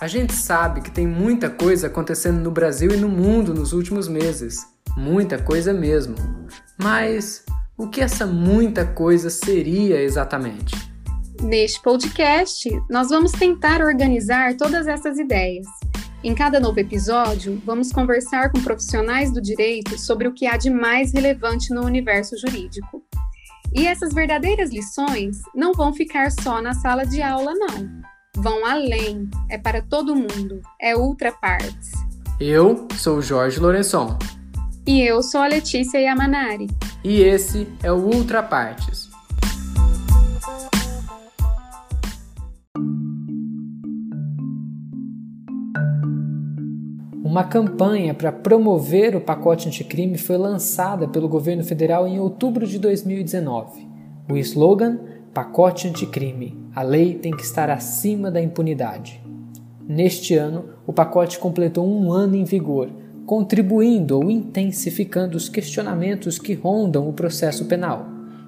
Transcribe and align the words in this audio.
A 0.00 0.08
gente 0.08 0.32
sabe 0.32 0.80
que 0.80 0.90
tem 0.90 1.06
muita 1.06 1.50
coisa 1.50 1.88
acontecendo 1.88 2.40
no 2.40 2.50
Brasil 2.50 2.90
e 2.90 2.96
no 2.96 3.06
mundo 3.06 3.52
nos 3.52 3.74
últimos 3.74 4.08
meses. 4.08 4.66
Muita 4.96 5.36
coisa 5.36 5.74
mesmo. 5.74 6.14
Mas 6.82 7.44
o 7.76 7.86
que 7.86 8.00
essa 8.00 8.24
muita 8.24 8.86
coisa 8.86 9.28
seria 9.28 10.00
exatamente? 10.00 10.74
Neste 11.42 11.82
podcast, 11.82 12.70
nós 12.88 13.10
vamos 13.10 13.30
tentar 13.32 13.82
organizar 13.82 14.56
todas 14.56 14.86
essas 14.86 15.18
ideias. 15.18 15.66
Em 16.24 16.34
cada 16.34 16.58
novo 16.58 16.80
episódio, 16.80 17.60
vamos 17.66 17.92
conversar 17.92 18.50
com 18.50 18.62
profissionais 18.62 19.30
do 19.30 19.40
direito 19.40 19.98
sobre 19.98 20.26
o 20.26 20.32
que 20.32 20.46
há 20.46 20.56
de 20.56 20.70
mais 20.70 21.12
relevante 21.12 21.74
no 21.74 21.84
universo 21.84 22.38
jurídico. 22.38 23.04
E 23.74 23.86
essas 23.86 24.14
verdadeiras 24.14 24.70
lições 24.70 25.42
não 25.54 25.74
vão 25.74 25.92
ficar 25.92 26.32
só 26.32 26.62
na 26.62 26.72
sala 26.72 27.04
de 27.04 27.20
aula, 27.20 27.52
não 27.54 28.09
vão 28.36 28.64
além, 28.64 29.28
é 29.48 29.58
para 29.58 29.82
todo 29.82 30.14
mundo, 30.14 30.60
é 30.80 30.96
ultra 30.96 31.32
partes. 31.32 31.92
Eu 32.40 32.88
sou 32.96 33.18
o 33.18 33.22
Jorge 33.22 33.60
Lourençon. 33.60 34.16
E 34.86 35.02
eu 35.02 35.22
sou 35.22 35.40
a 35.40 35.46
Letícia 35.46 35.98
Yamanari. 35.98 36.68
E 37.04 37.20
esse 37.20 37.68
é 37.82 37.92
o 37.92 37.96
Ultra 37.96 38.42
Partes. 38.42 39.10
Uma 47.22 47.44
campanha 47.44 48.12
para 48.12 48.32
promover 48.32 49.14
o 49.14 49.20
pacote 49.20 49.68
anticrime 49.68 50.18
foi 50.18 50.36
lançada 50.36 51.06
pelo 51.06 51.28
governo 51.28 51.62
federal 51.62 52.08
em 52.08 52.18
outubro 52.18 52.66
de 52.66 52.78
2019. 52.78 53.86
O 54.28 54.36
slogan 54.36 54.98
Pacote 55.32 55.86
anticrime. 55.86 56.59
A 56.74 56.82
lei 56.82 57.14
tem 57.14 57.32
que 57.32 57.42
estar 57.42 57.68
acima 57.68 58.30
da 58.30 58.40
impunidade. 58.40 59.20
Neste 59.88 60.36
ano, 60.36 60.66
o 60.86 60.92
pacote 60.92 61.38
completou 61.38 61.84
um 61.84 62.12
ano 62.12 62.36
em 62.36 62.44
vigor, 62.44 62.88
contribuindo 63.26 64.16
ou 64.16 64.30
intensificando 64.30 65.36
os 65.36 65.48
questionamentos 65.48 66.38
que 66.38 66.54
rondam 66.54 67.08
o 67.08 67.12
processo 67.12 67.64
penal. 67.64 68.06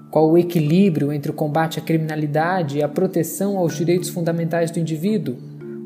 Qual 0.08 0.30
o 0.30 0.38
equilíbrio 0.38 1.12
entre 1.12 1.32
o 1.32 1.34
combate 1.34 1.80
à 1.80 1.82
criminalidade 1.82 2.78
e 2.78 2.82
a 2.82 2.88
proteção 2.88 3.58
aos 3.58 3.76
direitos 3.76 4.08
fundamentais 4.08 4.70
do 4.70 4.78
indivíduo? 4.78 5.36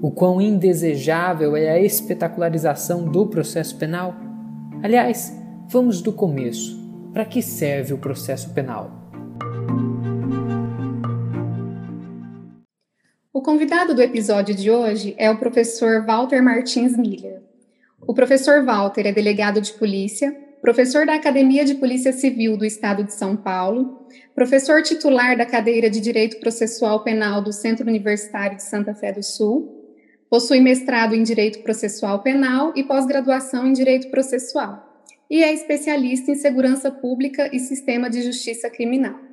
O 0.03 0.11
quão 0.11 0.39
indesejável 0.39 1.57
é 1.57 1.71
a 1.71 1.81
espetacularização 1.81 3.05
do 3.05 3.27
processo 3.27 3.77
penal? 3.77 4.15
Aliás, 4.83 5.33
vamos 5.71 6.03
do 6.03 6.13
começo. 6.13 6.77
Para 7.15 7.25
que 7.25 7.41
serve 7.41 7.95
o 7.95 7.99
processo 7.99 8.51
penal? 8.51 8.91
Convidado 13.47 13.95
do 13.95 14.03
episódio 14.03 14.53
de 14.57 14.73
hoje 14.73 15.15
é 15.17 15.31
o 15.31 15.39
professor 15.39 16.05
Walter 16.05 16.43
Martins 16.43 16.97
Miller. 16.97 17.41
O 18.05 18.13
professor 18.13 18.65
Walter 18.65 19.07
é 19.07 19.13
delegado 19.13 19.61
de 19.61 19.73
polícia, 19.75 20.37
professor 20.61 21.07
da 21.07 21.15
Academia 21.15 21.65
de 21.65 21.77
Polícia 21.77 22.13
Civil 22.13 22.57
do 22.57 22.65
Estado 22.65 23.05
de 23.05 23.15
São 23.15 23.37
Paulo, 23.37 24.05
professor 24.35 24.83
titular 24.83 25.39
da 25.39 25.47
cadeira 25.47 25.89
de 25.89 26.01
Direito 26.01 26.41
Processual 26.41 27.05
Penal 27.05 27.41
do 27.41 27.53
Centro 27.53 27.87
Universitário 27.87 28.57
de 28.57 28.65
Santa 28.65 28.93
Fé 28.93 29.13
do 29.13 29.23
Sul, 29.23 29.95
possui 30.29 30.59
mestrado 30.59 31.15
em 31.15 31.23
Direito 31.23 31.61
Processual 31.61 32.25
Penal 32.25 32.73
e 32.75 32.83
pós-graduação 32.83 33.65
em 33.65 33.73
Direito 33.73 34.11
Processual, 34.11 35.05
e 35.31 35.45
é 35.45 35.55
especialista 35.55 36.33
em 36.33 36.35
Segurança 36.35 36.91
Pública 36.91 37.49
e 37.53 37.61
Sistema 37.61 38.11
de 38.11 38.23
Justiça 38.23 38.69
Criminal. 38.69 39.26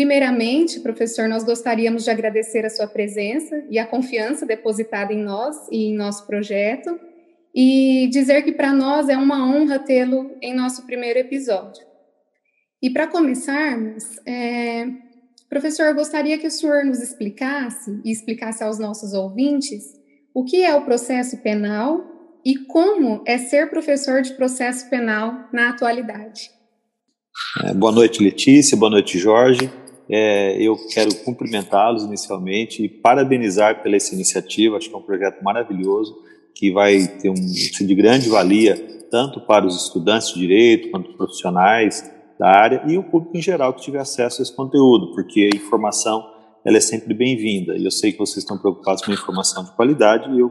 Primeiramente, 0.00 0.80
professor, 0.80 1.28
nós 1.28 1.44
gostaríamos 1.44 2.04
de 2.04 2.10
agradecer 2.10 2.64
a 2.64 2.70
sua 2.70 2.86
presença 2.86 3.62
e 3.68 3.78
a 3.78 3.86
confiança 3.86 4.46
depositada 4.46 5.12
em 5.12 5.22
nós 5.22 5.54
e 5.70 5.90
em 5.90 5.94
nosso 5.94 6.26
projeto, 6.26 6.98
e 7.54 8.08
dizer 8.10 8.40
que 8.42 8.50
para 8.50 8.72
nós 8.72 9.10
é 9.10 9.16
uma 9.18 9.46
honra 9.46 9.78
tê-lo 9.78 10.34
em 10.40 10.54
nosso 10.54 10.86
primeiro 10.86 11.18
episódio. 11.18 11.84
E 12.82 12.88
para 12.88 13.08
começarmos, 13.08 14.02
é, 14.24 14.86
professor, 15.50 15.88
eu 15.88 15.94
gostaria 15.94 16.38
que 16.38 16.46
o 16.46 16.50
senhor 16.50 16.82
nos 16.82 17.02
explicasse 17.02 18.00
e 18.02 18.10
explicasse 18.10 18.64
aos 18.64 18.78
nossos 18.78 19.12
ouvintes 19.12 19.84
o 20.32 20.44
que 20.44 20.64
é 20.64 20.74
o 20.74 20.80
processo 20.80 21.36
penal 21.42 22.02
e 22.42 22.56
como 22.56 23.22
é 23.26 23.36
ser 23.36 23.68
professor 23.68 24.22
de 24.22 24.32
processo 24.32 24.88
penal 24.88 25.46
na 25.52 25.68
atualidade. 25.68 26.50
É, 27.64 27.74
boa 27.74 27.92
noite, 27.92 28.22
Letícia. 28.22 28.78
Boa 28.78 28.90
noite, 28.90 29.18
Jorge. 29.18 29.70
É, 30.12 30.60
eu 30.60 30.76
quero 30.92 31.14
cumprimentá-los 31.16 32.02
inicialmente 32.02 32.84
e 32.84 32.88
parabenizar 32.88 33.82
pela 33.82 33.94
essa 33.94 34.14
iniciativa. 34.14 34.76
Acho 34.76 34.88
que 34.88 34.94
é 34.94 34.98
um 34.98 35.02
projeto 35.02 35.42
maravilhoso 35.42 36.18
que 36.54 36.72
vai 36.72 37.06
ter 37.06 37.30
um 37.30 37.34
de 37.34 37.94
grande 37.94 38.28
valia 38.28 38.76
tanto 39.10 39.40
para 39.40 39.66
os 39.66 39.84
estudantes 39.84 40.28
de 40.28 40.40
direito 40.40 40.90
quanto 40.90 41.12
profissionais 41.14 42.10
da 42.38 42.48
área 42.48 42.82
e 42.88 42.96
o 42.96 43.02
público 43.02 43.36
em 43.36 43.42
geral 43.42 43.72
que 43.72 43.82
tiver 43.82 44.00
acesso 44.00 44.40
a 44.40 44.42
esse 44.42 44.54
conteúdo, 44.54 45.12
porque 45.14 45.50
a 45.52 45.56
informação 45.56 46.26
ela 46.64 46.76
é 46.76 46.80
sempre 46.80 47.14
bem-vinda. 47.14 47.76
E 47.76 47.84
eu 47.84 47.90
sei 47.90 48.12
que 48.12 48.18
vocês 48.18 48.38
estão 48.38 48.58
preocupados 48.58 49.02
com 49.04 49.10
a 49.10 49.14
informação 49.14 49.64
de 49.64 49.72
qualidade 49.72 50.30
e 50.34 50.40
eu 50.40 50.50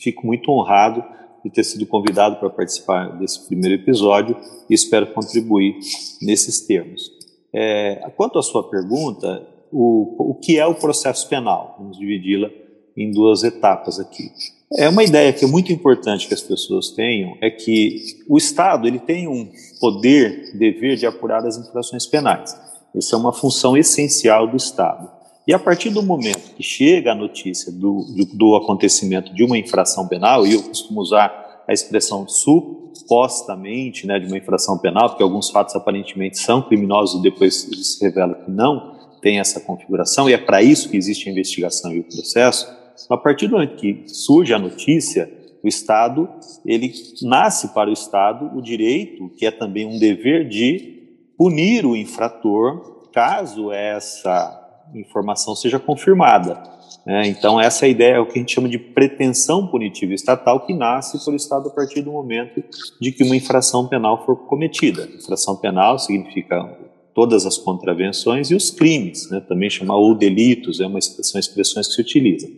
fico 0.00 0.26
muito 0.26 0.50
honrado 0.50 1.04
de 1.44 1.50
ter 1.50 1.64
sido 1.64 1.86
convidado 1.86 2.36
para 2.36 2.48
participar 2.48 3.18
desse 3.18 3.46
primeiro 3.46 3.74
episódio 3.74 4.36
e 4.68 4.74
espero 4.74 5.06
contribuir 5.08 5.76
nesses 6.22 6.60
termos. 6.60 7.23
É, 7.54 8.10
quanto 8.16 8.38
à 8.38 8.42
sua 8.42 8.68
pergunta, 8.68 9.46
o, 9.70 10.32
o 10.32 10.34
que 10.34 10.58
é 10.58 10.66
o 10.66 10.74
processo 10.74 11.28
penal? 11.28 11.76
Vamos 11.78 11.98
dividi-la 11.98 12.50
em 12.96 13.10
duas 13.12 13.44
etapas 13.44 14.00
aqui. 14.00 14.30
É 14.76 14.88
uma 14.88 15.04
ideia 15.04 15.32
que 15.32 15.44
é 15.44 15.48
muito 15.48 15.72
importante 15.72 16.26
que 16.26 16.34
as 16.34 16.42
pessoas 16.42 16.90
tenham 16.90 17.36
é 17.40 17.48
que 17.48 18.24
o 18.28 18.36
Estado 18.36 18.88
ele 18.88 18.98
tem 18.98 19.28
um 19.28 19.48
poder, 19.80 20.56
dever 20.58 20.96
de 20.96 21.06
apurar 21.06 21.46
as 21.46 21.56
infrações 21.56 22.06
penais. 22.06 22.58
Essa 22.94 23.14
é 23.14 23.18
uma 23.18 23.32
função 23.32 23.76
essencial 23.76 24.48
do 24.48 24.56
Estado. 24.56 25.08
E 25.46 25.52
a 25.52 25.58
partir 25.58 25.90
do 25.90 26.02
momento 26.02 26.54
que 26.56 26.62
chega 26.62 27.12
a 27.12 27.14
notícia 27.14 27.70
do, 27.70 28.04
do, 28.16 28.24
do 28.36 28.56
acontecimento 28.56 29.32
de 29.32 29.44
uma 29.44 29.58
infração 29.58 30.08
penal, 30.08 30.46
e 30.46 30.54
eu 30.54 30.62
costumo 30.62 31.00
usar 31.00 31.43
a 31.66 31.72
expressão 31.72 32.28
su 32.28 32.92
supostamente 32.94 34.06
né, 34.06 34.18
de 34.18 34.26
uma 34.26 34.38
infração 34.38 34.78
penal, 34.78 35.10
porque 35.10 35.22
alguns 35.22 35.50
fatos 35.50 35.74
aparentemente 35.74 36.38
são 36.38 36.62
criminosos 36.62 37.20
e 37.20 37.22
depois 37.22 37.54
se 37.54 38.04
revela 38.04 38.34
que 38.34 38.50
não 38.50 38.94
tem 39.20 39.40
essa 39.40 39.58
configuração, 39.58 40.28
e 40.28 40.34
é 40.34 40.38
para 40.38 40.62
isso 40.62 40.88
que 40.88 40.96
existe 40.96 41.28
a 41.28 41.32
investigação 41.32 41.92
e 41.92 42.00
o 42.00 42.04
processo, 42.04 42.70
a 43.10 43.16
partir 43.16 43.48
do 43.48 43.54
momento 43.54 43.76
que 43.76 44.04
surge 44.06 44.52
a 44.54 44.58
notícia, 44.58 45.30
o 45.62 45.68
Estado, 45.68 46.28
ele 46.64 46.92
nasce 47.22 47.68
para 47.68 47.88
o 47.88 47.92
Estado 47.92 48.50
o 48.54 48.60
direito, 48.60 49.30
que 49.30 49.46
é 49.46 49.50
também 49.50 49.86
um 49.86 49.98
dever 49.98 50.46
de 50.46 50.94
punir 51.38 51.86
o 51.86 51.96
infrator, 51.96 53.08
caso 53.12 53.72
essa 53.72 54.60
informação 54.94 55.56
seja 55.56 55.78
confirmada. 55.78 56.62
É, 57.06 57.26
então, 57.26 57.60
essa 57.60 57.86
ideia, 57.86 58.14
é 58.14 58.20
o 58.20 58.26
que 58.26 58.38
a 58.38 58.40
gente 58.40 58.54
chama 58.54 58.68
de 58.68 58.78
pretensão 58.78 59.66
punitiva 59.66 60.14
estatal, 60.14 60.64
que 60.64 60.72
nasce 60.72 61.22
por 61.22 61.34
Estado 61.34 61.68
a 61.68 61.72
partir 61.72 62.00
do 62.00 62.10
momento 62.10 62.64
de 63.00 63.12
que 63.12 63.22
uma 63.22 63.36
infração 63.36 63.86
penal 63.86 64.24
for 64.24 64.36
cometida. 64.36 65.08
Infração 65.14 65.56
penal 65.56 65.98
significa 65.98 66.78
todas 67.14 67.44
as 67.44 67.58
contravenções 67.58 68.50
e 68.50 68.54
os 68.54 68.70
crimes, 68.70 69.30
né, 69.30 69.40
também 69.40 69.68
chamar 69.68 69.96
ou 69.96 70.14
delitos, 70.14 70.80
é 70.80 70.86
uma, 70.86 71.00
são 71.00 71.38
expressões 71.38 71.86
que 71.86 71.94
se 71.94 72.00
utilizam. 72.00 72.50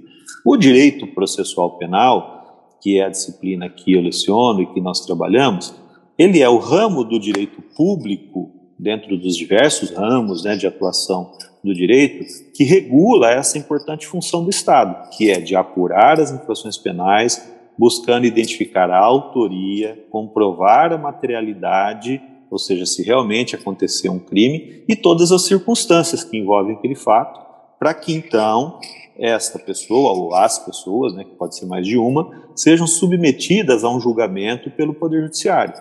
O 0.44 0.56
direito 0.56 1.06
processual 1.08 1.76
penal, 1.76 2.78
que 2.80 2.98
é 2.98 3.04
a 3.04 3.08
disciplina 3.08 3.68
que 3.68 3.92
eu 3.92 4.00
leciono 4.00 4.62
e 4.62 4.66
que 4.66 4.80
nós 4.80 5.04
trabalhamos, 5.04 5.74
ele 6.16 6.40
é 6.40 6.48
o 6.48 6.58
ramo 6.58 7.04
do 7.04 7.18
direito 7.18 7.60
público 7.76 8.50
dentro 8.78 9.16
dos 9.18 9.36
diversos 9.36 9.90
ramos 9.90 10.44
né, 10.44 10.56
de 10.56 10.66
atuação 10.66 11.32
do 11.66 11.74
direito 11.74 12.24
que 12.54 12.64
regula 12.64 13.30
essa 13.30 13.58
importante 13.58 14.06
função 14.06 14.42
do 14.42 14.50
Estado, 14.50 15.10
que 15.10 15.30
é 15.30 15.40
de 15.40 15.54
apurar 15.54 16.18
as 16.20 16.30
infrações 16.30 16.78
penais, 16.78 17.52
buscando 17.76 18.24
identificar 18.24 18.90
a 18.90 18.98
autoria, 18.98 20.02
comprovar 20.10 20.92
a 20.92 20.98
materialidade, 20.98 22.22
ou 22.50 22.58
seja, 22.58 22.86
se 22.86 23.02
realmente 23.02 23.54
aconteceu 23.54 24.12
um 24.12 24.18
crime, 24.18 24.84
e 24.88 24.96
todas 24.96 25.32
as 25.32 25.44
circunstâncias 25.44 26.24
que 26.24 26.38
envolvem 26.38 26.76
aquele 26.76 26.94
fato, 26.94 27.44
para 27.78 27.92
que 27.92 28.14
então 28.14 28.78
esta 29.18 29.58
pessoa 29.58 30.12
ou 30.12 30.34
as 30.34 30.58
pessoas, 30.58 31.14
né, 31.14 31.24
que 31.24 31.34
pode 31.34 31.56
ser 31.56 31.66
mais 31.66 31.86
de 31.86 31.98
uma, 31.98 32.30
sejam 32.54 32.86
submetidas 32.86 33.82
a 33.82 33.90
um 33.90 34.00
julgamento 34.00 34.70
pelo 34.70 34.94
Poder 34.94 35.22
Judiciário 35.22 35.74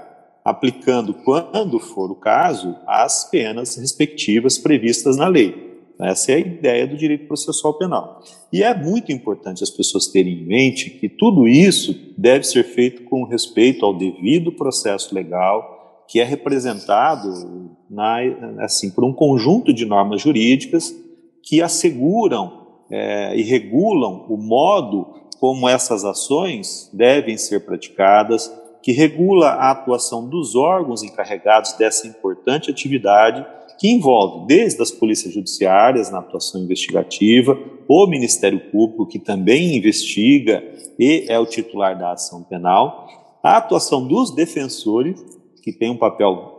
aplicando, 0.45 1.11
quando 1.11 1.79
for 1.79 2.11
o 2.11 2.15
caso, 2.15 2.75
as 2.85 3.27
penas 3.27 3.75
respectivas 3.77 4.59
previstas 4.59 5.17
na 5.17 5.27
lei. 5.27 5.74
Essa 5.99 6.33
é 6.33 6.35
a 6.35 6.39
ideia 6.39 6.85
do 6.85 6.97
direito 6.97 7.27
processual 7.27 7.75
penal. 7.75 8.21
E 8.51 8.63
é 8.63 8.73
muito 8.73 9.11
importante 9.11 9.63
as 9.63 9.69
pessoas 9.69 10.07
terem 10.07 10.41
em 10.41 10.45
mente 10.45 10.89
que 10.89 11.07
tudo 11.07 11.47
isso 11.47 11.95
deve 12.17 12.43
ser 12.43 12.63
feito 12.63 13.03
com 13.03 13.23
respeito 13.23 13.85
ao 13.85 13.97
devido 13.97 14.51
processo 14.51 15.15
legal, 15.15 16.03
que 16.07 16.19
é 16.19 16.23
representado 16.23 17.71
na, 17.89 18.17
assim, 18.59 18.91
por 18.91 19.03
um 19.03 19.13
conjunto 19.13 19.73
de 19.73 19.85
normas 19.85 20.21
jurídicas 20.21 20.93
que 21.41 21.61
asseguram 21.61 22.65
é, 22.91 23.35
e 23.37 23.43
regulam 23.43 24.25
o 24.29 24.37
modo 24.37 25.15
como 25.39 25.67
essas 25.67 26.03
ações 26.03 26.89
devem 26.93 27.37
ser 27.37 27.65
praticadas, 27.65 28.51
que 28.81 28.91
regula 28.91 29.49
a 29.49 29.71
atuação 29.71 30.27
dos 30.27 30.55
órgãos 30.55 31.03
encarregados 31.03 31.73
dessa 31.73 32.07
importante 32.07 32.69
atividade, 32.69 33.45
que 33.77 33.89
envolve 33.89 34.47
desde 34.47 34.81
as 34.81 34.91
polícias 34.91 35.33
judiciárias 35.33 36.11
na 36.11 36.19
atuação 36.19 36.61
investigativa, 36.61 37.57
o 37.87 38.07
Ministério 38.07 38.59
Público, 38.71 39.05
que 39.05 39.19
também 39.19 39.75
investiga 39.75 40.63
e 40.97 41.25
é 41.27 41.37
o 41.37 41.45
titular 41.45 41.97
da 41.97 42.13
ação 42.13 42.43
penal, 42.43 43.07
a 43.43 43.57
atuação 43.57 44.07
dos 44.07 44.33
defensores, 44.33 45.23
que 45.61 45.71
tem 45.71 45.89
um 45.89 45.97
papel 45.97 46.53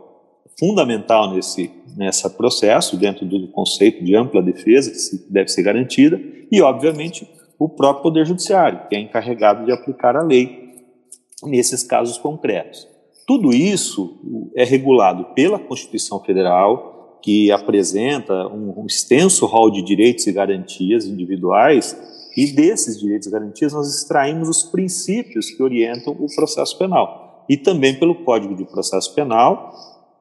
fundamental 0.59 1.33
nesse 1.33 1.71
nessa 1.97 2.29
processo, 2.29 2.95
dentro 2.95 3.25
do 3.25 3.47
conceito 3.47 4.03
de 4.03 4.15
ampla 4.15 4.41
defesa 4.41 4.91
que 4.91 5.31
deve 5.33 5.49
ser 5.49 5.63
garantida, 5.63 6.21
e, 6.51 6.61
obviamente, 6.61 7.27
o 7.57 7.67
próprio 7.67 8.03
Poder 8.03 8.25
Judiciário, 8.25 8.87
que 8.87 8.95
é 8.95 8.99
encarregado 8.99 9.65
de 9.65 9.71
aplicar 9.71 10.15
a 10.15 10.21
lei 10.21 10.75
nesses 11.43 11.81
casos 11.81 12.19
concretos. 12.19 12.87
Tudo 13.25 13.51
isso 13.51 14.51
é 14.55 14.63
regulado 14.63 15.25
pela 15.33 15.57
Constituição 15.57 16.23
Federal, 16.23 16.96
que 17.21 17.51
apresenta 17.51 18.47
um, 18.47 18.85
extenso 18.85 19.45
rol 19.45 19.71
de 19.71 19.81
direitos 19.81 20.27
e 20.27 20.31
garantias 20.31 21.05
individuais, 21.05 21.97
e 22.35 22.51
desses 22.51 22.99
direitos 22.99 23.27
e 23.27 23.31
garantias 23.31 23.73
nós 23.73 23.87
extraímos 23.87 24.47
os 24.47 24.63
princípios 24.63 25.49
que 25.49 25.61
orientam 25.61 26.13
o 26.13 26.33
processo 26.35 26.77
penal, 26.77 27.45
e 27.49 27.57
também 27.57 27.97
pelo 27.97 28.23
Código 28.23 28.55
de 28.55 28.65
Processo 28.65 29.13
Penal 29.15 29.73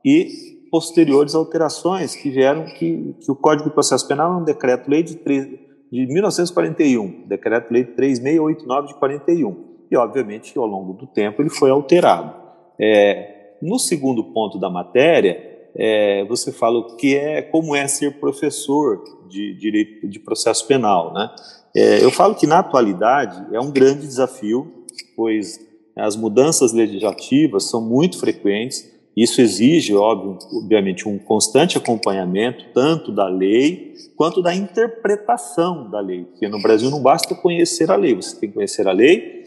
e 0.05 0.57
posteriores 0.71 1.35
alterações 1.35 2.15
que 2.15 2.31
vieram 2.31 2.65
que, 2.65 3.15
que 3.21 3.31
o 3.31 3.37
Código 3.37 3.69
de 3.69 3.75
Processo 3.75 4.07
Penal 4.07 4.33
é 4.33 4.37
um 4.37 4.45
decreto-lei 4.45 5.03
de, 5.03 5.15
de 5.15 6.07
1941, 6.07 7.27
decreto-lei 7.27 7.85
3689 7.85 8.89
de 8.89 8.95
41, 8.99 9.65
e 9.91 9.97
obviamente 9.97 10.57
ao 10.59 10.67
longo 10.67 10.93
do 10.93 11.07
tempo 11.07 11.43
ele 11.43 11.51
foi 11.51 11.71
alterado. 11.71 12.35
É, 12.81 13.57
no 13.63 13.79
segundo 13.79 14.25
ponto 14.33 14.59
da 14.59 14.69
matéria, 14.69 15.56
é, 15.79 16.25
você 16.25 16.51
fala 16.51 16.79
o 16.79 16.97
que 16.97 17.15
é, 17.15 17.43
como 17.43 17.77
é 17.77 17.87
ser 17.87 18.19
professor 18.19 19.03
de 19.29 19.55
direito 19.55 20.09
de 20.09 20.19
processo 20.19 20.67
penal, 20.67 21.13
né? 21.13 21.31
É, 21.75 22.03
eu 22.03 22.11
falo 22.11 22.35
que 22.35 22.47
na 22.47 22.61
atualidade 22.61 23.55
é 23.55 23.61
um 23.61 23.71
grande 23.71 24.07
desafio, 24.07 24.85
pois 25.15 25.61
as 25.95 26.17
mudanças 26.17 26.73
legislativas 26.73 27.65
são 27.65 27.83
muito 27.83 28.19
frequentes, 28.19 28.91
isso 29.17 29.41
exige, 29.41 29.95
óbvio, 29.95 30.39
obviamente, 30.53 31.09
um 31.09 31.19
constante 31.19 31.79
acompanhamento, 31.79 32.67
tanto 32.75 33.11
da 33.11 33.27
lei 33.29 33.95
quanto 34.15 34.43
da 34.43 34.55
interpretação 34.55 35.91
da 35.91 36.01
lei. 36.01 36.25
Porque 36.25 36.49
no 36.49 36.61
Brasil 36.61 36.91
não 36.91 37.03
basta 37.03 37.35
conhecer 37.35 37.91
a 37.91 37.97
lei, 37.97 38.15
você 38.15 38.39
tem 38.39 38.51
que 38.51 38.55
conhecer 38.55 38.87
a 38.87 38.93
lei, 38.93 39.45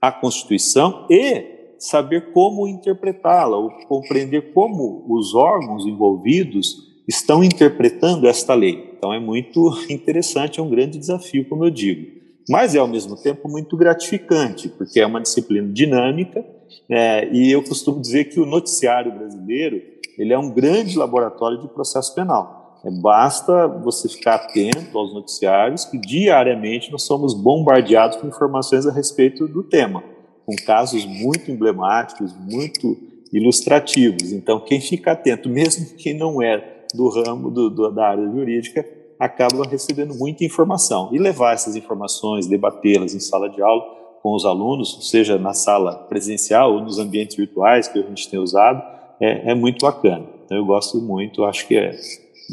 a 0.00 0.10
Constituição 0.10 1.06
e 1.10 1.51
saber 1.82 2.32
como 2.32 2.68
interpretá-la, 2.68 3.56
ou 3.56 3.70
compreender 3.88 4.52
como 4.52 5.04
os 5.08 5.34
órgãos 5.34 5.84
envolvidos 5.84 6.92
estão 7.08 7.42
interpretando 7.42 8.28
esta 8.28 8.54
lei. 8.54 8.94
Então 8.96 9.12
é 9.12 9.18
muito 9.18 9.76
interessante, 9.90 10.60
é 10.60 10.62
um 10.62 10.70
grande 10.70 10.98
desafio, 10.98 11.48
como 11.48 11.64
eu 11.64 11.70
digo. 11.70 12.22
Mas 12.48 12.74
é 12.74 12.78
ao 12.78 12.86
mesmo 12.86 13.16
tempo 13.16 13.48
muito 13.48 13.76
gratificante, 13.76 14.68
porque 14.68 15.00
é 15.00 15.06
uma 15.06 15.20
disciplina 15.20 15.68
dinâmica 15.72 16.44
é, 16.88 17.28
e 17.32 17.50
eu 17.50 17.62
costumo 17.62 18.00
dizer 18.00 18.24
que 18.26 18.38
o 18.38 18.46
noticiário 18.46 19.12
brasileiro 19.12 19.82
ele 20.18 20.32
é 20.32 20.38
um 20.38 20.50
grande 20.50 20.96
laboratório 20.96 21.60
de 21.60 21.68
processo 21.68 22.14
penal. 22.14 22.80
É, 22.84 22.90
basta 22.90 23.66
você 23.66 24.08
ficar 24.08 24.36
atento 24.36 24.96
aos 24.96 25.12
noticiários, 25.12 25.84
que 25.84 25.98
diariamente 25.98 26.92
nós 26.92 27.02
somos 27.02 27.34
bombardeados 27.34 28.18
com 28.18 28.28
informações 28.28 28.86
a 28.86 28.92
respeito 28.92 29.48
do 29.48 29.62
tema, 29.62 30.02
com 30.44 30.54
casos 30.56 31.04
muito 31.04 31.50
emblemáticos, 31.50 32.34
muito 32.34 32.96
ilustrativos. 33.32 34.32
Então, 34.32 34.60
quem 34.60 34.80
fica 34.80 35.12
atento, 35.12 35.48
mesmo 35.48 35.86
quem 35.96 36.14
não 36.14 36.42
é 36.42 36.84
do 36.94 37.08
ramo 37.08 37.50
do, 37.50 37.70
do, 37.70 37.90
da 37.90 38.08
área 38.08 38.30
jurídica, 38.30 38.86
acaba 39.18 39.64
recebendo 39.64 40.14
muita 40.14 40.44
informação. 40.44 41.10
E 41.12 41.18
levar 41.18 41.54
essas 41.54 41.76
informações, 41.76 42.46
debatê-las 42.46 43.14
em 43.14 43.20
sala 43.20 43.48
de 43.48 43.62
aula, 43.62 43.82
com 44.22 44.34
os 44.34 44.44
alunos, 44.44 45.10
seja 45.10 45.38
na 45.38 45.52
sala 45.52 45.94
presencial 45.94 46.74
ou 46.74 46.80
nos 46.80 46.98
ambientes 46.98 47.36
virtuais 47.36 47.88
que 47.88 47.98
a 47.98 48.02
gente 48.02 48.28
tem 48.28 48.38
usado, 48.38 48.82
é, 49.20 49.50
é 49.50 49.54
muito 49.54 49.84
bacana. 49.84 50.24
Então 50.44 50.56
eu 50.56 50.64
gosto 50.64 51.00
muito, 51.00 51.44
acho 51.44 51.66
que 51.66 51.76
é 51.76 51.96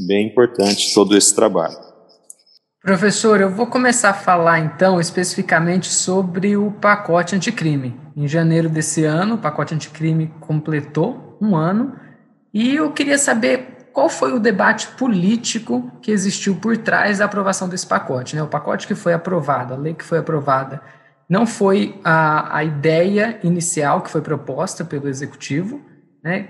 bem 0.08 0.28
importante 0.28 0.94
todo 0.94 1.16
esse 1.16 1.36
trabalho. 1.36 1.89
Professor, 2.82 3.42
eu 3.42 3.50
vou 3.50 3.68
começar 3.68 4.12
a 4.12 4.14
falar 4.14 4.60
então 4.60 5.02
especificamente 5.02 5.88
sobre 5.88 6.56
o 6.56 6.72
pacote 6.72 7.36
anticrime. 7.36 8.00
Em 8.16 8.26
janeiro 8.26 8.70
desse 8.70 9.04
ano, 9.04 9.36
o 9.36 9.38
pacote 9.38 9.76
anticrime 9.76 10.34
completou 10.40 11.38
um 11.42 11.58
ano 11.58 12.00
e 12.54 12.76
eu 12.76 12.90
queria 12.94 13.18
saber 13.18 13.90
qual 13.92 14.08
foi 14.08 14.32
o 14.32 14.40
debate 14.40 14.88
político 14.92 15.92
que 16.02 16.10
existiu 16.10 16.56
por 16.56 16.78
trás 16.78 17.18
da 17.18 17.26
aprovação 17.26 17.68
desse 17.68 17.86
pacote. 17.86 18.38
Né? 18.38 18.42
O 18.42 18.48
pacote 18.48 18.88
que 18.88 18.96
foi 18.96 19.12
aprovado, 19.12 19.74
a 19.74 19.78
lei 19.78 19.94
que 19.94 20.06
foi 20.06 20.20
aprovada 20.20 20.82
não 21.28 21.46
foi 21.46 22.00
a, 22.02 22.60
a 22.60 22.64
ideia 22.64 23.42
inicial 23.44 24.02
que 24.02 24.10
foi 24.10 24.22
proposta 24.22 24.86
pelo 24.86 25.10
executivo, 25.10 25.82
né? 26.24 26.50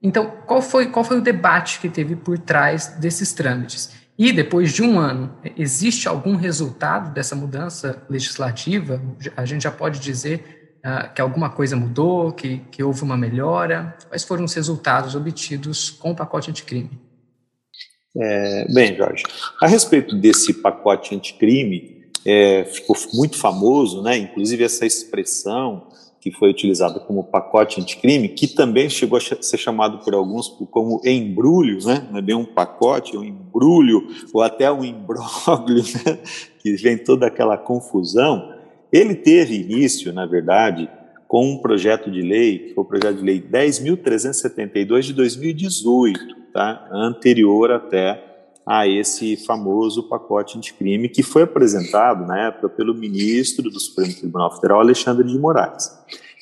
Então, 0.00 0.30
qual 0.46 0.60
foi, 0.60 0.86
qual 0.88 1.02
foi 1.02 1.16
o 1.16 1.22
debate 1.22 1.80
que 1.80 1.88
teve 1.88 2.14
por 2.14 2.38
trás 2.38 2.88
desses 2.98 3.32
trâmites? 3.32 4.03
E 4.16 4.32
depois 4.32 4.72
de 4.72 4.82
um 4.82 4.98
ano, 4.98 5.36
existe 5.56 6.06
algum 6.06 6.36
resultado 6.36 7.12
dessa 7.12 7.34
mudança 7.34 8.02
legislativa? 8.08 9.02
A 9.36 9.44
gente 9.44 9.62
já 9.62 9.72
pode 9.72 9.98
dizer 9.98 10.78
uh, 10.84 11.12
que 11.12 11.20
alguma 11.20 11.50
coisa 11.50 11.74
mudou, 11.74 12.32
que, 12.32 12.58
que 12.70 12.82
houve 12.82 13.02
uma 13.02 13.16
melhora? 13.16 13.96
Quais 14.08 14.22
foram 14.22 14.44
os 14.44 14.54
resultados 14.54 15.16
obtidos 15.16 15.90
com 15.90 16.12
o 16.12 16.16
pacote 16.16 16.48
anticrime? 16.48 16.90
É, 18.16 18.72
bem, 18.72 18.96
Jorge, 18.96 19.24
a 19.60 19.66
respeito 19.66 20.14
desse 20.14 20.54
pacote 20.54 21.16
anticrime, 21.16 22.04
é, 22.24 22.64
ficou 22.64 22.96
muito 23.12 23.36
famoso, 23.36 24.00
né? 24.00 24.16
inclusive 24.16 24.62
essa 24.62 24.86
expressão 24.86 25.88
que 26.24 26.30
foi 26.30 26.48
utilizada 26.48 26.98
como 26.98 27.22
pacote 27.22 27.82
anticrime, 27.82 28.30
que 28.30 28.48
também 28.48 28.88
chegou 28.88 29.18
a 29.18 29.20
ser 29.20 29.58
chamado 29.58 29.98
por 29.98 30.14
alguns 30.14 30.48
como 30.70 30.98
embrulho, 31.04 31.84
né? 31.84 32.08
não 32.10 32.18
é 32.18 32.22
bem 32.22 32.34
um 32.34 32.46
pacote, 32.46 33.14
é 33.14 33.18
um 33.18 33.24
embrulho, 33.24 34.08
ou 34.32 34.40
até 34.40 34.72
um 34.72 34.82
imbróglio, 34.82 35.84
né? 36.06 36.18
que 36.60 36.72
vem 36.76 36.96
toda 36.96 37.26
aquela 37.26 37.58
confusão, 37.58 38.54
ele 38.90 39.14
teve 39.14 39.54
início, 39.54 40.14
na 40.14 40.24
verdade, 40.24 40.88
com 41.28 41.44
um 41.44 41.58
projeto 41.58 42.10
de 42.10 42.22
lei, 42.22 42.58
que 42.58 42.74
foi 42.74 42.84
o 42.84 42.86
projeto 42.86 43.18
de 43.18 43.22
lei 43.22 43.38
10.372 43.42 45.02
de 45.02 45.12
2018, 45.12 46.36
tá? 46.54 46.88
anterior 46.90 47.70
até 47.70 48.33
a 48.66 48.88
esse 48.88 49.36
famoso 49.36 50.04
pacote 50.04 50.56
anticrime 50.56 51.08
que 51.08 51.22
foi 51.22 51.42
apresentado 51.42 52.26
na 52.26 52.46
época 52.46 52.68
pelo 52.70 52.94
ministro 52.94 53.70
do 53.70 53.78
Supremo 53.78 54.14
Tribunal 54.14 54.54
Federal, 54.54 54.80
Alexandre 54.80 55.26
de 55.26 55.38
Moraes. 55.38 55.90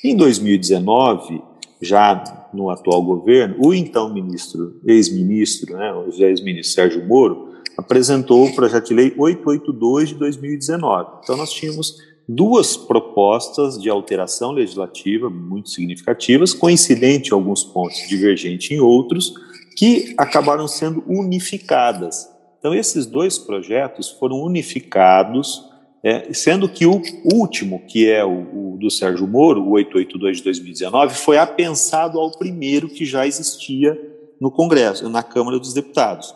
Em 0.05 0.17
2019, 0.17 1.43
já 1.81 2.49
no 2.55 2.71
atual 2.71 3.03
governo, 3.03 3.57
o 3.59 3.75
então 3.75 4.13
ministro, 4.13 4.81
ex-ministro, 4.87 5.77
né, 5.77 5.93
o 5.93 6.09
ex-ministro 6.23 6.75
Sérgio 6.75 7.07
Moro, 7.07 7.49
apresentou 7.77 8.47
o 8.47 8.55
projeto 8.55 8.89
de 8.89 8.95
lei 8.95 9.15
882 9.17 10.11
de 10.11 10.15
2019. 10.17 11.11
Então 11.23 11.37
nós 11.37 11.53
tínhamos 11.53 11.97
duas 12.29 12.77
propostas 12.77 13.81
de 13.81 13.91
alteração 13.91 14.53
legislativa 14.53 15.29
muito 15.29 15.71
significativas, 15.71 16.55
coincidente 16.55 17.31
em 17.31 17.35
alguns 17.35 17.65
pontos, 17.65 18.07
divergente 18.09 18.75
em 18.75 18.81
outros, 18.81 19.35
que 19.77 20.15
acabaram 20.17 20.69
sendo 20.69 21.03
unificadas. 21.07 22.29
Então, 22.59 22.75
esses 22.75 23.07
dois 23.07 23.39
projetos 23.39 24.09
foram 24.09 24.41
unificados, 24.41 25.69
é, 26.03 26.33
sendo 26.33 26.69
que 26.69 26.87
o 26.87 27.03
último, 27.33 27.83
que 27.87 28.09
é 28.09 28.25
o, 28.25 28.75
o, 28.75 28.79
do 28.79 28.91
Sérgio 28.91 29.27
Moro, 29.27 29.63
o 29.63 29.71
882 29.71 30.39
de 30.39 30.45
2019, 30.45 31.15
foi 31.15 31.39
apensado 31.39 32.19
ao 32.21 32.31
primeiro 32.31 32.89
que 32.89 33.05
já 33.05 33.27
existia 33.27 33.99
no 34.41 34.51
Congresso, 34.51 35.09
na 35.09 35.23
Câmara 35.23 35.59
dos 35.59 35.73
Deputados. 35.73 36.35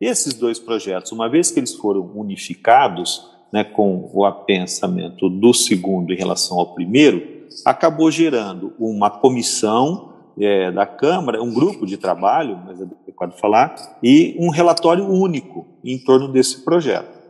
Esses 0.00 0.32
dois 0.32 0.58
projetos, 0.58 1.12
uma 1.12 1.28
vez 1.28 1.50
que 1.50 1.60
eles 1.60 1.74
foram 1.74 2.10
unificados, 2.14 3.28
né, 3.52 3.64
com 3.64 4.10
o 4.14 4.24
apensamento 4.24 5.28
do 5.28 5.52
segundo 5.52 6.12
em 6.12 6.16
relação 6.16 6.58
ao 6.58 6.74
primeiro, 6.74 7.40
acabou 7.64 8.10
gerando 8.10 8.72
uma 8.78 9.10
comissão 9.10 10.09
é, 10.40 10.70
da 10.70 10.86
Câmara, 10.86 11.42
um 11.42 11.52
grupo 11.52 11.86
de 11.86 11.96
trabalho, 11.96 12.56
mais 12.58 12.80
adequado 12.80 13.38
falar, 13.38 13.98
e 14.02 14.36
um 14.38 14.50
relatório 14.50 15.06
único 15.06 15.66
em 15.84 15.98
torno 15.98 16.28
desse 16.28 16.64
projeto. 16.64 17.20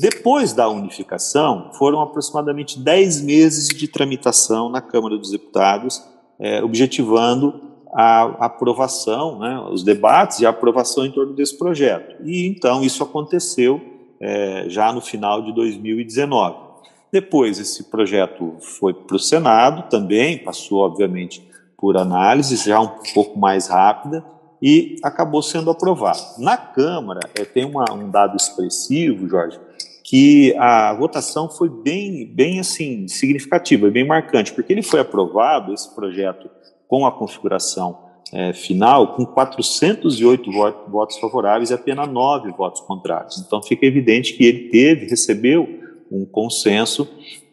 Depois 0.00 0.52
da 0.52 0.68
unificação, 0.68 1.70
foram 1.74 2.00
aproximadamente 2.00 2.78
10 2.78 3.22
meses 3.22 3.68
de 3.68 3.88
tramitação 3.88 4.68
na 4.68 4.82
Câmara 4.82 5.16
dos 5.16 5.30
Deputados, 5.30 6.02
é, 6.38 6.62
objetivando 6.62 7.68
a 7.94 8.46
aprovação, 8.46 9.38
né, 9.38 9.58
os 9.70 9.82
debates 9.82 10.40
e 10.40 10.46
a 10.46 10.50
aprovação 10.50 11.06
em 11.06 11.10
torno 11.10 11.32
desse 11.32 11.56
projeto. 11.56 12.22
E 12.22 12.46
então 12.46 12.82
isso 12.82 13.02
aconteceu 13.02 13.80
é, 14.20 14.64
já 14.68 14.92
no 14.92 15.00
final 15.00 15.42
de 15.42 15.54
2019. 15.54 16.68
Depois, 17.10 17.58
esse 17.58 17.84
projeto 17.84 18.56
foi 18.60 18.92
para 18.92 19.16
o 19.16 19.18
Senado 19.18 19.88
também, 19.88 20.36
passou, 20.36 20.80
obviamente, 20.80 21.47
por 21.78 21.96
análise 21.96 22.56
já 22.56 22.80
um 22.80 22.90
pouco 23.14 23.38
mais 23.38 23.68
rápida 23.68 24.24
e 24.60 24.96
acabou 25.02 25.40
sendo 25.40 25.70
aprovado. 25.70 26.18
Na 26.38 26.56
Câmara, 26.56 27.20
é, 27.34 27.44
tem 27.44 27.64
uma, 27.64 27.84
um 27.92 28.10
dado 28.10 28.36
expressivo, 28.36 29.28
Jorge, 29.28 29.58
que 30.02 30.54
a 30.56 30.92
votação 30.94 31.48
foi 31.48 31.68
bem, 31.68 32.26
bem 32.26 32.58
assim, 32.58 33.06
significativa, 33.06 33.88
bem 33.90 34.06
marcante, 34.06 34.52
porque 34.52 34.72
ele 34.72 34.82
foi 34.82 35.00
aprovado, 35.00 35.72
esse 35.72 35.94
projeto, 35.94 36.50
com 36.88 37.06
a 37.06 37.12
configuração 37.12 38.08
é, 38.32 38.52
final, 38.52 39.14
com 39.14 39.24
408 39.24 40.50
votos 40.88 41.18
favoráveis 41.18 41.70
e 41.70 41.74
apenas 41.74 42.08
9 42.08 42.50
votos 42.52 42.80
contrários. 42.80 43.38
Então 43.38 43.62
fica 43.62 43.86
evidente 43.86 44.32
que 44.32 44.44
ele 44.44 44.68
teve, 44.70 45.06
recebeu 45.06 45.68
um 46.10 46.24
consenso 46.24 47.08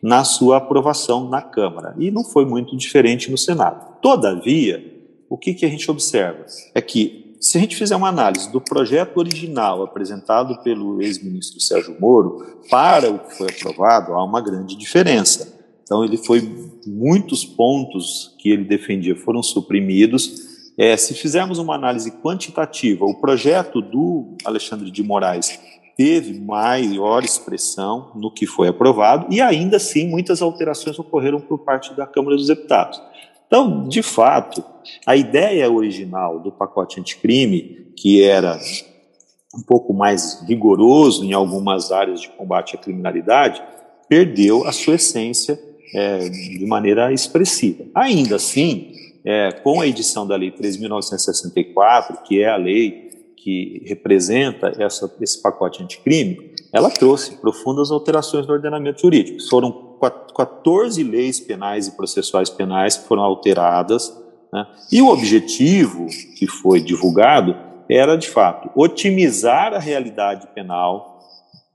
na 0.06 0.24
sua 0.24 0.58
aprovação 0.58 1.28
na 1.28 1.42
Câmara. 1.42 1.96
E 1.98 2.12
não 2.12 2.24
foi 2.24 2.46
muito 2.46 2.78
diferente 2.78 3.32
no 3.32 3.38
Senado. 3.40 4.00
Todavia, 4.00 4.86
o 5.28 5.36
que, 5.36 5.56
que 5.56 5.66
a 5.66 5.68
gente 5.68 5.90
observa? 5.90 6.46
É 6.76 6.80
que 6.80 7.34
se 7.42 7.58
a 7.58 7.62
gente 7.62 7.76
fizer 7.76 7.96
uma 7.96 8.10
análise 8.10 8.52
do 8.52 8.62
projeto 8.62 9.18
original 9.18 9.82
apresentado 9.82 10.62
pelo 10.62 11.02
ex-ministro 11.02 11.60
Sérgio 11.60 11.98
Moro 12.00 12.60
para 12.70 13.10
o 13.10 13.18
que 13.18 13.36
foi 13.36 13.48
aprovado, 13.48 14.14
há 14.14 14.24
uma 14.24 14.42
grande 14.42 14.76
diferença. 14.76 15.58
Então, 15.82 16.06
ele 16.06 16.18
foi 16.18 16.40
muitos 16.86 17.44
pontos 17.44 18.36
que 18.38 18.50
ele 18.50 18.64
defendia 18.64 19.16
foram 19.16 19.42
suprimidos. 19.42 20.70
É, 20.78 20.96
se 20.96 21.16
fizermos 21.16 21.58
uma 21.58 21.74
análise 21.74 22.12
quantitativa, 22.12 23.06
o 23.06 23.20
projeto 23.20 23.82
do 23.82 24.36
Alexandre 24.46 24.92
de 24.92 25.02
Moraes 25.02 25.60
teve 25.96 26.40
maior 26.40 27.24
expressão 27.24 28.12
no 28.16 28.32
que 28.32 28.46
foi 28.46 28.68
aprovado 28.68 29.28
e 29.30 29.42
ainda 29.42 29.78
assim 29.78 30.08
muitas 30.08 30.42
alterações 30.42 31.00
ocorreram 31.00 31.40
por 31.40 31.60
parte 31.60 31.94
da 31.94 32.06
Câmara 32.06 32.36
dos 32.36 32.48
Deputados. 32.48 33.02
Então, 33.48 33.88
de 33.88 34.02
fato, 34.02 34.64
a 35.06 35.16
ideia 35.16 35.72
original 35.72 36.40
do 36.40 36.52
pacote 36.52 37.00
anticrime, 37.00 37.92
que 37.96 38.24
era 38.24 38.60
um 39.56 39.62
pouco 39.62 39.94
mais 39.94 40.44
rigoroso 40.48 41.24
em 41.24 41.32
algumas 41.32 41.92
áreas 41.92 42.22
de 42.22 42.30
combate 42.30 42.76
à 42.76 42.80
criminalidade, 42.80 43.62
perdeu 44.10 44.68
a 44.68 44.72
sua 44.72 44.96
essência 44.96 45.60
é, 45.94 46.28
de 46.28 46.66
maneira 46.66 47.14
expressiva. 47.14 47.86
Ainda 47.96 48.36
assim, 48.36 48.92
é, 49.24 49.52
com 49.52 49.80
a 49.80 49.88
edição 49.88 50.28
da 50.28 50.36
Lei 50.36 50.52
3.964, 50.52 52.24
que 52.24 52.42
é 52.42 52.50
a 52.50 52.58
lei 52.58 53.05
que 53.46 53.84
representa 53.86 54.74
essa, 54.80 55.16
esse 55.22 55.40
pacote 55.40 55.84
anticrime, 55.84 56.52
ela 56.74 56.90
trouxe 56.90 57.38
profundas 57.38 57.92
alterações 57.92 58.48
no 58.48 58.54
ordenamento 58.54 59.02
jurídico. 59.02 59.40
Foram 59.48 60.00
14 60.36 61.04
leis 61.04 61.40
penais 61.40 61.88
e 61.88 61.96
processuais 61.96 62.50
penais 62.50 62.98
que 62.98 63.08
foram 63.08 63.22
alteradas, 63.22 64.12
né? 64.52 64.66
e 64.92 65.00
o 65.00 65.10
objetivo 65.10 66.08
que 66.36 66.48
foi 66.48 66.82
divulgado 66.82 67.56
era, 67.88 68.18
de 68.18 68.28
fato, 68.28 68.72
otimizar 68.76 69.76
a 69.76 69.80
realidade 69.80 70.48
penal. 70.56 71.20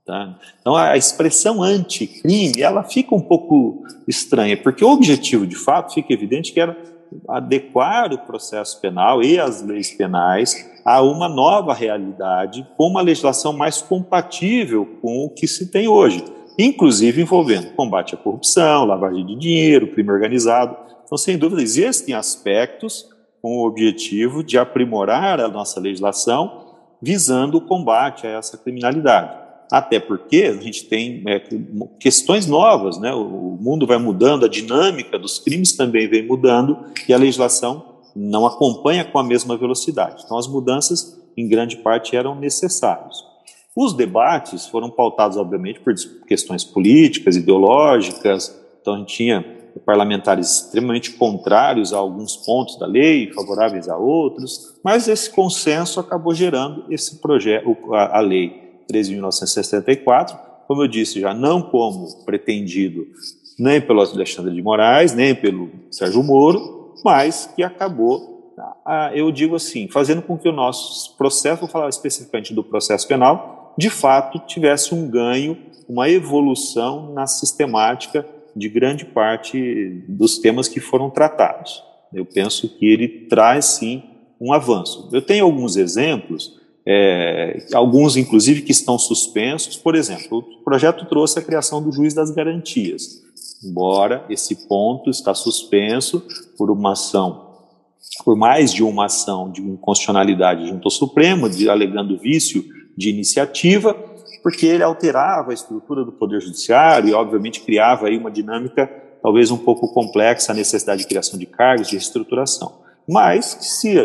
Tá? 0.05 0.37
Então, 0.59 0.75
a 0.75 0.97
expressão 0.97 1.63
anticrime, 1.63 2.61
ela 2.61 2.83
fica 2.83 3.15
um 3.15 3.21
pouco 3.21 3.85
estranha, 4.05 4.57
porque 4.57 4.83
o 4.83 4.89
objetivo, 4.91 5.47
de 5.47 5.55
fato, 5.55 5.93
fica 5.93 6.11
evidente 6.11 6.51
que 6.51 6.59
era 6.59 6.90
adequar 7.27 8.13
o 8.13 8.19
processo 8.19 8.79
penal 8.79 9.21
e 9.21 9.39
as 9.39 9.61
leis 9.61 9.91
penais 9.91 10.69
a 10.83 11.01
uma 11.01 11.29
nova 11.29 11.73
realidade, 11.73 12.67
com 12.77 12.87
uma 12.87 13.01
legislação 13.01 13.53
mais 13.53 13.81
compatível 13.81 14.85
com 15.01 15.25
o 15.25 15.29
que 15.29 15.47
se 15.47 15.71
tem 15.71 15.87
hoje 15.87 16.23
inclusive 16.57 17.21
envolvendo 17.21 17.73
combate 17.73 18.15
à 18.15 18.17
corrupção, 18.17 18.85
lavagem 18.85 19.25
de 19.25 19.35
dinheiro, 19.35 19.91
crime 19.91 20.11
organizado. 20.11 20.75
Então, 21.03 21.17
sem 21.17 21.37
dúvida, 21.37 21.61
existem 21.61 22.13
aspectos 22.13 23.09
com 23.41 23.57
o 23.57 23.67
objetivo 23.67 24.43
de 24.43 24.57
aprimorar 24.57 25.39
a 25.39 25.47
nossa 25.47 25.79
legislação 25.79 26.69
visando 27.01 27.57
o 27.57 27.61
combate 27.61 28.27
a 28.27 28.31
essa 28.31 28.57
criminalidade. 28.57 29.40
Até 29.71 30.01
porque 30.01 30.43
a 30.43 30.61
gente 30.61 30.85
tem 30.85 31.23
é, 31.25 31.41
questões 31.97 32.45
novas, 32.45 32.99
né? 32.99 33.13
o 33.13 33.57
mundo 33.59 33.87
vai 33.87 33.97
mudando, 33.97 34.45
a 34.45 34.49
dinâmica 34.49 35.17
dos 35.17 35.39
crimes 35.39 35.71
também 35.71 36.09
vem 36.09 36.27
mudando 36.27 36.77
e 37.07 37.13
a 37.13 37.17
legislação 37.17 38.01
não 38.13 38.45
acompanha 38.45 39.05
com 39.05 39.17
a 39.17 39.23
mesma 39.23 39.55
velocidade. 39.55 40.23
Então, 40.25 40.37
as 40.37 40.47
mudanças, 40.47 41.17
em 41.37 41.47
grande 41.47 41.77
parte, 41.77 42.17
eram 42.17 42.35
necessárias. 42.35 43.23
Os 43.73 43.93
debates 43.93 44.67
foram 44.67 44.89
pautados, 44.89 45.37
obviamente, 45.37 45.79
por 45.79 45.93
questões 46.27 46.65
políticas, 46.65 47.37
ideológicas, 47.37 48.53
então 48.81 48.95
a 48.95 48.97
gente 48.97 49.15
tinha 49.15 49.45
parlamentares 49.85 50.51
extremamente 50.51 51.11
contrários 51.11 51.93
a 51.93 51.97
alguns 51.97 52.35
pontos 52.35 52.77
da 52.77 52.85
lei, 52.85 53.31
favoráveis 53.31 53.87
a 53.87 53.95
outros, 53.95 54.75
mas 54.83 55.07
esse 55.07 55.29
consenso 55.29 55.99
acabou 56.01 56.35
gerando 56.35 56.85
esse 56.89 57.21
projeto, 57.21 57.77
a, 57.93 58.17
a 58.17 58.19
lei 58.19 58.60
13.964, 58.91 60.37
como 60.67 60.83
eu 60.83 60.87
disse 60.87 61.19
já, 61.19 61.33
não 61.33 61.61
como 61.61 62.23
pretendido 62.25 63.07
nem 63.59 63.79
pelo 63.79 64.01
Alexandre 64.01 64.53
de 64.53 64.61
Moraes, 64.61 65.13
nem 65.13 65.35
pelo 65.35 65.69
Sérgio 65.91 66.23
Moro, 66.23 66.95
mas 67.03 67.51
que 67.55 67.63
acabou, 67.63 68.53
eu 69.13 69.31
digo 69.31 69.55
assim, 69.55 69.87
fazendo 69.87 70.21
com 70.21 70.37
que 70.37 70.49
o 70.49 70.51
nosso 70.51 71.15
processo, 71.17 71.61
vou 71.61 71.69
falar 71.69 71.89
especificamente 71.89 72.53
do 72.53 72.63
processo 72.63 73.07
penal, 73.07 73.73
de 73.77 73.89
fato 73.89 74.39
tivesse 74.47 74.93
um 74.93 75.09
ganho, 75.09 75.57
uma 75.87 76.09
evolução 76.09 77.13
na 77.13 77.27
sistemática 77.27 78.25
de 78.55 78.67
grande 78.67 79.05
parte 79.05 80.03
dos 80.07 80.39
temas 80.39 80.67
que 80.67 80.79
foram 80.79 81.09
tratados. 81.09 81.83
Eu 82.13 82.25
penso 82.25 82.67
que 82.77 82.85
ele 82.85 83.27
traz 83.27 83.65
sim 83.65 84.03
um 84.39 84.51
avanço. 84.51 85.09
Eu 85.13 85.21
tenho 85.21 85.45
alguns 85.45 85.77
exemplos, 85.77 86.59
é, 86.85 87.65
alguns 87.73 88.17
inclusive 88.17 88.61
que 88.61 88.71
estão 88.71 88.97
suspensos. 88.97 89.77
Por 89.77 89.95
exemplo, 89.95 90.39
o 90.39 90.63
projeto 90.63 91.05
trouxe 91.05 91.39
a 91.39 91.41
criação 91.41 91.81
do 91.81 91.91
juiz 91.91 92.13
das 92.13 92.31
garantias, 92.31 93.21
embora 93.63 94.25
esse 94.29 94.67
ponto 94.67 95.09
está 95.09 95.33
suspenso 95.33 96.23
por 96.57 96.71
uma 96.71 96.93
ação 96.93 97.51
por 98.23 98.35
mais 98.35 98.73
de 98.73 98.83
uma 98.83 99.05
ação 99.05 99.51
de 99.51 99.61
inconstitucionalidade 99.61 100.67
junto 100.67 100.85
ao 100.85 100.91
Supremo, 100.91 101.49
de, 101.49 101.69
alegando 101.69 102.17
vício 102.17 102.63
de 102.97 103.09
iniciativa, 103.09 103.93
porque 104.43 104.65
ele 104.65 104.83
alterava 104.83 105.51
a 105.51 105.53
estrutura 105.53 106.03
do 106.03 106.11
Poder 106.11 106.41
Judiciário 106.41 107.09
e, 107.09 107.13
obviamente, 107.13 107.61
criava 107.61 108.07
aí 108.07 108.17
uma 108.17 108.31
dinâmica 108.31 108.89
talvez 109.21 109.51
um 109.51 109.57
pouco 109.57 109.93
complexa, 109.93 110.51
a 110.51 110.55
necessidade 110.55 111.03
de 111.03 111.07
criação 111.07 111.37
de 111.37 111.45
cargos, 111.45 111.87
de 111.87 111.93
reestruturação. 111.93 112.79
Mas, 113.07 113.57
se 113.61 113.95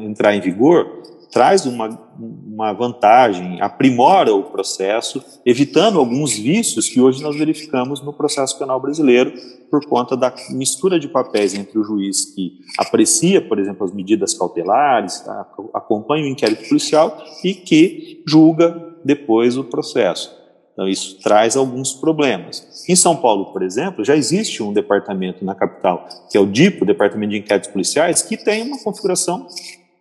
entrar 0.00 0.34
em 0.34 0.40
vigor, 0.40 1.02
traz 1.32 1.64
uma, 1.64 1.88
uma 2.18 2.74
vantagem, 2.74 3.60
aprimora 3.62 4.34
o 4.34 4.44
processo, 4.44 5.24
evitando 5.46 5.98
alguns 5.98 6.34
vícios 6.34 6.90
que 6.90 7.00
hoje 7.00 7.22
nós 7.22 7.34
verificamos 7.34 8.02
no 8.02 8.12
processo 8.12 8.58
penal 8.58 8.78
brasileiro, 8.78 9.32
por 9.70 9.86
conta 9.86 10.14
da 10.14 10.32
mistura 10.50 11.00
de 11.00 11.08
papéis 11.08 11.54
entre 11.54 11.78
o 11.78 11.82
juiz 11.82 12.26
que 12.34 12.58
aprecia, 12.78 13.40
por 13.40 13.58
exemplo, 13.58 13.86
as 13.86 13.94
medidas 13.94 14.34
cautelares, 14.34 15.24
acompanha 15.72 16.24
o 16.24 16.28
inquérito 16.28 16.68
policial 16.68 17.24
e 17.42 17.54
que 17.54 18.22
julga 18.28 18.94
depois 19.02 19.56
o 19.56 19.64
processo. 19.64 20.42
Então, 20.74 20.86
isso 20.86 21.18
traz 21.20 21.56
alguns 21.56 21.94
problemas. 21.94 22.84
Em 22.88 22.96
São 22.96 23.16
Paulo, 23.16 23.52
por 23.52 23.62
exemplo, 23.62 24.04
já 24.04 24.16
existe 24.16 24.62
um 24.62 24.72
departamento 24.72 25.44
na 25.44 25.54
capital, 25.54 26.06
que 26.30 26.36
é 26.36 26.40
o 26.40 26.46
DIPO, 26.46 26.84
Departamento 26.84 27.30
de 27.30 27.38
Inquéritos 27.38 27.70
Policiais, 27.70 28.22
que 28.22 28.36
tem 28.36 28.62
uma 28.62 28.82
configuração 28.82 29.46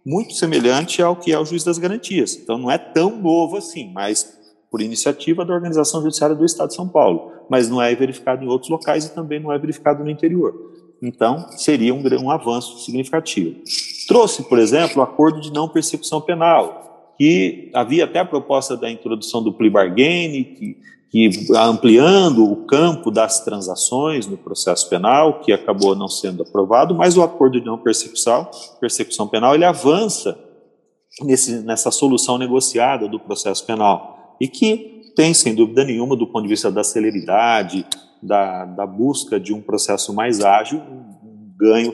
muito 0.05 0.33
semelhante 0.33 1.01
ao 1.01 1.15
que 1.15 1.31
é 1.31 1.39
o 1.39 1.45
juiz 1.45 1.63
das 1.63 1.77
garantias. 1.77 2.35
Então 2.35 2.57
não 2.57 2.71
é 2.71 2.77
tão 2.77 3.15
novo 3.17 3.57
assim, 3.57 3.91
mas 3.91 4.39
por 4.69 4.81
iniciativa 4.81 5.43
da 5.43 5.53
Organização 5.53 6.01
Judiciária 6.01 6.35
do 6.35 6.45
Estado 6.45 6.69
de 6.69 6.75
São 6.75 6.87
Paulo, 6.87 7.31
mas 7.49 7.69
não 7.69 7.81
é 7.81 7.93
verificado 7.93 8.43
em 8.43 8.47
outros 8.47 8.69
locais 8.69 9.05
e 9.05 9.13
também 9.13 9.39
não 9.39 9.51
é 9.51 9.59
verificado 9.59 10.03
no 10.03 10.09
interior. 10.09 10.53
Então 11.01 11.49
seria 11.51 11.93
um, 11.93 12.01
um 12.21 12.31
avanço 12.31 12.79
significativo. 12.79 13.59
Trouxe, 14.07 14.43
por 14.43 14.59
exemplo, 14.59 14.99
o 14.99 15.03
acordo 15.03 15.41
de 15.41 15.51
não 15.51 15.67
persecução 15.67 16.21
penal, 16.21 17.13
que 17.17 17.69
havia 17.73 18.05
até 18.05 18.19
a 18.19 18.25
proposta 18.25 18.77
da 18.77 18.89
introdução 18.89 19.43
do 19.43 19.53
plea 19.53 19.71
bargain, 19.71 20.43
que 20.43 20.77
que 21.11 21.29
ampliando 21.57 22.49
o 22.49 22.65
campo 22.65 23.11
das 23.11 23.43
transações 23.43 24.27
no 24.27 24.37
processo 24.37 24.87
penal, 24.87 25.41
que 25.41 25.51
acabou 25.51 25.93
não 25.93 26.07
sendo 26.07 26.43
aprovado, 26.43 26.95
mas 26.95 27.17
o 27.17 27.21
acordo 27.21 27.59
de 27.59 27.65
não 27.65 27.77
persecução, 27.77 28.47
penal, 29.29 29.53
ele 29.53 29.65
avança 29.65 30.39
nesse, 31.21 31.59
nessa 31.63 31.91
solução 31.91 32.37
negociada 32.37 33.09
do 33.09 33.19
processo 33.19 33.65
penal 33.65 34.37
e 34.39 34.47
que 34.47 35.11
tem, 35.13 35.33
sem 35.33 35.53
dúvida 35.53 35.83
nenhuma, 35.83 36.15
do 36.15 36.25
ponto 36.25 36.43
de 36.43 36.49
vista 36.49 36.71
da 36.71 36.83
celeridade, 36.83 37.85
da, 38.23 38.63
da 38.63 38.87
busca 38.87 39.37
de 39.37 39.53
um 39.53 39.61
processo 39.61 40.13
mais 40.13 40.39
ágil, 40.39 40.79
um 40.79 41.51
ganho 41.57 41.93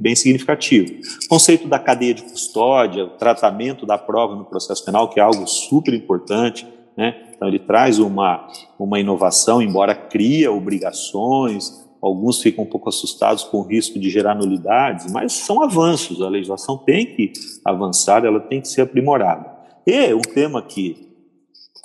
bem 0.00 0.16
significativo. 0.16 0.94
Conceito 1.28 1.68
da 1.68 1.78
cadeia 1.78 2.14
de 2.14 2.22
custódia, 2.22 3.04
o 3.04 3.10
tratamento 3.10 3.84
da 3.84 3.98
prova 3.98 4.34
no 4.34 4.46
processo 4.46 4.82
penal, 4.82 5.10
que 5.10 5.20
é 5.20 5.22
algo 5.22 5.46
super 5.46 5.92
importante, 5.92 6.66
né? 6.96 7.30
Então 7.34 7.48
ele 7.48 7.58
traz 7.58 7.98
uma, 7.98 8.48
uma 8.78 9.00
inovação, 9.00 9.60
embora 9.60 9.94
cria 9.94 10.52
obrigações, 10.52 11.84
alguns 12.00 12.40
ficam 12.40 12.64
um 12.64 12.66
pouco 12.66 12.88
assustados 12.88 13.44
com 13.44 13.58
o 13.58 13.62
risco 13.62 13.98
de 13.98 14.10
gerar 14.10 14.34
nulidades, 14.34 15.10
mas 15.10 15.32
são 15.32 15.62
avanços, 15.62 16.20
a 16.22 16.28
legislação 16.28 16.76
tem 16.76 17.06
que 17.06 17.32
avançar, 17.64 18.24
ela 18.24 18.40
tem 18.40 18.60
que 18.60 18.68
ser 18.68 18.82
aprimorada. 18.82 19.52
E 19.86 20.12
um 20.14 20.20
tema 20.20 20.62
que, 20.62 21.08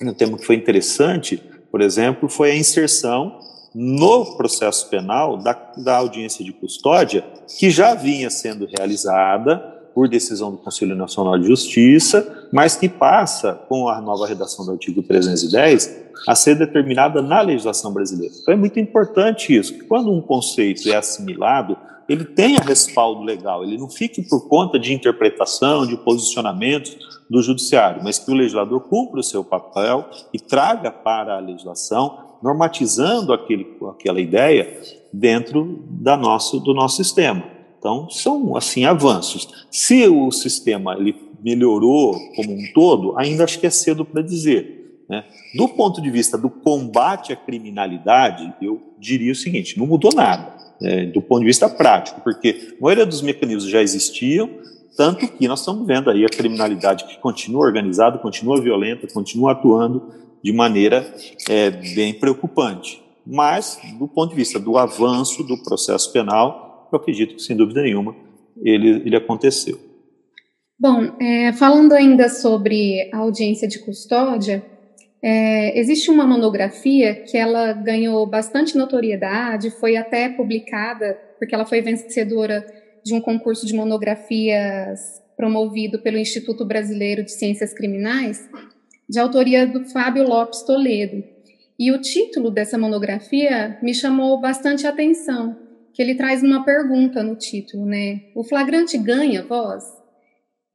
um 0.02 0.14
tema 0.14 0.38
que 0.38 0.46
foi 0.46 0.56
interessante, 0.56 1.42
por 1.72 1.82
exemplo, 1.82 2.30
foi 2.30 2.52
a 2.52 2.56
inserção 2.56 3.40
no 3.74 4.36
processo 4.36 4.90
penal 4.90 5.38
da, 5.38 5.54
da 5.78 5.98
audiência 5.98 6.44
de 6.44 6.52
custódia, 6.52 7.24
que 7.58 7.70
já 7.70 7.94
vinha 7.94 8.30
sendo 8.30 8.66
realizada 8.66 9.79
por 10.00 10.08
decisão 10.08 10.52
do 10.52 10.58
Conselho 10.58 10.96
Nacional 10.96 11.38
de 11.38 11.46
Justiça, 11.46 12.48
mas 12.54 12.74
que 12.74 12.88
passa, 12.88 13.52
com 13.68 13.90
a 13.90 14.00
nova 14.00 14.26
redação 14.26 14.66
do 14.66 14.72
artigo 14.72 15.04
310, 15.04 16.06
a 16.26 16.36
ser 16.36 16.56
determinada 16.56 17.22
na 17.22 17.42
legislação 17.42 17.92
brasileira. 17.92 18.34
Então 18.42 18.54
é 18.54 18.56
muito 18.56 18.80
importante 18.80 19.54
isso, 19.54 19.74
que 19.74 19.84
quando 19.84 20.10
um 20.10 20.22
conceito 20.22 20.88
é 20.88 20.96
assimilado, 20.96 21.76
ele 22.08 22.24
tenha 22.24 22.62
respaldo 22.62 23.24
legal, 23.24 23.62
ele 23.62 23.78
não 23.78 23.90
fique 23.90 24.22
por 24.22 24.48
conta 24.48 24.80
de 24.80 24.94
interpretação, 24.94 25.86
de 25.86 25.98
posicionamentos 25.98 26.98
do 27.30 27.42
judiciário, 27.42 28.02
mas 28.02 28.18
que 28.18 28.32
o 28.32 28.36
legislador 28.36 28.80
cumpra 28.80 29.20
o 29.20 29.24
seu 29.24 29.44
papel 29.44 30.10
e 30.34 30.40
traga 30.40 30.92
para 30.92 31.36
a 31.36 31.42
legislação 31.42 32.38
normatizando 32.42 33.34
aquele, 33.34 33.68
aquela 33.90 34.22
ideia 34.22 34.80
dentro 35.12 35.84
da 35.90 36.16
nosso, 36.16 36.62
do 36.62 36.74
nosso 36.74 36.96
sistema. 37.04 37.59
Então, 37.80 38.10
são, 38.10 38.58
assim, 38.58 38.84
avanços. 38.84 39.48
Se 39.72 40.06
o 40.08 40.30
sistema 40.32 40.96
ele 40.96 41.16
melhorou 41.42 42.20
como 42.36 42.52
um 42.52 42.64
todo, 42.74 43.18
ainda 43.18 43.46
acho 43.46 43.58
que 43.58 43.66
é 43.66 43.70
cedo 43.70 44.04
para 44.04 44.22
dizer. 44.22 45.04
Né? 45.10 45.24
Do 45.56 45.68
ponto 45.70 46.02
de 46.02 46.12
vista 46.12 46.38
do 46.38 46.50
combate 46.50 47.32
à 47.32 47.36
criminalidade, 47.38 48.54
eu 48.62 48.82
diria 49.00 49.32
o 49.32 49.36
seguinte, 49.36 49.80
não 49.80 49.88
mudou 49.88 50.14
nada, 50.14 50.54
né? 50.80 51.06
do 51.06 51.22
ponto 51.22 51.40
de 51.40 51.46
vista 51.46 51.70
prático, 51.70 52.22
porque 52.22 52.76
a 52.78 52.84
maioria 52.84 53.06
dos 53.06 53.22
mecanismos 53.22 53.70
já 53.70 53.82
existiam, 53.82 54.50
tanto 54.98 55.26
que 55.28 55.48
nós 55.48 55.60
estamos 55.60 55.88
vendo 55.88 56.10
aí 56.10 56.26
a 56.26 56.30
criminalidade 56.30 57.06
que 57.06 57.18
continua 57.20 57.62
organizada, 57.62 58.18
continua 58.18 58.62
violenta, 58.62 59.08
continua 59.08 59.54
atuando 59.54 60.14
de 60.44 60.52
maneira 60.52 61.16
é, 61.48 61.72
bem 61.72 62.14
preocupante. 62.14 63.02
Mas, 63.26 63.80
do 63.98 64.08
ponto 64.08 64.32
de 64.32 64.36
vista 64.36 64.60
do 64.60 64.78
avanço 64.78 65.44
do 65.44 65.58
processo 65.64 66.12
penal, 66.12 66.69
eu 66.92 67.00
acredito 67.00 67.36
que, 67.36 67.42
sem 67.42 67.56
dúvida 67.56 67.82
nenhuma, 67.82 68.16
ele, 68.62 69.02
ele 69.06 69.16
aconteceu. 69.16 69.80
Bom, 70.80 71.18
é, 71.20 71.52
falando 71.54 71.94
ainda 71.94 72.30
sobre 72.30 73.10
a 73.14 73.18
audiência 73.18 73.68
de 73.68 73.80
custódia, 73.80 74.64
é, 75.22 75.78
existe 75.78 76.10
uma 76.10 76.26
monografia 76.26 77.16
que 77.16 77.38
ela 77.38 77.74
ganhou 77.74 78.26
bastante 78.26 78.78
notoriedade, 78.78 79.72
foi 79.72 79.98
até 79.98 80.30
publicada, 80.30 81.20
porque 81.38 81.54
ela 81.54 81.66
foi 81.66 81.82
vencedora 81.82 82.66
de 83.04 83.14
um 83.14 83.20
concurso 83.20 83.66
de 83.66 83.74
monografias 83.74 85.22
promovido 85.36 86.00
pelo 86.00 86.18
Instituto 86.18 86.66
Brasileiro 86.66 87.24
de 87.24 87.32
Ciências 87.32 87.74
Criminais, 87.74 88.50
de 89.10 89.20
autoria 89.20 89.66
do 89.66 89.86
Fábio 89.86 90.28
Lopes 90.28 90.64
Toledo. 90.64 91.24
E 91.78 91.92
o 91.92 92.02
título 92.02 92.52
dessa 92.52 92.78
monografia 92.78 93.78
me 93.82 93.94
chamou 93.94 94.40
bastante 94.40 94.86
atenção, 94.86 95.58
que 95.94 96.02
ele 96.02 96.16
traz 96.16 96.44
uma 96.44 96.64
pergunta 96.64 97.24
no 97.24 97.36
título, 97.36 97.86
né? 97.86 98.22
O 98.36 98.44
flagrante 98.44 98.98
ganha 98.98 99.44
voz? 99.44 99.84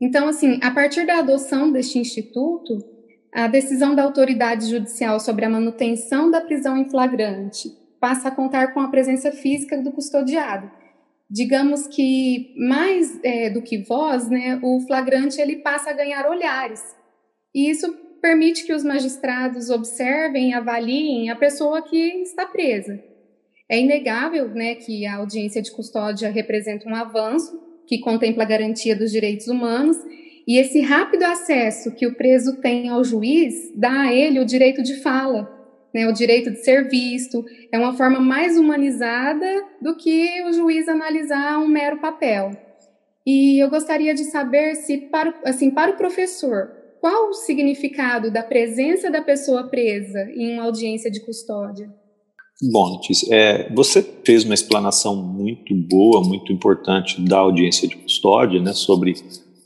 Então, 0.00 0.28
assim, 0.28 0.58
a 0.62 0.70
partir 0.70 1.06
da 1.06 1.18
adoção 1.18 1.70
deste 1.70 1.98
instituto, 1.98 2.78
a 3.32 3.46
decisão 3.48 3.94
da 3.94 4.02
autoridade 4.02 4.68
judicial 4.68 5.18
sobre 5.18 5.44
a 5.44 5.50
manutenção 5.50 6.30
da 6.30 6.40
prisão 6.40 6.76
em 6.76 6.88
flagrante 6.88 7.68
passa 8.00 8.28
a 8.28 8.30
contar 8.30 8.74
com 8.74 8.80
a 8.80 8.88
presença 8.88 9.32
física 9.32 9.80
do 9.80 9.90
custodiado. 9.90 10.70
Digamos 11.30 11.86
que 11.86 12.54
mais 12.56 13.18
é, 13.24 13.48
do 13.48 13.62
que 13.62 13.78
voz, 13.78 14.28
né, 14.28 14.60
o 14.62 14.80
flagrante 14.86 15.40
ele 15.40 15.56
passa 15.56 15.90
a 15.90 15.94
ganhar 15.94 16.28
olhares. 16.28 16.82
E 17.54 17.70
isso 17.70 17.92
permite 18.20 18.64
que 18.64 18.72
os 18.72 18.84
magistrados 18.84 19.70
observem 19.70 20.50
e 20.50 20.54
avaliem 20.54 21.30
a 21.30 21.36
pessoa 21.36 21.82
que 21.82 21.96
está 22.22 22.46
presa. 22.46 23.02
É 23.68 23.80
inegável 23.80 24.48
né, 24.48 24.74
que 24.74 25.06
a 25.06 25.16
audiência 25.16 25.62
de 25.62 25.70
custódia 25.70 26.30
representa 26.30 26.88
um 26.88 26.94
avanço 26.94 27.62
que 27.86 28.00
contempla 28.00 28.42
a 28.42 28.46
garantia 28.46 28.94
dos 28.94 29.10
direitos 29.10 29.48
humanos 29.48 29.96
e 30.46 30.58
esse 30.58 30.80
rápido 30.80 31.22
acesso 31.22 31.94
que 31.94 32.06
o 32.06 32.14
preso 32.14 32.60
tem 32.60 32.88
ao 32.88 33.02
juiz 33.02 33.72
dá 33.74 34.02
a 34.02 34.12
ele 34.12 34.38
o 34.38 34.44
direito 34.44 34.82
de 34.82 34.96
fala, 34.96 35.50
né, 35.94 36.06
o 36.06 36.12
direito 36.12 36.50
de 36.50 36.62
ser 36.62 36.88
visto. 36.88 37.44
É 37.72 37.78
uma 37.78 37.94
forma 37.94 38.20
mais 38.20 38.58
humanizada 38.58 39.46
do 39.80 39.96
que 39.96 40.42
o 40.42 40.52
juiz 40.52 40.86
analisar 40.86 41.58
um 41.58 41.68
mero 41.68 41.98
papel. 42.00 42.50
E 43.26 43.62
eu 43.62 43.70
gostaria 43.70 44.14
de 44.14 44.24
saber 44.24 44.74
se, 44.74 44.98
para, 44.98 45.34
assim, 45.44 45.70
para 45.70 45.92
o 45.92 45.96
professor, 45.96 46.70
qual 47.00 47.30
o 47.30 47.34
significado 47.34 48.30
da 48.30 48.42
presença 48.42 49.10
da 49.10 49.22
pessoa 49.22 49.68
presa 49.70 50.30
em 50.34 50.52
uma 50.52 50.64
audiência 50.64 51.10
de 51.10 51.20
custódia? 51.20 51.90
Bom, 52.70 52.94
Letícia, 52.94 53.34
é, 53.34 53.72
você 53.74 54.04
fez 54.24 54.44
uma 54.44 54.54
explanação 54.54 55.16
muito 55.16 55.74
boa, 55.74 56.22
muito 56.22 56.52
importante 56.52 57.20
da 57.20 57.38
audiência 57.38 57.86
de 57.86 57.96
custódia, 57.96 58.60
né, 58.60 58.72
sobre 58.72 59.14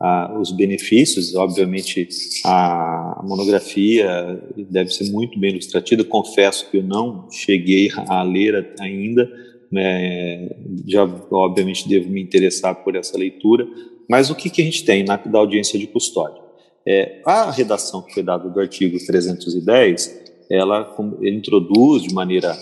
ah, 0.00 0.36
os 0.40 0.50
benefícios. 0.50 1.34
Obviamente, 1.34 2.08
a 2.44 3.22
monografia 3.24 4.42
deve 4.70 4.90
ser 4.90 5.10
muito 5.12 5.38
bem 5.38 5.50
ilustrativa. 5.50 6.02
Confesso 6.02 6.70
que 6.70 6.78
eu 6.78 6.82
não 6.82 7.30
cheguei 7.30 7.90
a 8.08 8.22
ler 8.22 8.74
ainda, 8.80 9.30
né, 9.70 10.48
já 10.86 11.04
obviamente 11.30 11.88
devo 11.88 12.08
me 12.08 12.22
interessar 12.22 12.74
por 12.82 12.96
essa 12.96 13.16
leitura. 13.16 13.66
Mas 14.08 14.30
o 14.30 14.34
que, 14.34 14.48
que 14.50 14.62
a 14.62 14.64
gente 14.64 14.84
tem 14.84 15.04
na 15.04 15.16
da 15.16 15.38
audiência 15.38 15.78
de 15.78 15.86
custódia? 15.86 16.42
É, 16.86 17.20
a 17.26 17.50
redação 17.50 18.00
que 18.00 18.14
foi 18.14 18.22
dada 18.22 18.48
do 18.48 18.58
artigo 18.58 18.96
310, 19.04 20.27
ela, 20.50 20.96
introduz 21.22 22.02
de 22.02 22.14
maneira 22.14 22.56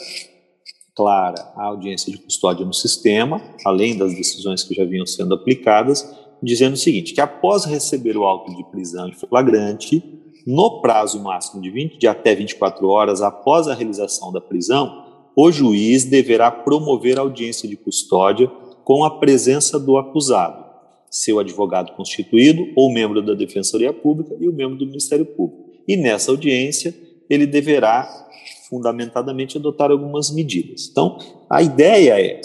clara 0.95 1.53
a 1.55 1.67
audiência 1.67 2.11
de 2.11 2.19
custódia 2.19 2.65
no 2.65 2.73
sistema, 2.73 3.41
além 3.65 3.97
das 3.97 4.15
decisões 4.15 4.65
que 4.65 4.75
já 4.75 4.85
vinham 4.85 5.07
sendo 5.07 5.35
aplicadas, 5.35 6.09
dizendo 6.43 6.75
o 6.75 6.79
seguinte, 6.79 7.13
que 7.13 7.21
após 7.21 7.65
receber 7.65 8.17
o 8.17 8.25
auto 8.25 8.55
de 8.55 8.65
prisão 8.71 9.09
em 9.09 9.13
flagrante, 9.13 10.03
no 10.47 10.81
prazo 10.81 11.23
máximo 11.23 11.61
de, 11.61 11.71
20, 11.71 11.99
de 11.99 12.07
até 12.07 12.35
24 12.35 12.89
horas 12.89 13.21
após 13.21 13.69
a 13.69 13.75
realização 13.75 14.33
da 14.33 14.41
prisão, 14.41 15.05
o 15.37 15.53
juiz 15.53 16.05
deverá 16.05 16.51
promover 16.51 17.19
audiência 17.19 17.69
de 17.69 17.77
custódia 17.77 18.51
com 18.85 19.05
a 19.05 19.19
presença 19.19 19.79
do 19.79 19.99
acusado, 19.99 20.65
seu 21.11 21.39
advogado 21.39 21.93
constituído 21.95 22.69
ou 22.77 22.93
membro 22.93 23.21
da 23.21 23.35
Defensoria 23.35 23.93
Pública 23.93 24.35
e 24.41 24.49
o 24.49 24.53
membro 24.53 24.77
do 24.77 24.87
Ministério 24.87 25.27
Público. 25.27 25.67
E 25.87 25.97
nessa 25.97 26.31
audiência, 26.31 26.95
ele 27.29 27.47
deverá 27.47 28.27
fundamentadamente 28.69 29.57
adotar 29.57 29.91
algumas 29.91 30.31
medidas. 30.31 30.89
Então, 30.91 31.19
a 31.49 31.63
ideia 31.63 32.21
é 32.21 32.41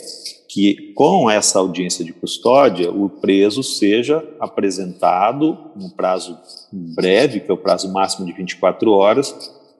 que 0.48 0.91
com 0.94 1.32
essa 1.32 1.60
audiência 1.60 2.04
de 2.04 2.12
custódia, 2.12 2.91
o 2.91 3.10
preso 3.10 3.63
seja 3.63 4.24
apresentado 4.39 5.58
num 5.76 5.89
prazo 5.89 6.38
breve, 6.72 7.39
que 7.39 7.50
é 7.50 7.54
o 7.54 7.58
prazo 7.58 7.91
máximo 7.91 8.26
de 8.26 8.34
24 8.34 8.91
horas, 8.91 9.34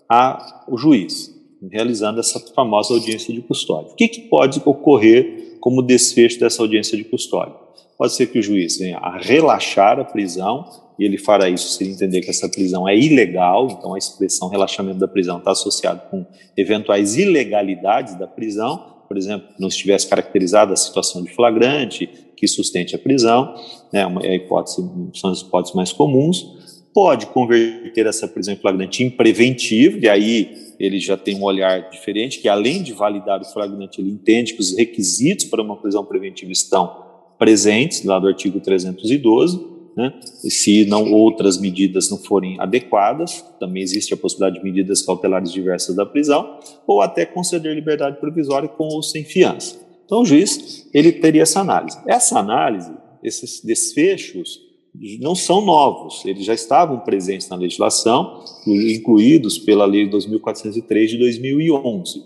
ao 0.08 0.78
juiz, 0.78 1.30
realizando 1.70 2.20
essa 2.20 2.40
famosa 2.56 2.94
audiência 2.94 3.34
de 3.34 3.42
custódia. 3.42 3.92
O 3.92 3.96
que, 3.96 4.08
que 4.08 4.22
pode 4.22 4.62
ocorrer 4.66 5.58
como 5.60 5.82
desfecho 5.82 6.40
dessa 6.40 6.62
audiência 6.62 6.98
de 6.98 7.04
custódia? 7.04 7.56
Pode 7.98 8.14
ser 8.14 8.28
que 8.28 8.40
o 8.40 8.42
juiz 8.42 8.78
venha 8.78 8.98
a 8.98 9.18
relaxar 9.18 10.00
a 10.00 10.06
prisão, 10.06 10.66
e 11.02 11.04
ele 11.04 11.18
fará 11.18 11.50
isso 11.50 11.70
se 11.70 11.84
ele 11.84 11.94
entender 11.94 12.22
que 12.22 12.30
essa 12.30 12.48
prisão 12.48 12.88
é 12.88 12.96
ilegal, 12.96 13.68
então 13.72 13.96
a 13.96 13.98
expressão 13.98 14.50
relaxamento 14.50 15.00
da 15.00 15.08
prisão 15.08 15.40
está 15.40 15.50
associado 15.50 16.04
com 16.12 16.24
eventuais 16.56 17.18
ilegalidades 17.18 18.14
da 18.20 18.28
prisão, 18.28 19.02
por 19.08 19.18
exemplo, 19.18 19.48
não 19.58 19.68
estivesse 19.68 20.08
caracterizada 20.08 20.74
a 20.74 20.76
situação 20.76 21.24
de 21.24 21.34
flagrante 21.34 22.08
que 22.38 22.48
sustente 22.48 22.96
a 22.96 23.00
prisão, 23.00 23.52
né, 23.92 24.06
é 24.22 24.36
hipótese, 24.36 24.88
são 25.16 25.32
as 25.32 25.42
hipóteses 25.42 25.76
mais 25.76 25.92
comuns, 25.92 26.86
pode 26.94 27.26
converter 27.26 28.06
essa 28.06 28.28
prisão 28.28 28.54
em 28.54 28.58
flagrante 28.58 29.04
em 29.04 29.10
preventivo, 29.10 29.98
e 29.98 30.08
aí 30.08 30.56
ele 30.80 31.00
já 31.00 31.18
tem 31.18 31.36
um 31.36 31.44
olhar 31.44 31.90
diferente, 31.90 32.38
que 32.38 32.48
além 32.48 32.84
de 32.84 32.94
validar 32.94 33.42
o 33.42 33.46
flagrante, 33.46 34.00
ele 34.00 34.12
entende 34.12 34.54
que 34.54 34.60
os 34.60 34.78
requisitos 34.78 35.46
para 35.46 35.64
uma 35.64 35.78
prisão 35.78 36.06
preventiva 36.06 36.52
estão 36.52 37.10
presentes 37.40 38.04
lá 38.04 38.20
do 38.20 38.28
artigo 38.28 38.60
312, 38.60 39.71
né? 39.96 40.14
E 40.44 40.50
se 40.50 40.86
não 40.86 41.12
outras 41.12 41.58
medidas 41.58 42.10
não 42.10 42.18
forem 42.18 42.60
adequadas, 42.60 43.44
também 43.60 43.84
existe 43.84 44.14
a 44.14 44.18
possibilidade 44.18 44.60
de 44.60 44.64
medidas 44.64 45.02
cautelares 45.02 45.52
diversas 45.52 45.96
da 45.96 46.06
prisão, 46.06 46.60
ou 46.88 47.02
até 47.02 47.26
conceder 47.26 47.76
liberdade 47.76 48.20
provisória 48.20 48.70
com 48.70 48.86
ou 48.86 49.04
sem 49.04 49.24
fiança. 49.24 49.76
Então 50.06 50.22
o 50.22 50.26
juiz 50.26 50.90
ele 50.94 51.12
teria 51.12 51.44
essa 51.44 51.60
análise. 51.60 51.98
Essa 52.08 52.40
análise, 52.40 52.92
esses 53.24 53.62
desfechos, 53.64 54.60
não 55.22 55.36
são 55.36 55.62
novos, 55.62 56.26
eles 56.26 56.44
já 56.44 56.54
estavam 56.54 57.00
presentes 57.00 57.48
na 57.48 57.56
legislação, 57.56 58.44
incluídos 58.68 59.58
pela 59.58 59.86
Lei 59.86 60.06
2403 60.10 61.12
de 61.12 61.18
2011. 61.18 62.24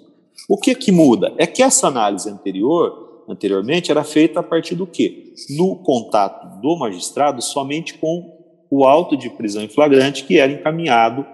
O 0.49 0.58
que 0.58 0.73
que 0.73 0.91
muda? 0.91 1.34
É 1.38 1.45
que 1.45 1.62
essa 1.62 1.88
análise 1.88 2.30
anterior, 2.30 3.04
anteriormente, 3.27 3.91
era 3.91 4.03
feita 4.03 4.39
a 4.39 4.43
partir 4.43 4.75
do 4.75 4.88
quê? 4.88 5.33
No 5.49 5.75
contato 5.77 6.61
do 6.61 6.77
magistrado 6.77 7.41
somente 7.41 7.95
com 7.95 8.35
o 8.69 8.83
auto 8.85 9.15
de 9.15 9.29
prisão 9.29 9.63
em 9.63 9.67
flagrante 9.67 10.25
que 10.25 10.38
era 10.38 10.51
encaminhado 10.51 11.25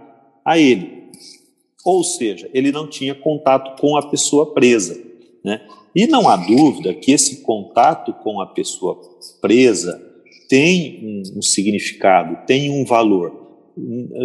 a 0.45 0.57
ele. 0.57 1.09
Ou 1.83 2.03
seja, 2.03 2.49
ele 2.53 2.71
não 2.71 2.87
tinha 2.87 3.15
contato 3.15 3.79
com 3.79 3.97
a 3.97 4.07
pessoa 4.07 4.53
presa. 4.53 5.01
Né? 5.43 5.61
E 5.95 6.07
não 6.07 6.27
há 6.27 6.35
dúvida 6.35 6.93
que 6.93 7.11
esse 7.11 7.41
contato 7.41 8.13
com 8.13 8.39
a 8.39 8.45
pessoa 8.45 8.99
presa 9.41 10.01
tem 10.47 10.99
um, 11.03 11.39
um 11.39 11.41
significado, 11.41 12.45
tem 12.45 12.69
um 12.69 12.85
valor. 12.85 13.41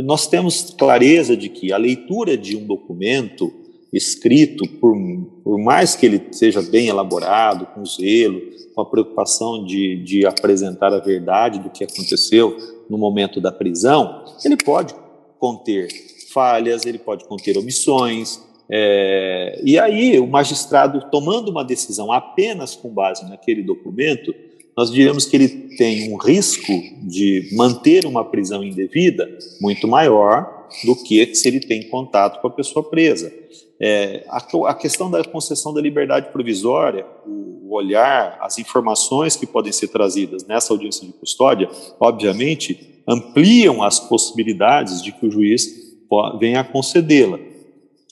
Nós 0.05 0.27
temos 0.27 0.75
clareza 0.77 1.37
de 1.37 1.49
que 1.49 1.73
a 1.73 1.77
leitura 1.77 2.37
de 2.37 2.57
um 2.57 2.67
documento 2.67 3.53
escrito, 3.93 4.67
por, 4.81 4.97
por 5.43 5.59
mais 5.59 5.95
que 5.95 6.07
ele 6.07 6.23
seja 6.33 6.61
bem 6.61 6.89
elaborado, 6.89 7.67
com 7.67 7.85
zelo, 7.85 8.41
com 8.75 8.81
a 8.81 8.87
preocupação 8.87 9.65
de, 9.65 10.03
de 10.03 10.27
apresentar 10.27 10.93
a 10.93 10.99
verdade 10.99 11.61
do 11.61 11.71
que 11.71 11.85
aconteceu 11.85 12.57
no 12.91 12.99
momento 12.99 13.41
da 13.41 13.51
prisão, 13.51 14.25
ele 14.45 14.57
pode 14.57 14.95
conter 15.39 15.89
falhas, 16.33 16.85
ele 16.85 16.99
pode 16.99 17.25
conter 17.25 17.57
omissões, 17.57 18.41
é, 18.69 19.61
e 19.65 19.79
aí 19.79 20.19
o 20.19 20.27
magistrado, 20.27 21.09
tomando 21.11 21.51
uma 21.51 21.65
decisão 21.65 22.13
apenas 22.13 22.75
com 22.75 22.89
base 22.89 23.29
naquele 23.29 23.63
documento, 23.63 24.35
nós 24.77 24.91
diríamos 24.91 25.25
que 25.25 25.37
ele 25.37 25.49
tem 25.77 26.13
um 26.13 26.17
risco 26.17 26.73
de 27.03 27.49
manter 27.53 28.05
uma 28.05 28.25
prisão 28.25 28.63
indevida 28.63 29.27
muito 29.61 29.89
maior 29.89 30.67
do 30.85 30.95
que 30.97 31.35
se 31.35 31.49
ele 31.49 31.61
tem 31.61 31.89
contato 31.89 32.41
com 32.41 32.49
a 32.49 32.51
pessoa 32.51 32.89
presa. 32.89 33.33
É, 33.81 34.25
a, 34.29 34.39
a, 34.69 34.75
questão 34.75 35.11
da 35.11 35.23
concessão 35.23 35.73
da 35.73 35.81
liberdade 35.81 36.31
provisória, 36.33 37.07
o, 37.27 37.69
o, 37.69 37.75
olhar, 37.75 38.39
as 38.41 38.59
informações 38.59 39.37
que 39.37 39.47
podem 39.47 39.73
ser 39.73 39.89
trazidas 39.89 40.47
nessa 40.47 40.73
audiência 40.73 41.07
de 41.07 41.13
custódia, 41.13 41.69
obviamente, 42.01 43.03
ampliam 43.07 43.83
as 43.83 44.01
possibilidades 44.01 45.03
de 45.03 45.13
que 45.13 45.27
o 45.27 45.31
juiz 45.31 45.97
venha 46.39 46.61
a 46.61 46.65
concedê-la. 46.65 47.39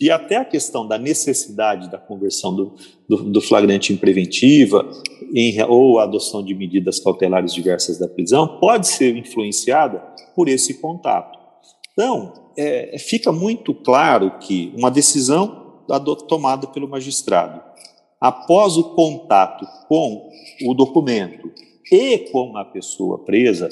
E 0.00 0.10
até 0.10 0.36
a 0.36 0.44
questão 0.44 0.86
da 0.86 0.98
necessidade 0.98 1.90
da 1.90 1.96
conversão 1.96 2.54
do, 2.54 2.74
do, 3.08 3.16
do 3.30 3.40
flagrante 3.40 3.92
em 3.92 3.96
preventiva 3.96 4.86
em, 5.32 5.62
ou 5.62 5.98
a 5.98 6.02
adoção 6.02 6.44
de 6.44 6.54
medidas 6.54 6.98
cautelares 6.98 7.54
diversas 7.54 7.98
da 7.98 8.08
prisão 8.08 8.58
pode 8.58 8.88
ser 8.88 9.16
influenciada 9.16 10.00
por 10.34 10.48
esse 10.48 10.74
contato. 10.74 11.43
Então, 11.94 12.50
é, 12.58 12.96
fica 12.98 13.32
muito 13.32 13.72
claro 13.72 14.38
que 14.38 14.74
uma 14.76 14.90
decisão 14.90 15.82
tomada 16.28 16.66
pelo 16.66 16.88
magistrado, 16.88 17.62
após 18.20 18.76
o 18.76 18.94
contato 18.94 19.66
com 19.88 20.28
o 20.66 20.74
documento 20.74 21.50
e 21.90 22.18
com 22.32 22.56
a 22.56 22.64
pessoa 22.64 23.18
presa, 23.18 23.68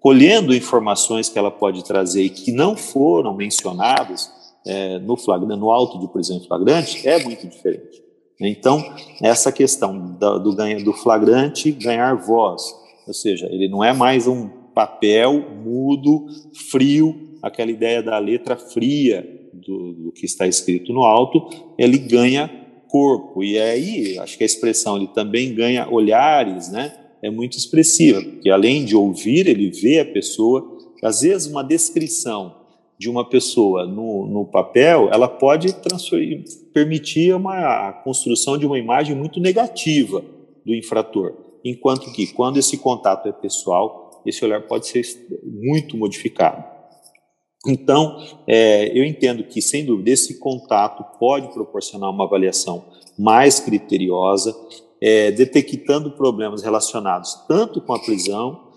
colhendo 0.00 0.54
informações 0.54 1.28
que 1.28 1.38
ela 1.38 1.50
pode 1.50 1.84
trazer 1.84 2.24
e 2.24 2.30
que 2.30 2.52
não 2.52 2.76
foram 2.76 3.34
mencionadas, 3.34 4.30
é, 4.66 4.98
no, 4.98 5.16
flagrante, 5.16 5.58
no 5.58 5.70
auto 5.70 5.98
de 5.98 6.08
prisão 6.08 6.36
em 6.36 6.46
flagrante 6.46 7.08
é 7.08 7.22
muito 7.22 7.46
diferente. 7.48 8.02
Então, 8.40 8.82
essa 9.22 9.52
questão 9.52 10.16
do, 10.18 10.38
do, 10.38 10.84
do 10.84 10.92
flagrante 10.92 11.70
ganhar 11.70 12.14
voz, 12.16 12.62
ou 13.06 13.14
seja, 13.14 13.46
ele 13.46 13.68
não 13.68 13.82
é 13.82 13.92
mais 13.92 14.26
um 14.26 14.48
papel 14.74 15.40
mudo, 15.64 16.26
frio, 16.70 17.31
aquela 17.42 17.70
ideia 17.70 18.02
da 18.02 18.18
letra 18.18 18.56
fria 18.56 19.28
do, 19.52 19.92
do 19.92 20.12
que 20.12 20.24
está 20.24 20.46
escrito 20.46 20.92
no 20.92 21.02
auto, 21.02 21.48
ele 21.76 21.98
ganha 21.98 22.48
corpo. 22.88 23.42
E 23.42 23.58
aí, 23.58 24.18
acho 24.18 24.36
que 24.36 24.44
a 24.44 24.46
expressão 24.46 24.96
ele 24.96 25.08
também 25.08 25.54
ganha 25.54 25.88
olhares, 25.90 26.70
né? 26.70 26.94
É 27.22 27.30
muito 27.30 27.56
expressiva, 27.56 28.20
porque 28.20 28.50
além 28.50 28.84
de 28.84 28.96
ouvir, 28.96 29.46
ele 29.46 29.70
vê 29.70 30.00
a 30.00 30.04
pessoa, 30.04 30.78
às 31.02 31.20
vezes 31.20 31.46
uma 31.46 31.62
descrição 31.62 32.62
de 32.98 33.08
uma 33.08 33.28
pessoa 33.28 33.86
no, 33.86 34.26
no 34.26 34.44
papel, 34.44 35.08
ela 35.12 35.28
pode 35.28 35.74
permitir 36.72 37.34
uma, 37.34 37.88
a 37.88 37.92
construção 37.92 38.58
de 38.58 38.66
uma 38.66 38.78
imagem 38.78 39.16
muito 39.16 39.40
negativa 39.40 40.22
do 40.64 40.74
infrator, 40.74 41.34
enquanto 41.64 42.12
que 42.12 42.26
quando 42.28 42.58
esse 42.58 42.76
contato 42.78 43.28
é 43.28 43.32
pessoal, 43.32 44.22
esse 44.26 44.44
olhar 44.44 44.62
pode 44.62 44.86
ser 44.86 45.02
muito 45.44 45.96
modificado. 45.96 46.71
Então, 47.66 48.20
é, 48.46 48.96
eu 48.96 49.04
entendo 49.04 49.44
que, 49.44 49.62
sem 49.62 49.84
dúvida, 49.84 50.10
esse 50.10 50.38
contato 50.38 51.04
pode 51.18 51.52
proporcionar 51.52 52.10
uma 52.10 52.24
avaliação 52.24 52.84
mais 53.16 53.60
criteriosa, 53.60 54.54
é, 55.00 55.30
detectando 55.30 56.12
problemas 56.12 56.62
relacionados 56.62 57.34
tanto 57.46 57.80
com 57.80 57.94
a 57.94 58.00
prisão, 58.00 58.72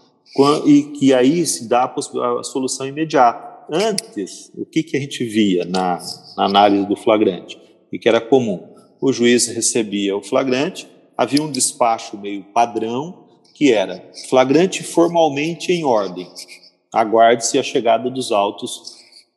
e 0.65 0.83
que 0.83 1.13
aí 1.13 1.45
se 1.45 1.67
dá 1.67 1.83
a, 1.83 2.39
a 2.39 2.43
solução 2.43 2.85
imediata 2.85 3.55
antes, 3.71 4.51
o 4.55 4.65
que, 4.65 4.83
que 4.83 4.97
a 4.97 4.99
gente 4.99 5.23
via 5.23 5.65
na, 5.65 5.99
na 6.37 6.45
análise 6.45 6.85
do 6.85 6.95
flagrante? 6.95 7.59
E 7.91 7.97
que 7.97 8.09
era 8.09 8.19
comum. 8.19 8.75
O 8.99 9.11
juiz 9.13 9.47
recebia 9.47 10.15
o 10.15 10.21
flagrante, 10.21 10.87
havia 11.17 11.41
um 11.41 11.51
despacho 11.51 12.17
meio 12.17 12.43
padrão, 12.53 13.25
que 13.53 13.71
era 13.71 14.11
flagrante 14.29 14.83
formalmente 14.83 15.71
em 15.71 15.85
ordem. 15.85 16.27
Aguarde-se 16.95 17.59
a 17.59 17.63
chegada 17.63 18.09
dos 18.09 18.31
autos 18.31 18.95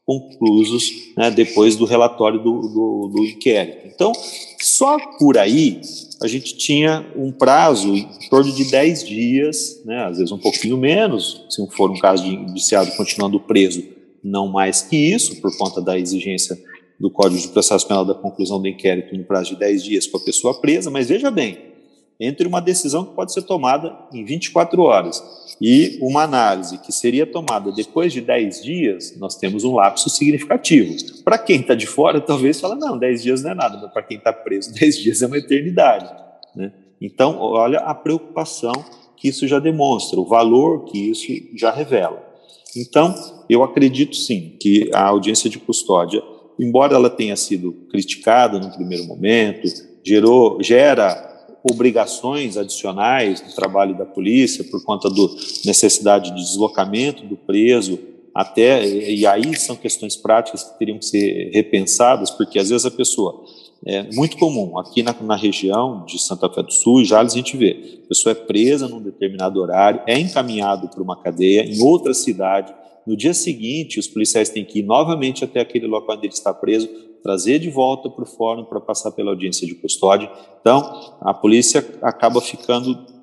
conclusos 0.08 1.12
né, 1.16 1.30
depois 1.30 1.76
do 1.76 1.84
relatório 1.84 2.38
do, 2.42 2.62
do, 2.62 3.10
do, 3.14 3.24
inquérito. 3.26 3.88
Então, 3.88 4.12
só 4.58 4.96
por 5.18 5.36
aí 5.36 5.82
a 6.22 6.26
gente 6.26 6.56
tinha 6.56 7.06
um 7.14 7.30
prazo 7.30 7.94
em 7.94 8.28
torno 8.30 8.50
de 8.50 8.64
10 8.70 9.06
dias, 9.06 9.82
né, 9.84 10.06
às 10.06 10.16
vezes 10.16 10.32
um 10.32 10.38
pouquinho 10.38 10.78
menos, 10.78 11.44
se 11.50 11.64
for 11.72 11.90
um 11.90 11.98
caso 11.98 12.24
de 12.24 12.30
indiciado 12.30 12.90
continuando 12.96 13.38
preso, 13.38 13.84
não 14.24 14.48
mais 14.48 14.80
que 14.80 14.96
isso, 14.96 15.42
por 15.42 15.54
conta 15.58 15.82
da 15.82 15.98
exigência 15.98 16.58
do 16.98 17.10
Código 17.10 17.40
de 17.40 17.48
Processo 17.48 17.86
Penal 17.86 18.04
da 18.04 18.14
conclusão 18.14 18.60
do 18.60 18.66
inquérito 18.66 19.14
no 19.14 19.24
prazo 19.24 19.50
de 19.50 19.56
10 19.56 19.84
dias 19.84 20.06
com 20.06 20.16
a 20.16 20.20
pessoa 20.20 20.58
presa, 20.58 20.90
mas 20.90 21.08
veja 21.08 21.30
bem, 21.30 21.67
entre 22.20 22.48
uma 22.48 22.60
decisão 22.60 23.04
que 23.04 23.14
pode 23.14 23.32
ser 23.32 23.42
tomada 23.42 23.96
em 24.12 24.24
24 24.24 24.82
horas 24.82 25.22
e 25.60 25.98
uma 26.00 26.22
análise 26.22 26.78
que 26.78 26.92
seria 26.92 27.26
tomada 27.26 27.72
depois 27.72 28.12
de 28.12 28.20
10 28.20 28.62
dias, 28.62 29.16
nós 29.18 29.36
temos 29.36 29.64
um 29.64 29.74
lapso 29.74 30.08
significativo. 30.10 30.94
Para 31.24 31.38
quem 31.38 31.60
está 31.60 31.74
de 31.74 31.86
fora, 31.86 32.20
talvez 32.20 32.60
fala, 32.60 32.74
não, 32.74 32.98
10 32.98 33.22
dias 33.22 33.42
não 33.42 33.50
é 33.50 33.54
nada, 33.54 33.78
mas 33.80 33.92
para 33.92 34.02
quem 34.02 34.18
está 34.18 34.32
preso, 34.32 34.72
10 34.78 34.98
dias 34.98 35.22
é 35.22 35.26
uma 35.26 35.38
eternidade. 35.38 36.08
Né? 36.54 36.72
Então, 37.00 37.38
olha 37.38 37.78
a 37.78 37.94
preocupação 37.94 38.72
que 39.16 39.28
isso 39.28 39.46
já 39.48 39.58
demonstra, 39.58 40.18
o 40.18 40.24
valor 40.24 40.84
que 40.84 41.10
isso 41.10 41.26
já 41.56 41.70
revela. 41.72 42.24
Então, 42.76 43.14
eu 43.48 43.62
acredito 43.62 44.14
sim 44.14 44.56
que 44.60 44.90
a 44.94 45.06
audiência 45.06 45.50
de 45.50 45.58
custódia, 45.58 46.22
embora 46.58 46.94
ela 46.94 47.10
tenha 47.10 47.34
sido 47.34 47.72
criticada 47.90 48.58
no 48.58 48.70
primeiro 48.70 49.04
momento, 49.04 49.66
gerou, 50.04 50.62
gera 50.62 51.28
obrigações 51.62 52.56
adicionais 52.56 53.42
no 53.42 53.54
trabalho 53.54 53.96
da 53.96 54.04
polícia 54.04 54.64
por 54.64 54.82
conta 54.84 55.08
da 55.08 55.22
necessidade 55.64 56.30
de 56.30 56.42
deslocamento 56.42 57.24
do 57.24 57.36
preso 57.36 57.98
até 58.34 58.86
e 58.86 59.26
aí 59.26 59.56
são 59.56 59.74
questões 59.74 60.16
práticas 60.16 60.62
que 60.62 60.78
teriam 60.78 60.98
que 60.98 61.06
ser 61.06 61.50
repensadas 61.52 62.30
porque 62.30 62.58
às 62.58 62.70
vezes 62.70 62.86
a 62.86 62.90
pessoa 62.90 63.44
é 63.86 64.02
muito 64.12 64.36
comum 64.36 64.76
aqui 64.78 65.02
na, 65.02 65.14
na 65.20 65.36
região 65.36 66.04
de 66.04 66.18
Santa 66.18 66.48
Fé 66.50 66.62
do 66.62 66.72
Sul, 66.72 67.04
já 67.04 67.20
a 67.20 67.28
gente 67.28 67.56
vê, 67.56 68.00
a 68.04 68.08
pessoa 68.08 68.32
é 68.32 68.34
presa 68.34 68.88
num 68.88 69.00
determinado 69.00 69.60
horário, 69.60 70.02
é 70.06 70.18
encaminhado 70.18 70.88
para 70.88 71.02
uma 71.02 71.16
cadeia 71.16 71.62
em 71.62 71.80
outra 71.80 72.12
cidade, 72.12 72.74
no 73.06 73.16
dia 73.16 73.32
seguinte, 73.32 73.98
os 73.98 74.06
policiais 74.06 74.50
têm 74.50 74.64
que 74.64 74.80
ir 74.80 74.82
novamente 74.82 75.44
até 75.44 75.60
aquele 75.60 75.86
local 75.86 76.16
onde 76.16 76.26
ele 76.26 76.34
está 76.34 76.52
preso, 76.52 76.88
trazer 77.22 77.58
de 77.58 77.70
volta 77.70 78.08
para 78.08 78.24
o 78.24 78.26
fórum 78.26 78.64
para 78.64 78.80
passar 78.80 79.12
pela 79.12 79.30
audiência 79.30 79.66
de 79.66 79.74
custódia. 79.74 80.30
Então, 80.60 81.16
a 81.20 81.34
polícia 81.34 81.84
acaba 82.02 82.40
ficando 82.40 83.18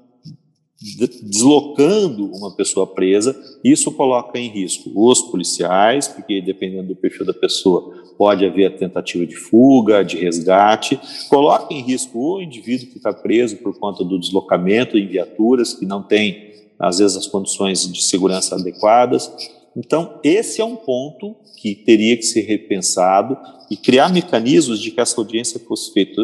deslocando 1.24 2.26
uma 2.36 2.54
pessoa 2.56 2.86
presa, 2.86 3.36
isso 3.64 3.92
coloca 3.94 4.38
em 4.38 4.50
risco 4.50 4.92
os 4.94 5.22
policiais, 5.24 6.08
porque 6.08 6.42
dependendo 6.42 6.90
do 6.90 6.96
perfil 6.96 7.26
da 7.26 7.34
pessoa, 7.34 7.94
pode 8.18 8.46
haver 8.46 8.66
a 8.66 8.78
tentativa 8.78 9.26
de 9.26 9.36
fuga, 9.36 10.04
de 10.04 10.18
resgate, 10.18 11.00
coloca 11.30 11.74
em 11.74 11.82
risco 11.82 12.20
o 12.20 12.42
indivíduo 12.42 12.90
que 12.90 12.98
está 12.98 13.14
preso 13.14 13.58
por 13.58 13.78
conta 13.80 14.04
do 14.04 14.20
deslocamento 14.20 14.98
em 14.98 15.08
viaturas 15.08 15.74
que 15.74 15.86
não 15.86 16.04
tem, 16.04 16.54
às 16.78 17.00
vezes, 17.00 17.18
as 17.18 17.28
condições 17.28 17.92
de 17.92 18.04
segurança 18.04 18.56
adequadas. 18.56 19.32
Então, 19.76 20.20
esse 20.24 20.62
é 20.62 20.66
um 20.66 20.76
ponto 20.76 21.36
que 21.58 21.76
teria 21.76 22.16
que 22.16 22.24
ser 22.24 22.42
repensado 22.42 23.38
e 23.70 23.76
criar 23.76 24.12
mecanismos 24.12 24.80
de 24.80 24.92
que 24.92 25.02
essa 25.02 25.20
audiência 25.20 25.60
fosse 25.60 25.92
feita 25.92 26.22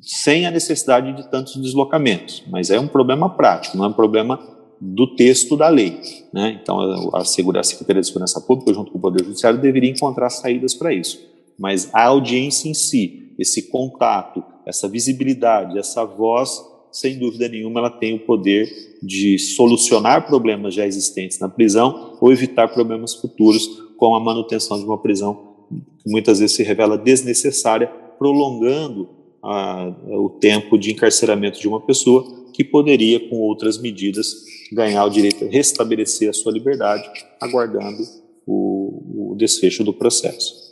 sem 0.00 0.46
a 0.46 0.50
necessidade 0.50 1.12
de 1.12 1.28
tantos 1.30 1.56
deslocamentos. 1.56 2.42
Mas 2.48 2.70
é 2.70 2.78
um 2.78 2.88
problema 2.88 3.28
prático, 3.28 3.76
não 3.76 3.84
é 3.84 3.88
um 3.88 3.92
problema 3.92 4.38
do 4.80 5.14
texto 5.14 5.56
da 5.56 5.68
lei. 5.68 6.00
Né? 6.32 6.58
Então, 6.60 6.80
a, 7.12 7.20
a 7.20 7.24
Secretaria 7.24 8.00
de 8.00 8.06
Segurança 8.06 8.40
Pública, 8.40 8.72
junto 8.72 8.90
com 8.90 8.98
o 8.98 9.00
Poder 9.00 9.24
Judiciário, 9.24 9.60
deveria 9.60 9.90
encontrar 9.90 10.30
saídas 10.30 10.74
para 10.74 10.92
isso. 10.92 11.20
Mas 11.58 11.88
a 11.92 12.04
audiência 12.06 12.68
em 12.68 12.74
si, 12.74 13.34
esse 13.38 13.70
contato, 13.70 14.42
essa 14.66 14.88
visibilidade, 14.88 15.78
essa 15.78 16.04
voz, 16.04 16.60
sem 16.92 17.18
dúvida 17.18 17.48
nenhuma, 17.48 17.80
ela 17.80 17.90
tem 17.90 18.14
o 18.14 18.20
poder 18.20 18.70
de 19.02 19.38
solucionar 19.38 20.26
problemas 20.26 20.74
já 20.74 20.86
existentes 20.86 21.38
na 21.38 21.48
prisão 21.48 22.18
ou 22.20 22.32
evitar 22.32 22.68
problemas 22.68 23.14
futuros 23.14 23.66
com 23.96 24.14
a 24.14 24.20
manutenção 24.20 24.78
de 24.78 24.84
uma 24.84 24.98
prisão 24.98 25.52
que 25.98 26.10
muitas 26.10 26.38
vezes 26.38 26.56
se 26.56 26.62
revela 26.62 26.98
desnecessária, 26.98 27.86
prolongando 28.18 29.08
a, 29.42 29.94
o 30.08 30.30
tempo 30.30 30.78
de 30.78 30.92
encarceramento 30.92 31.58
de 31.58 31.66
uma 31.66 31.80
pessoa 31.80 32.42
que 32.52 32.62
poderia, 32.62 33.18
com 33.28 33.36
outras 33.36 33.78
medidas, 33.78 34.44
ganhar 34.72 35.04
o 35.04 35.10
direito 35.10 35.44
a 35.44 35.48
restabelecer 35.48 36.28
a 36.28 36.32
sua 36.32 36.52
liberdade, 36.52 37.08
aguardando 37.40 38.02
o, 38.46 39.32
o 39.32 39.34
desfecho 39.36 39.82
do 39.82 39.92
processo. 39.92 40.71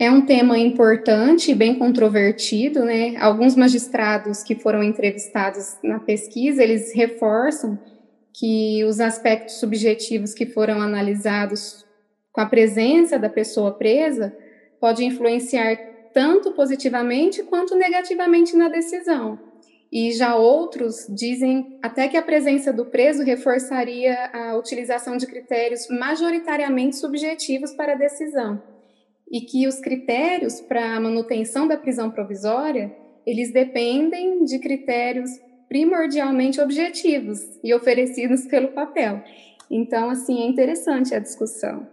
É 0.00 0.10
um 0.10 0.22
tema 0.22 0.58
importante 0.58 1.50
e 1.50 1.54
bem 1.54 1.74
controvertido, 1.74 2.86
né? 2.86 3.18
Alguns 3.18 3.54
magistrados 3.54 4.42
que 4.42 4.54
foram 4.54 4.82
entrevistados 4.82 5.76
na 5.84 5.98
pesquisa, 5.98 6.62
eles 6.62 6.94
reforçam 6.94 7.78
que 8.32 8.82
os 8.84 8.98
aspectos 8.98 9.56
subjetivos 9.56 10.32
que 10.32 10.46
foram 10.46 10.80
analisados 10.80 11.84
com 12.32 12.40
a 12.40 12.46
presença 12.46 13.18
da 13.18 13.28
pessoa 13.28 13.72
presa 13.72 14.34
pode 14.80 15.04
influenciar 15.04 15.76
tanto 16.14 16.52
positivamente 16.52 17.42
quanto 17.42 17.76
negativamente 17.76 18.56
na 18.56 18.70
decisão. 18.70 19.38
E 19.92 20.12
já 20.12 20.34
outros 20.34 21.06
dizem 21.10 21.78
até 21.82 22.08
que 22.08 22.16
a 22.16 22.22
presença 22.22 22.72
do 22.72 22.86
preso 22.86 23.22
reforçaria 23.22 24.30
a 24.32 24.56
utilização 24.56 25.18
de 25.18 25.26
critérios 25.26 25.88
majoritariamente 25.90 26.96
subjetivos 26.96 27.74
para 27.74 27.92
a 27.92 27.96
decisão. 27.96 28.69
E 29.30 29.40
que 29.42 29.66
os 29.66 29.78
critérios 29.80 30.60
para 30.60 30.96
a 30.96 31.00
manutenção 31.00 31.68
da 31.68 31.76
prisão 31.76 32.10
provisória, 32.10 32.94
eles 33.26 33.52
dependem 33.52 34.44
de 34.44 34.58
critérios 34.58 35.30
primordialmente 35.68 36.60
objetivos 36.60 37.38
e 37.62 37.72
oferecidos 37.72 38.44
pelo 38.46 38.68
papel. 38.68 39.22
Então, 39.70 40.10
assim, 40.10 40.42
é 40.42 40.46
interessante 40.46 41.14
a 41.14 41.20
discussão. 41.20 41.86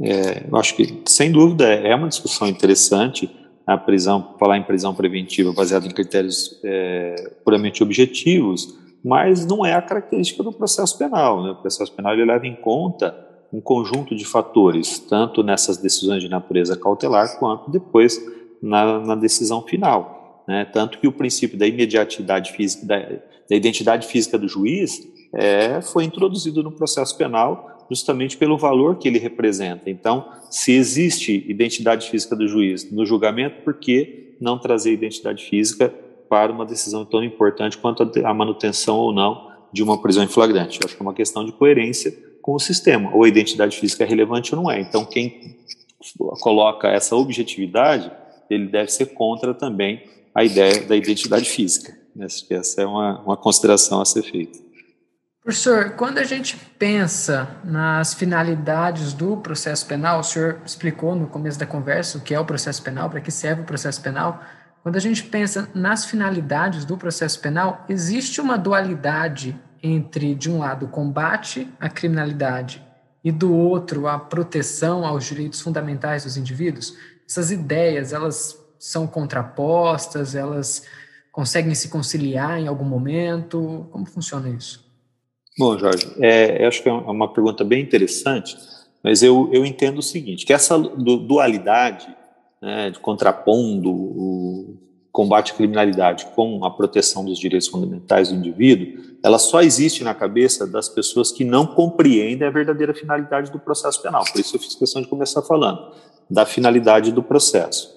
É, 0.00 0.44
eu 0.48 0.56
acho 0.56 0.76
que, 0.76 1.02
sem 1.06 1.32
dúvida, 1.32 1.66
é 1.66 1.92
uma 1.94 2.08
discussão 2.08 2.46
interessante 2.46 3.28
a 3.66 3.76
prisão, 3.76 4.36
falar 4.38 4.56
em 4.56 4.62
prisão 4.62 4.94
preventiva 4.94 5.52
baseada 5.52 5.86
em 5.86 5.90
critérios 5.90 6.58
é, 6.64 7.32
puramente 7.44 7.82
objetivos, 7.82 8.78
mas 9.04 9.44
não 9.44 9.66
é 9.66 9.74
a 9.74 9.82
característica 9.82 10.42
do 10.42 10.52
processo 10.52 10.96
penal. 10.96 11.42
Né? 11.42 11.50
O 11.50 11.56
processo 11.56 11.92
penal 11.92 12.14
ele 12.14 12.24
leva 12.24 12.46
em 12.46 12.54
conta 12.54 13.27
um 13.52 13.60
conjunto 13.60 14.14
de 14.14 14.24
fatores, 14.24 14.98
tanto 14.98 15.42
nessas 15.42 15.78
decisões 15.78 16.22
de 16.22 16.28
natureza 16.28 16.76
cautelar, 16.76 17.38
quanto 17.38 17.70
depois 17.70 18.20
na, 18.60 19.00
na 19.00 19.14
decisão 19.14 19.62
final. 19.62 20.44
Né? 20.46 20.64
Tanto 20.66 20.98
que 20.98 21.06
o 21.06 21.12
princípio 21.12 21.58
da 21.58 21.66
imediatidade 21.66 22.52
física, 22.52 22.86
da, 22.86 22.98
da 22.98 23.56
identidade 23.56 24.06
física 24.06 24.38
do 24.38 24.48
juiz, 24.48 25.06
é, 25.32 25.80
foi 25.80 26.04
introduzido 26.04 26.62
no 26.62 26.72
processo 26.72 27.16
penal 27.16 27.86
justamente 27.90 28.36
pelo 28.36 28.58
valor 28.58 28.96
que 28.96 29.08
ele 29.08 29.18
representa. 29.18 29.88
Então, 29.88 30.28
se 30.50 30.72
existe 30.72 31.44
identidade 31.48 32.10
física 32.10 32.36
do 32.36 32.46
juiz 32.46 32.90
no 32.90 33.04
julgamento, 33.06 33.62
por 33.62 33.74
que 33.74 34.36
não 34.40 34.58
trazer 34.58 34.92
identidade 34.92 35.44
física 35.44 35.92
para 36.28 36.52
uma 36.52 36.66
decisão 36.66 37.04
tão 37.04 37.24
importante 37.24 37.78
quanto 37.78 38.02
a 38.24 38.34
manutenção 38.34 38.96
ou 38.96 39.12
não 39.12 39.47
de 39.72 39.82
uma 39.82 40.00
prisão 40.00 40.24
em 40.24 40.28
flagrante? 40.28 40.78
Eu 40.80 40.86
acho 40.86 40.96
que 40.96 41.02
é 41.02 41.04
uma 41.04 41.14
questão 41.14 41.44
de 41.44 41.52
coerência 41.52 42.12
com 42.42 42.54
o 42.54 42.58
sistema. 42.58 43.14
Ou 43.14 43.24
a 43.24 43.28
identidade 43.28 43.76
física 43.78 44.04
é 44.04 44.06
relevante 44.06 44.54
ou 44.54 44.62
não 44.62 44.70
é. 44.70 44.80
Então, 44.80 45.04
quem 45.04 45.56
coloca 46.40 46.88
essa 46.88 47.14
objetividade, 47.16 48.10
ele 48.48 48.66
deve 48.66 48.90
ser 48.90 49.06
contra 49.06 49.52
também 49.52 50.04
a 50.34 50.44
ideia 50.44 50.82
da 50.82 50.96
identidade 50.96 51.48
física. 51.48 51.96
Que 52.46 52.54
essa 52.54 52.82
é 52.82 52.86
uma, 52.86 53.20
uma 53.20 53.36
consideração 53.36 54.00
a 54.00 54.04
ser 54.04 54.22
feita. 54.22 54.58
Professor, 55.42 55.92
quando 55.92 56.18
a 56.18 56.24
gente 56.24 56.56
pensa 56.78 57.48
nas 57.64 58.12
finalidades 58.12 59.14
do 59.14 59.36
processo 59.38 59.86
penal, 59.86 60.20
o 60.20 60.22
senhor 60.22 60.60
explicou 60.64 61.14
no 61.14 61.26
começo 61.26 61.58
da 61.58 61.64
conversa 61.64 62.18
o 62.18 62.20
que 62.20 62.34
é 62.34 62.40
o 62.40 62.44
processo 62.44 62.82
penal, 62.82 63.08
para 63.08 63.20
que 63.20 63.30
serve 63.30 63.62
o 63.62 63.64
processo 63.64 64.02
penal. 64.02 64.42
Quando 64.82 64.96
a 64.96 65.00
gente 65.00 65.22
pensa 65.24 65.68
nas 65.74 66.06
finalidades 66.06 66.84
do 66.84 66.96
processo 66.96 67.40
penal, 67.40 67.84
existe 67.88 68.40
uma 68.40 68.56
dualidade 68.56 69.58
entre, 69.82 70.34
de 70.34 70.50
um 70.50 70.58
lado, 70.58 70.86
o 70.86 70.88
combate 70.88 71.68
à 71.78 71.88
criminalidade 71.88 72.82
e 73.22 73.32
do 73.32 73.54
outro, 73.54 74.06
a 74.06 74.18
proteção 74.18 75.04
aos 75.04 75.24
direitos 75.24 75.60
fundamentais 75.60 76.24
dos 76.24 76.36
indivíduos? 76.36 76.96
Essas 77.28 77.50
ideias, 77.50 78.12
elas 78.12 78.56
são 78.78 79.06
contrapostas, 79.06 80.34
elas 80.34 80.84
conseguem 81.32 81.74
se 81.74 81.88
conciliar 81.88 82.58
em 82.58 82.68
algum 82.68 82.84
momento? 82.84 83.86
Como 83.90 84.06
funciona 84.06 84.48
isso? 84.48 84.86
Bom, 85.58 85.76
Jorge, 85.76 86.06
é, 86.20 86.66
acho 86.66 86.82
que 86.82 86.88
é 86.88 86.92
uma 86.92 87.32
pergunta 87.32 87.64
bem 87.64 87.82
interessante, 87.82 88.56
mas 89.02 89.22
eu, 89.22 89.50
eu 89.52 89.66
entendo 89.66 89.98
o 89.98 90.02
seguinte, 90.02 90.46
que 90.46 90.52
essa 90.52 90.78
dualidade, 90.78 92.06
né, 92.60 92.92
contrapondo 93.00 93.90
o 93.90 94.76
combate 95.10 95.52
à 95.52 95.54
criminalidade 95.54 96.26
com 96.34 96.64
a 96.64 96.70
proteção 96.70 97.24
dos 97.24 97.38
direitos 97.38 97.68
fundamentais 97.68 98.28
do 98.28 98.36
indivíduo, 98.36 99.02
ela 99.22 99.38
só 99.38 99.62
existe 99.62 100.04
na 100.04 100.14
cabeça 100.14 100.66
das 100.66 100.88
pessoas 100.88 101.32
que 101.32 101.44
não 101.44 101.66
compreendem 101.66 102.46
a 102.46 102.50
verdadeira 102.50 102.94
finalidade 102.94 103.50
do 103.50 103.58
processo 103.58 104.00
penal. 104.00 104.24
Por 104.30 104.40
isso 104.40 104.54
eu 104.54 104.60
fiz 104.60 104.74
questão 104.74 105.02
de 105.02 105.08
começar 105.08 105.42
falando 105.42 105.92
da 106.30 106.46
finalidade 106.46 107.10
do 107.10 107.22
processo. 107.22 107.96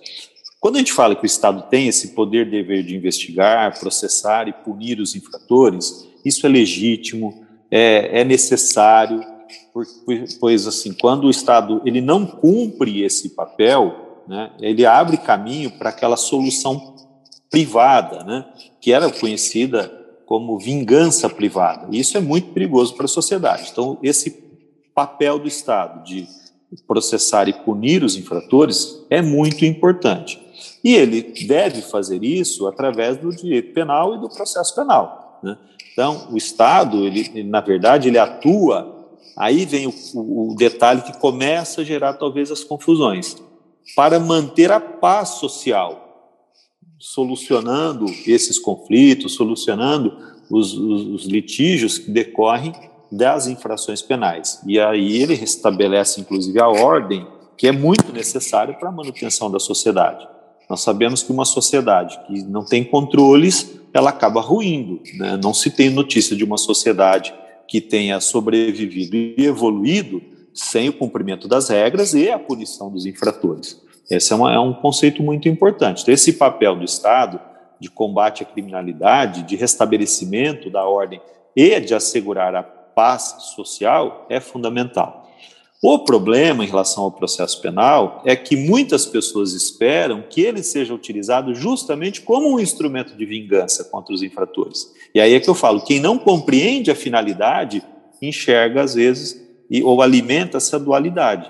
Quando 0.60 0.76
a 0.76 0.80
gente 0.80 0.94
fala 0.94 1.16
que 1.16 1.24
o 1.24 1.26
Estado 1.26 1.64
tem 1.70 1.88
esse 1.88 2.10
poder 2.10 2.50
dever 2.50 2.84
de 2.84 2.96
investigar, 2.96 3.80
processar 3.80 4.48
e 4.48 4.54
punir 4.54 5.00
os 5.00 5.16
infratores, 5.16 6.08
isso 6.24 6.46
é 6.46 6.50
legítimo, 6.50 7.46
é, 7.70 8.22
é 8.22 8.24
necessário, 8.24 9.22
pois 10.40 10.68
assim, 10.68 10.94
quando 10.94 11.26
o 11.26 11.30
Estado 11.30 11.82
ele 11.86 12.00
não 12.00 12.26
cumpre 12.26 13.04
esse 13.04 13.30
papel, 13.30 14.11
né, 14.32 14.50
ele 14.62 14.86
abre 14.86 15.18
caminho 15.18 15.72
para 15.72 15.90
aquela 15.90 16.16
solução 16.16 16.96
privada, 17.50 18.24
né, 18.24 18.46
que 18.80 18.94
era 18.94 19.12
conhecida 19.12 19.92
como 20.26 20.58
vingança 20.58 21.30
privada. 21.30 21.90
E 21.92 22.00
isso 22.00 22.18
é 22.18 22.22
muito 22.22 22.54
perigoso 22.54 22.96
para 22.96 23.04
a 23.04 23.10
sociedade. 23.10 23.68
Então, 23.70 24.00
esse 24.02 24.32
papel 24.96 25.38
do 25.38 25.50
Estado 25.50 26.06
de 26.06 26.26
processar 26.88 27.50
e 27.50 27.54
punir 27.54 28.06
os 28.06 28.16
infratores 28.16 29.06
é 29.10 29.22
muito 29.22 29.66
importante. 29.66 30.42
E 30.82 30.96
ele 30.96 31.22
deve 31.46 31.82
fazer 31.82 32.24
isso 32.24 32.68
através 32.68 33.18
do 33.18 33.36
direito 33.36 33.74
penal 33.74 34.16
e 34.16 34.22
do 34.22 34.30
processo 34.30 34.74
penal. 34.74 35.42
Né? 35.44 35.58
Então, 35.92 36.30
o 36.32 36.38
Estado, 36.38 37.06
ele, 37.06 37.44
na 37.44 37.60
verdade, 37.60 38.08
ele 38.08 38.18
atua. 38.18 39.10
Aí 39.36 39.66
vem 39.66 39.88
o, 39.88 39.94
o, 40.16 40.56
detalhe 40.56 41.02
que 41.02 41.18
começa 41.18 41.82
a 41.82 41.84
gerar 41.84 42.14
talvez 42.14 42.50
as 42.50 42.64
confusões 42.64 43.36
para 43.96 44.20
manter 44.20 44.72
a 44.72 44.80
paz 44.80 45.30
social, 45.30 46.38
solucionando 46.98 48.06
esses 48.26 48.58
conflitos, 48.60 49.34
solucionando 49.34 50.18
os, 50.50 50.74
os, 50.74 51.02
os, 51.08 51.26
litígios 51.26 51.98
que 51.98 52.12
decorrem 52.12 52.74
das 53.12 53.48
infrações 53.48 54.02
penais. 54.02 54.62
E 54.66 54.80
aí 54.80 55.22
ele 55.22 55.34
restabelece, 55.34 56.22
inclusive, 56.22 56.60
a 56.60 56.68
ordem 56.68 57.28
que 57.58 57.68
é 57.68 57.72
muito 57.72 58.12
necessária 58.12 58.74
para 58.74 58.90
a 58.90 58.92
manutenção 58.92 59.52
da 59.52 59.60
sociedade. 59.60 60.28
Nós 60.70 60.82
sabemos 60.82 61.22
que 61.22 61.32
uma 61.32 61.46
sociedade 61.46 62.20
que 62.26 62.44
não 62.44 62.64
tem 62.64 62.84
controles 62.84 63.82
ela 63.94 64.10
acaba 64.10 64.42
ruindo. 64.42 65.02
Né? 65.16 65.40
Não 65.42 65.54
se 65.54 65.70
tem 65.70 65.90
notícia 65.90 66.36
de 66.36 66.44
uma 66.44 66.58
sociedade 66.58 67.34
que 67.68 67.82
tenha 67.82 68.20
sobrevivido 68.20 69.16
e 69.16 69.36
evoluído 69.46 70.22
sem 70.54 70.90
o 70.90 70.94
cumprimento 70.94 71.48
das 71.48 71.70
regras 71.70 72.14
e 72.14 72.30
a 72.30 72.40
punição 72.40 72.92
dos 72.92 73.06
infratores. 73.06 73.82
Esse 74.10 74.34
é, 74.34 74.36
uma, 74.36 74.54
é 74.54 74.60
um 74.60 74.74
conceito 74.74 75.24
muito 75.24 75.48
importante. 75.48 76.02
Então, 76.02 76.14
esse 76.14 76.34
papel 76.34 76.76
do 76.76 76.84
Estado 76.84 77.40
de 77.80 77.90
combate 77.90 78.44
à 78.44 78.46
criminalidade, 78.46 79.44
de 79.44 79.56
restabelecimento 79.56 80.70
da 80.70 80.86
ordem 80.86 81.20
e 81.56 81.80
de 81.80 81.96
assegurar 81.96 82.54
a 82.54 82.62
paz 82.62 83.36
social 83.56 84.28
é 84.30 84.40
fundamental. 84.40 85.22
O 85.84 85.98
problema 85.98 86.64
em 86.64 86.68
relação 86.68 87.04
ao 87.04 87.12
processo 87.12 87.60
penal 87.60 88.22
é 88.24 88.36
que 88.36 88.56
muitas 88.56 89.04
pessoas 89.08 89.54
esperam 89.54 90.24
que 90.30 90.42
ele 90.42 90.62
seja 90.62 90.94
utilizado 90.94 91.56
justamente 91.56 92.22
como 92.22 92.54
um 92.54 92.60
instrumento 92.60 93.18
de 93.18 93.26
vingança 93.26 93.86
contra 93.86 94.14
os 94.14 94.22
infratores. 94.22 94.94
E 95.16 95.20
aí 95.20 95.34
é 95.34 95.40
que 95.40 95.50
eu 95.50 95.56
falo: 95.56 95.84
quem 95.84 96.00
não 96.00 96.20
compreende 96.20 96.92
a 96.92 96.96
finalidade 96.96 97.82
enxerga, 98.22 98.84
às 98.84 98.94
vezes, 98.94 99.42
e, 99.72 99.82
ou 99.82 100.02
alimenta 100.02 100.58
essa 100.58 100.78
dualidade. 100.78 101.50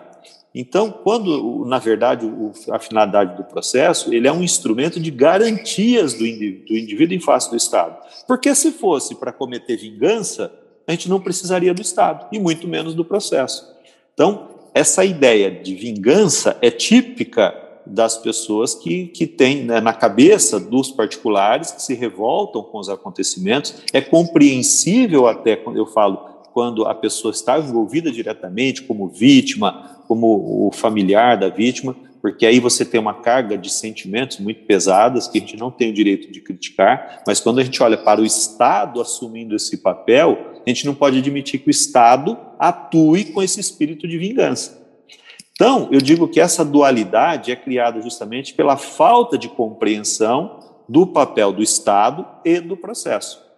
Então, 0.53 0.91
quando, 0.91 1.65
na 1.65 1.79
verdade, 1.79 2.29
a 2.69 2.77
finalidade 2.77 3.35
do 3.35 3.43
processo, 3.43 4.13
ele 4.13 4.27
é 4.27 4.31
um 4.31 4.43
instrumento 4.43 4.99
de 4.99 5.09
garantias 5.09 6.13
do 6.13 6.27
indivíduo, 6.27 6.67
do 6.67 6.77
indivíduo 6.77 7.15
em 7.15 7.19
face 7.19 7.49
do 7.49 7.55
Estado. 7.55 7.97
Porque 8.27 8.53
se 8.53 8.71
fosse 8.71 9.15
para 9.15 9.31
cometer 9.31 9.77
vingança, 9.77 10.53
a 10.85 10.91
gente 10.91 11.09
não 11.09 11.19
precisaria 11.19 11.73
do 11.73 11.81
Estado, 11.81 12.27
e 12.31 12.39
muito 12.39 12.67
menos 12.67 12.93
do 12.93 13.03
processo. 13.03 13.73
Então, 14.13 14.49
essa 14.73 15.03
ideia 15.03 15.49
de 15.49 15.73
vingança 15.73 16.57
é 16.61 16.69
típica 16.69 17.57
das 17.85 18.17
pessoas 18.17 18.75
que, 18.75 19.07
que 19.07 19.25
têm 19.25 19.63
né, 19.63 19.81
na 19.81 19.93
cabeça 19.93 20.59
dos 20.59 20.91
particulares 20.91 21.71
que 21.71 21.81
se 21.81 21.93
revoltam 21.93 22.61
com 22.61 22.77
os 22.77 22.89
acontecimentos. 22.89 23.75
É 23.91 24.01
compreensível 24.01 25.27
até 25.27 25.55
quando 25.55 25.77
eu 25.77 25.87
falo 25.87 26.31
quando 26.53 26.85
a 26.85 26.93
pessoa 26.93 27.31
está 27.31 27.57
envolvida 27.59 28.11
diretamente 28.11 28.83
como 28.83 29.07
vítima, 29.07 30.03
como 30.07 30.67
o 30.67 30.71
familiar 30.71 31.37
da 31.37 31.49
vítima, 31.49 31.95
porque 32.21 32.45
aí 32.45 32.59
você 32.59 32.85
tem 32.85 32.99
uma 32.99 33.15
carga 33.15 33.57
de 33.57 33.69
sentimentos 33.69 34.39
muito 34.39 34.65
pesadas 34.65 35.27
que 35.27 35.39
a 35.39 35.41
gente 35.41 35.57
não 35.57 35.71
tem 35.71 35.89
o 35.89 35.93
direito 35.93 36.31
de 36.31 36.39
criticar, 36.39 37.23
mas 37.25 37.39
quando 37.39 37.59
a 37.59 37.63
gente 37.63 37.81
olha 37.81 37.97
para 37.97 38.21
o 38.21 38.25
Estado 38.25 39.01
assumindo 39.01 39.55
esse 39.55 39.77
papel, 39.77 40.37
a 40.65 40.69
gente 40.69 40.85
não 40.85 40.93
pode 40.93 41.17
admitir 41.17 41.59
que 41.59 41.69
o 41.69 41.71
Estado 41.71 42.37
atue 42.59 43.25
com 43.25 43.41
esse 43.41 43.59
espírito 43.59 44.07
de 44.07 44.19
vingança. 44.19 44.79
Então, 45.53 45.89
eu 45.91 45.99
digo 45.99 46.27
que 46.27 46.39
essa 46.39 46.63
dualidade 46.63 47.51
é 47.51 47.55
criada 47.55 48.01
justamente 48.01 48.53
pela 48.53 48.77
falta 48.77 49.37
de 49.37 49.49
compreensão 49.49 50.59
do 50.87 51.07
papel 51.07 51.51
do 51.51 51.63
Estado 51.63 52.25
e 52.43 52.59
do 52.59 52.77
processo. 52.77 53.50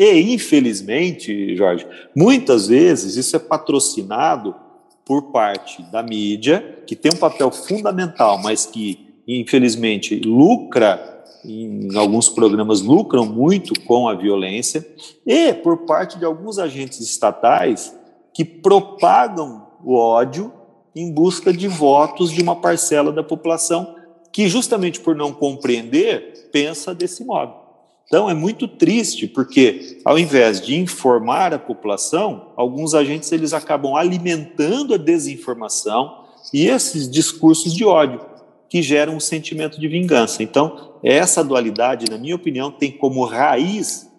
E, 0.00 0.32
infelizmente, 0.32 1.54
Jorge, 1.54 1.86
muitas 2.16 2.68
vezes 2.68 3.16
isso 3.16 3.36
é 3.36 3.38
patrocinado 3.38 4.56
por 5.04 5.24
parte 5.24 5.82
da 5.92 6.02
mídia, 6.02 6.78
que 6.86 6.96
tem 6.96 7.12
um 7.12 7.18
papel 7.18 7.50
fundamental, 7.50 8.38
mas 8.38 8.64
que, 8.64 9.20
infelizmente, 9.28 10.18
lucra, 10.20 11.22
em 11.44 11.94
alguns 11.94 12.30
programas 12.30 12.80
lucram 12.80 13.26
muito 13.26 13.78
com 13.82 14.08
a 14.08 14.14
violência, 14.14 14.88
e 15.26 15.52
por 15.52 15.84
parte 15.84 16.18
de 16.18 16.24
alguns 16.24 16.58
agentes 16.58 16.98
estatais 17.00 17.94
que 18.32 18.42
propagam 18.42 19.66
o 19.84 19.94
ódio 19.94 20.50
em 20.96 21.12
busca 21.12 21.52
de 21.52 21.68
votos 21.68 22.30
de 22.30 22.40
uma 22.40 22.56
parcela 22.56 23.12
da 23.12 23.22
população 23.22 23.96
que, 24.32 24.48
justamente 24.48 24.98
por 24.98 25.14
não 25.14 25.30
compreender, 25.30 26.48
pensa 26.50 26.94
desse 26.94 27.22
modo. 27.22 27.69
Então 28.10 28.28
é 28.28 28.34
muito 28.34 28.66
triste 28.66 29.28
porque 29.28 30.00
ao 30.04 30.18
invés 30.18 30.60
de 30.60 30.74
informar 30.74 31.54
a 31.54 31.60
população, 31.60 32.48
alguns 32.56 32.92
agentes 32.92 33.30
eles 33.30 33.52
acabam 33.52 33.94
alimentando 33.94 34.94
a 34.94 34.96
desinformação 34.96 36.24
e 36.52 36.66
esses 36.66 37.08
discursos 37.08 37.72
de 37.72 37.84
ódio 37.84 38.20
que 38.68 38.82
geram 38.82 39.14
um 39.14 39.20
sentimento 39.20 39.78
de 39.78 39.86
vingança. 39.86 40.42
Então, 40.42 40.98
essa 41.04 41.44
dualidade, 41.44 42.10
na 42.10 42.18
minha 42.18 42.34
opinião, 42.34 42.72
tem 42.72 42.90
como 42.90 43.24
raiz 43.24 44.10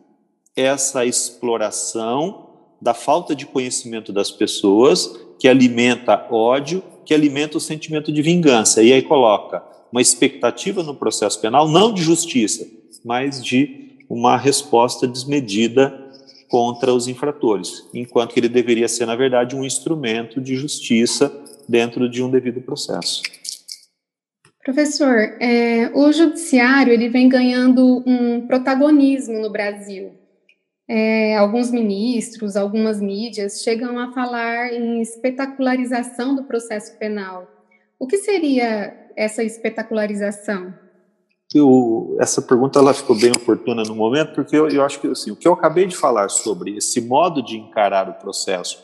essa 0.55 1.05
exploração 1.05 2.49
da 2.81 2.93
falta 2.93 3.35
de 3.35 3.45
conhecimento 3.45 4.13
das 4.13 4.31
pessoas, 4.31 5.19
que 5.37 5.49
alimenta 5.49 6.27
ódio, 6.31 6.81
que 7.05 7.13
alimenta 7.13 7.57
o 7.57 7.61
sentimento 7.61 8.11
de 8.11 8.21
vingança. 8.21 8.81
E 8.81 8.93
aí 8.93 9.01
coloca 9.01 9.61
uma 9.91 10.01
expectativa 10.01 10.81
no 10.81 10.95
processo 10.95 11.41
penal, 11.41 11.67
não 11.67 11.93
de 11.93 12.01
justiça, 12.01 12.65
mas 13.03 13.43
de 13.43 13.97
uma 14.09 14.37
resposta 14.37 15.07
desmedida 15.07 15.97
contra 16.49 16.93
os 16.93 17.07
infratores, 17.07 17.87
enquanto 17.93 18.33
que 18.33 18.39
ele 18.39 18.49
deveria 18.49 18.87
ser, 18.87 19.05
na 19.05 19.15
verdade, 19.15 19.55
um 19.55 19.63
instrumento 19.63 20.41
de 20.41 20.55
justiça 20.55 21.31
dentro 21.67 22.09
de 22.09 22.21
um 22.21 22.29
devido 22.29 22.61
processo. 22.61 23.21
Professor, 24.63 25.17
é, 25.39 25.89
o 25.93 26.11
judiciário 26.11 26.93
ele 26.93 27.09
vem 27.09 27.27
ganhando 27.27 28.03
um 28.05 28.45
protagonismo 28.45 29.39
no 29.39 29.49
Brasil. 29.49 30.11
É, 30.87 31.37
alguns 31.37 31.71
ministros, 31.71 32.57
algumas 32.57 32.99
mídias 33.01 33.61
chegam 33.63 33.97
a 33.97 34.11
falar 34.11 34.73
em 34.73 35.01
espetacularização 35.01 36.35
do 36.35 36.43
processo 36.43 36.97
penal. 36.97 37.49
O 37.97 38.05
que 38.05 38.17
seria 38.17 38.93
essa 39.15 39.41
espetacularização? 39.41 40.73
Essa 42.19 42.41
pergunta 42.41 42.79
ela 42.79 42.93
ficou 42.93 43.15
bem 43.15 43.31
oportuna 43.31 43.83
no 43.83 43.93
momento, 43.93 44.33
porque 44.33 44.55
eu, 44.55 44.69
eu 44.69 44.85
acho 44.85 44.99
que 44.99 45.07
assim, 45.07 45.31
o 45.31 45.35
que 45.35 45.47
eu 45.47 45.53
acabei 45.53 45.85
de 45.85 45.95
falar 45.95 46.29
sobre 46.29 46.77
esse 46.77 47.01
modo 47.01 47.41
de 47.41 47.57
encarar 47.57 48.07
o 48.09 48.13
processo 48.13 48.79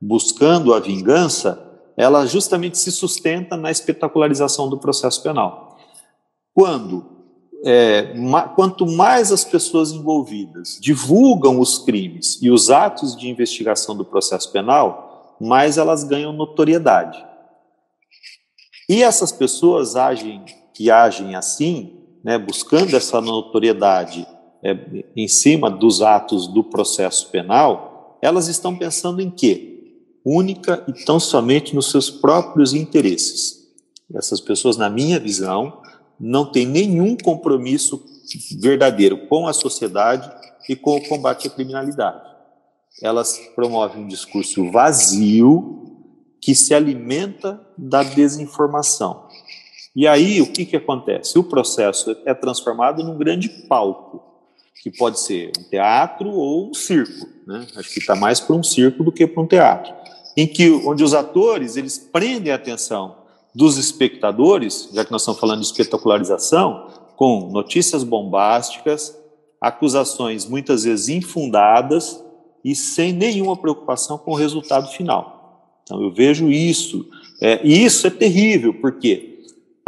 buscando 0.00 0.74
a 0.74 0.80
vingança, 0.80 1.66
ela 1.96 2.26
justamente 2.26 2.78
se 2.78 2.92
sustenta 2.92 3.56
na 3.56 3.70
espetacularização 3.70 4.68
do 4.68 4.78
processo 4.78 5.22
penal. 5.22 5.78
Quando, 6.54 7.06
é, 7.64 8.14
ma, 8.14 8.48
quanto 8.48 8.86
mais 8.86 9.32
as 9.32 9.44
pessoas 9.44 9.92
envolvidas 9.92 10.78
divulgam 10.80 11.58
os 11.58 11.78
crimes 11.78 12.38
e 12.42 12.50
os 12.50 12.70
atos 12.70 13.16
de 13.16 13.28
investigação 13.28 13.96
do 13.96 14.04
processo 14.04 14.50
penal, 14.52 15.36
mais 15.40 15.78
elas 15.78 16.04
ganham 16.04 16.32
notoriedade. 16.32 17.24
E 18.88 19.02
essas 19.02 19.32
pessoas 19.32 19.96
agem 19.96 20.44
que 20.74 20.90
agem 20.90 21.34
assim 21.34 21.99
né, 22.22 22.38
buscando 22.38 22.96
essa 22.96 23.20
notoriedade 23.20 24.26
é, 24.62 25.04
em 25.16 25.28
cima 25.28 25.70
dos 25.70 26.02
atos 26.02 26.46
do 26.46 26.62
processo 26.62 27.28
penal, 27.30 28.18
elas 28.22 28.48
estão 28.48 28.76
pensando 28.76 29.20
em 29.20 29.30
quê? 29.30 30.02
Única 30.24 30.84
e 30.86 30.92
tão 31.04 31.18
somente 31.18 31.74
nos 31.74 31.90
seus 31.90 32.10
próprios 32.10 32.74
interesses. 32.74 33.60
Essas 34.14 34.40
pessoas, 34.40 34.76
na 34.76 34.90
minha 34.90 35.18
visão, 35.18 35.80
não 36.18 36.44
têm 36.44 36.66
nenhum 36.66 37.16
compromisso 37.16 38.04
verdadeiro 38.60 39.26
com 39.26 39.46
a 39.46 39.52
sociedade 39.52 40.30
e 40.68 40.76
com 40.76 40.96
o 40.96 41.08
combate 41.08 41.46
à 41.46 41.50
criminalidade. 41.50 42.28
Elas 43.02 43.40
promovem 43.54 44.04
um 44.04 44.08
discurso 44.08 44.70
vazio 44.70 45.80
que 46.40 46.54
se 46.54 46.74
alimenta 46.74 47.60
da 47.76 48.02
desinformação. 48.02 49.28
E 49.94 50.06
aí, 50.06 50.40
o 50.40 50.52
que, 50.52 50.64
que 50.64 50.76
acontece? 50.76 51.38
O 51.38 51.44
processo 51.44 52.16
é 52.24 52.32
transformado 52.32 53.02
num 53.02 53.18
grande 53.18 53.48
palco, 53.48 54.22
que 54.82 54.90
pode 54.90 55.18
ser 55.20 55.50
um 55.58 55.62
teatro 55.64 56.30
ou 56.30 56.70
um 56.70 56.74
circo. 56.74 57.26
Né? 57.46 57.66
Acho 57.76 57.90
que 57.90 57.98
está 57.98 58.14
mais 58.14 58.40
para 58.40 58.54
um 58.54 58.62
circo 58.62 59.02
do 59.02 59.12
que 59.12 59.26
para 59.26 59.42
um 59.42 59.46
teatro. 59.46 59.92
Em 60.36 60.46
que, 60.46 60.70
onde 60.70 61.02
os 61.02 61.12
atores 61.12 61.76
eles 61.76 61.98
prendem 61.98 62.52
a 62.52 62.56
atenção 62.56 63.16
dos 63.54 63.76
espectadores, 63.76 64.88
já 64.92 65.04
que 65.04 65.10
nós 65.10 65.22
estamos 65.22 65.40
falando 65.40 65.60
de 65.60 65.66
espetacularização, 65.66 66.88
com 67.16 67.50
notícias 67.50 68.04
bombásticas, 68.04 69.14
acusações 69.60 70.46
muitas 70.46 70.84
vezes 70.84 71.08
infundadas 71.08 72.24
e 72.64 72.74
sem 72.74 73.12
nenhuma 73.12 73.56
preocupação 73.56 74.16
com 74.16 74.30
o 74.30 74.36
resultado 74.36 74.88
final. 74.88 75.80
Então 75.82 76.00
eu 76.00 76.12
vejo 76.12 76.50
isso, 76.50 77.06
é, 77.42 77.60
e 77.62 77.84
isso 77.84 78.06
é 78.06 78.10
terrível, 78.10 78.72
porque 78.80 79.29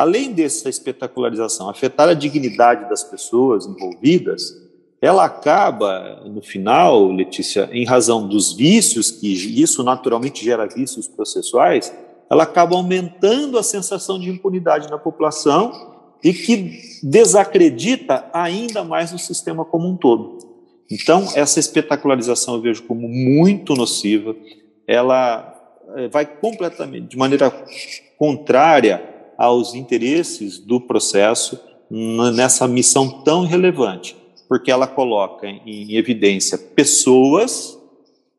além 0.02 0.32
dessa 0.32 0.68
espetacularização 0.68 1.70
afetar 1.70 2.08
a 2.08 2.14
dignidade 2.14 2.88
das 2.88 3.04
pessoas 3.04 3.66
envolvidas, 3.66 4.60
ela 5.00 5.24
acaba, 5.24 6.22
no 6.26 6.42
final, 6.42 7.06
Letícia, 7.12 7.68
em 7.72 7.84
razão 7.84 8.26
dos 8.26 8.52
vícios, 8.52 9.12
que 9.12 9.32
isso 9.62 9.84
naturalmente 9.84 10.44
gera 10.44 10.66
vícios 10.66 11.06
processuais, 11.06 11.94
ela 12.28 12.42
acaba 12.42 12.74
aumentando 12.74 13.56
a 13.58 13.62
sensação 13.62 14.18
de 14.18 14.28
impunidade 14.28 14.90
na 14.90 14.98
população 14.98 15.92
e 16.22 16.32
que 16.32 16.80
desacredita 17.02 18.28
ainda 18.32 18.82
mais 18.82 19.12
o 19.12 19.18
sistema 19.18 19.64
como 19.64 19.88
um 19.88 19.96
todo. 19.96 20.38
Então, 20.90 21.28
essa 21.36 21.60
espetacularização 21.60 22.54
eu 22.54 22.60
vejo 22.60 22.82
como 22.84 23.08
muito 23.08 23.74
nociva, 23.74 24.34
ela 24.84 25.54
eh, 25.96 26.08
vai 26.08 26.26
completamente, 26.26 27.08
de 27.08 27.16
maneira 27.16 27.50
contrária 28.18 29.11
aos 29.42 29.74
interesses 29.74 30.60
do 30.60 30.80
processo 30.80 31.58
nessa 31.90 32.68
missão 32.68 33.24
tão 33.24 33.44
relevante, 33.44 34.16
porque 34.48 34.70
ela 34.70 34.86
coloca 34.86 35.48
em 35.48 35.96
evidência 35.96 36.56
pessoas 36.56 37.76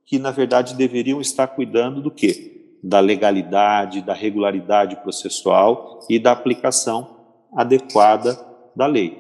que, 0.06 0.18
na 0.18 0.32
verdade, 0.32 0.76
deveriam 0.76 1.20
estar 1.20 1.48
cuidando 1.48 2.02
do 2.02 2.10
quê? 2.10 2.78
Da 2.82 3.02
legalidade, 3.02 4.02
da 4.02 4.14
regularidade 4.14 4.96
processual 4.96 6.00
e 6.10 6.18
da 6.18 6.32
aplicação 6.32 7.18
adequada 7.54 8.40
da 8.74 8.86
lei, 8.86 9.18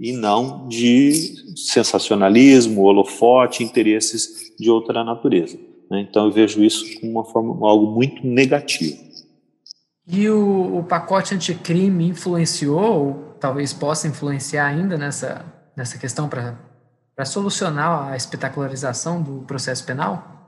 e 0.00 0.12
não 0.12 0.66
de 0.68 1.54
sensacionalismo, 1.54 2.80
holofote, 2.80 3.62
interesses 3.62 4.54
de 4.58 4.70
outra 4.70 5.04
natureza. 5.04 5.58
Né? 5.90 6.00
Então, 6.00 6.24
eu 6.24 6.32
vejo 6.32 6.64
isso 6.64 6.98
como 6.98 7.12
uma 7.12 7.24
forma, 7.24 7.68
algo 7.68 7.88
muito 7.88 8.26
negativo. 8.26 9.09
E 10.12 10.28
o, 10.28 10.78
o 10.78 10.82
pacote 10.82 11.34
anticrime 11.34 12.08
influenciou, 12.08 12.82
ou 12.82 13.34
talvez 13.38 13.72
possa 13.72 14.08
influenciar 14.08 14.66
ainda 14.66 14.98
nessa, 14.98 15.44
nessa 15.76 15.98
questão 15.98 16.28
para 16.28 17.24
solucionar 17.24 18.12
a 18.12 18.16
espetacularização 18.16 19.22
do 19.22 19.44
processo 19.46 19.84
penal? 19.84 20.40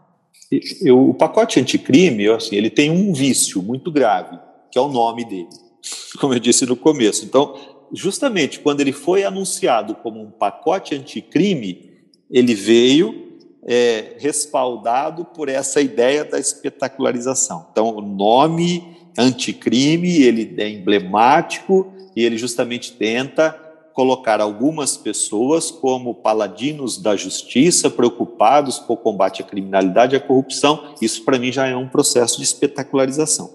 Eu, 0.82 1.10
o 1.10 1.14
pacote 1.14 1.60
anticrime, 1.60 2.28
assim, 2.28 2.56
ele 2.56 2.70
tem 2.70 2.90
um 2.90 3.12
vício 3.12 3.62
muito 3.62 3.90
grave, 3.92 4.36
que 4.70 4.76
é 4.76 4.80
o 4.80 4.88
nome 4.88 5.24
dele, 5.24 5.48
como 6.20 6.34
eu 6.34 6.40
disse 6.40 6.66
no 6.66 6.76
começo. 6.76 7.24
Então, 7.24 7.54
justamente 7.92 8.58
quando 8.58 8.80
ele 8.80 8.92
foi 8.92 9.22
anunciado 9.24 9.94
como 9.94 10.20
um 10.20 10.30
pacote 10.30 10.94
anticrime, 10.94 11.92
ele 12.28 12.54
veio 12.54 13.38
é, 13.64 14.16
respaldado 14.18 15.24
por 15.24 15.48
essa 15.48 15.80
ideia 15.80 16.24
da 16.24 16.38
espetacularização. 16.38 17.68
Então, 17.70 17.94
o 17.94 18.00
nome 18.00 18.91
anticrime, 19.18 20.22
ele 20.22 20.54
é 20.58 20.68
emblemático 20.68 21.92
e 22.14 22.24
ele 22.24 22.36
justamente 22.38 22.92
tenta 22.92 23.58
colocar 23.92 24.40
algumas 24.40 24.96
pessoas 24.96 25.70
como 25.70 26.14
paladinos 26.14 26.96
da 26.96 27.14
justiça, 27.14 27.90
preocupados 27.90 28.78
com 28.78 28.94
o 28.94 28.96
combate 28.96 29.42
à 29.42 29.44
criminalidade 29.44 30.14
e 30.14 30.16
à 30.16 30.20
corrupção. 30.20 30.94
Isso, 31.00 31.24
para 31.24 31.38
mim, 31.38 31.52
já 31.52 31.66
é 31.66 31.76
um 31.76 31.88
processo 31.88 32.38
de 32.38 32.44
espetacularização. 32.44 33.52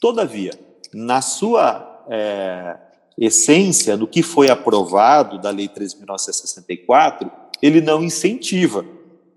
Todavia, 0.00 0.52
na 0.92 1.20
sua 1.20 2.04
é, 2.08 2.76
essência, 3.16 3.96
no 3.96 4.06
que 4.06 4.22
foi 4.22 4.50
aprovado 4.50 5.40
da 5.40 5.50
Lei 5.50 5.68
13.964, 5.68 7.30
ele 7.62 7.80
não 7.80 8.02
incentiva. 8.02 8.84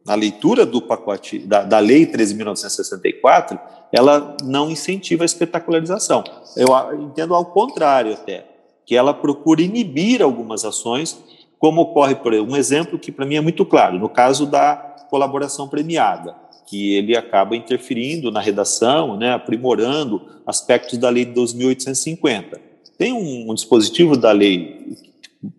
Na 0.05 0.15
leitura 0.15 0.65
do 0.65 0.81
pacote 0.81 1.39
da, 1.39 1.63
da 1.63 1.79
Lei 1.79 2.05
13.964, 2.05 3.59
ela 3.91 4.35
não 4.43 4.69
incentiva 4.71 5.23
a 5.23 5.25
espetacularização. 5.25 6.23
Eu 6.55 6.67
entendo 7.03 7.35
ao 7.35 7.45
contrário 7.45 8.13
até 8.13 8.45
que 8.85 8.95
ela 8.95 9.13
procura 9.13 9.61
inibir 9.61 10.21
algumas 10.21 10.65
ações, 10.65 11.21
como 11.59 11.81
ocorre, 11.81 12.15
por 12.15 12.33
um 12.33 12.55
exemplo 12.55 12.97
que 12.97 13.11
para 13.11 13.25
mim 13.25 13.35
é 13.35 13.41
muito 13.41 13.63
claro, 13.63 13.99
no 13.99 14.09
caso 14.09 14.45
da 14.45 14.75
colaboração 15.09 15.67
premiada, 15.67 16.35
que 16.65 16.95
ele 16.95 17.15
acaba 17.15 17.55
interferindo 17.55 18.31
na 18.31 18.39
redação, 18.39 19.17
né, 19.17 19.33
aprimorando 19.33 20.21
aspectos 20.47 20.97
da 20.97 21.09
lei 21.09 21.25
de 21.25 21.33
2850. 21.33 22.59
Tem 22.97 23.13
um, 23.13 23.51
um 23.51 23.53
dispositivo 23.53 24.17
da 24.17 24.31
lei 24.31 24.97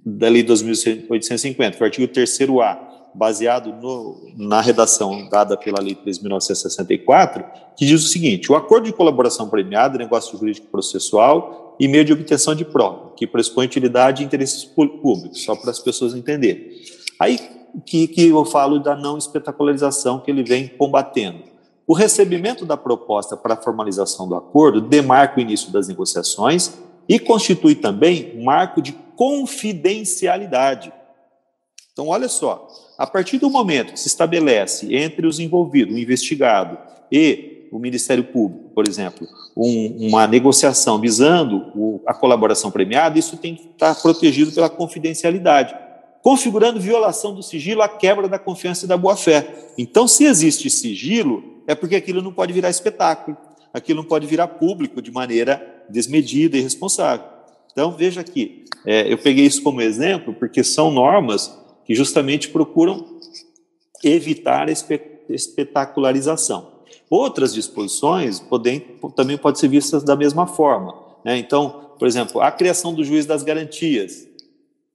da 0.05 0.28
lei 0.28 0.43
2850, 0.43 1.76
que 1.76 1.82
é 1.82 1.84
o 1.84 1.86
artigo 1.86 2.12
3º-A, 2.12 2.91
baseado 3.14 3.72
no, 3.72 4.32
na 4.36 4.60
redação 4.60 5.28
dada 5.28 5.56
pela 5.56 5.80
Lei 5.80 5.94
3.964, 5.94 7.44
que 7.76 7.86
diz 7.86 8.04
o 8.04 8.08
seguinte: 8.08 8.50
o 8.50 8.54
acordo 8.54 8.84
de 8.84 8.92
colaboração 8.92 9.48
premiada, 9.48 9.98
negócio 9.98 10.38
jurídico 10.38 10.68
processual 10.68 11.76
e 11.78 11.88
meio 11.88 12.04
de 12.04 12.12
obtenção 12.12 12.54
de 12.54 12.64
prova, 12.64 13.12
que 13.16 13.26
pressupõe 13.26 13.66
utilidade 13.66 14.22
e 14.22 14.26
interesses 14.26 14.64
públicos, 14.64 15.42
só 15.42 15.54
para 15.56 15.70
as 15.70 15.78
pessoas 15.78 16.14
entenderem. 16.14 16.70
Aí 17.18 17.38
que, 17.80 18.06
que 18.06 18.28
eu 18.28 18.44
falo 18.44 18.78
da 18.78 18.94
não 18.94 19.16
espetacularização 19.16 20.20
que 20.20 20.30
ele 20.30 20.42
vem 20.42 20.68
combatendo. 20.68 21.44
O 21.86 21.94
recebimento 21.94 22.64
da 22.64 22.76
proposta 22.76 23.36
para 23.36 23.54
a 23.54 23.56
formalização 23.56 24.28
do 24.28 24.34
acordo 24.34 24.80
demarca 24.80 25.38
o 25.38 25.40
início 25.40 25.72
das 25.72 25.88
negociações 25.88 26.78
e 27.08 27.18
constitui 27.18 27.74
também 27.74 28.40
marco 28.42 28.80
de 28.80 28.92
confidencialidade. 29.16 30.92
Então, 31.92 32.08
olha 32.08 32.28
só, 32.28 32.68
a 32.99 33.07
partir 33.07 33.38
do 33.38 33.51
momento 33.51 33.93
que 33.93 34.01
se 34.01 34.09
estabelece 34.09 34.95
entre 34.95 35.26
os 35.26 35.38
envolvidos, 35.38 35.95
o 35.95 35.99
investigado 35.99 36.78
e 37.11 37.68
o 37.72 37.78
Ministério 37.78 38.24
Público, 38.24 38.70
por 38.74 38.86
exemplo, 38.86 39.26
um, 39.57 40.09
uma 40.09 40.26
negociação 40.26 41.01
visando 41.01 41.72
o, 41.74 42.03
a 42.07 42.12
colaboração 42.12 42.70
premiada, 42.70 43.18
isso 43.18 43.36
tem 43.36 43.55
que 43.55 43.68
estar 43.68 43.95
protegido 43.95 44.53
pela 44.53 44.68
confidencialidade, 44.68 45.74
configurando 46.22 46.78
violação 46.78 47.34
do 47.34 47.43
sigilo 47.43 47.82
a 47.82 47.88
quebra 47.88 48.28
da 48.28 48.38
confiança 48.38 48.84
e 48.84 48.88
da 48.88 48.97
boa-fé. 48.97 49.72
Então, 49.76 50.07
se 50.07 50.24
existe 50.24 50.68
sigilo, 50.68 51.62
é 51.66 51.74
porque 51.74 51.97
aquilo 51.97 52.22
não 52.22 52.32
pode 52.32 52.53
virar 52.53 52.70
espetáculo, 52.70 53.36
aquilo 53.72 54.03
não 54.03 54.09
pode 54.09 54.26
virar 54.26 54.49
público 54.49 55.01
de 55.01 55.11
maneira 55.11 55.84
desmedida 55.88 56.57
e 56.57 56.61
irresponsável. 56.61 57.26
Então, 57.72 57.93
veja 57.93 58.20
aqui, 58.20 58.64
é, 58.84 59.11
eu 59.11 59.16
peguei 59.16 59.47
isso 59.47 59.62
como 59.62 59.80
exemplo 59.80 60.34
porque 60.34 60.62
são 60.62 60.90
normas 60.90 61.59
que 61.84 61.94
justamente 61.94 62.48
procuram 62.48 63.18
evitar 64.02 64.68
a 64.68 64.72
espetacularização. 65.28 66.72
Outras 67.08 67.52
disposições 67.52 68.40
podem, 68.40 68.80
também 69.14 69.36
podem 69.36 69.60
ser 69.60 69.68
vistas 69.68 70.02
da 70.02 70.16
mesma 70.16 70.46
forma. 70.46 70.94
Né? 71.24 71.38
Então, 71.38 71.92
por 71.98 72.08
exemplo, 72.08 72.40
a 72.40 72.50
criação 72.50 72.94
do 72.94 73.04
juiz 73.04 73.26
das 73.26 73.42
garantias, 73.42 74.26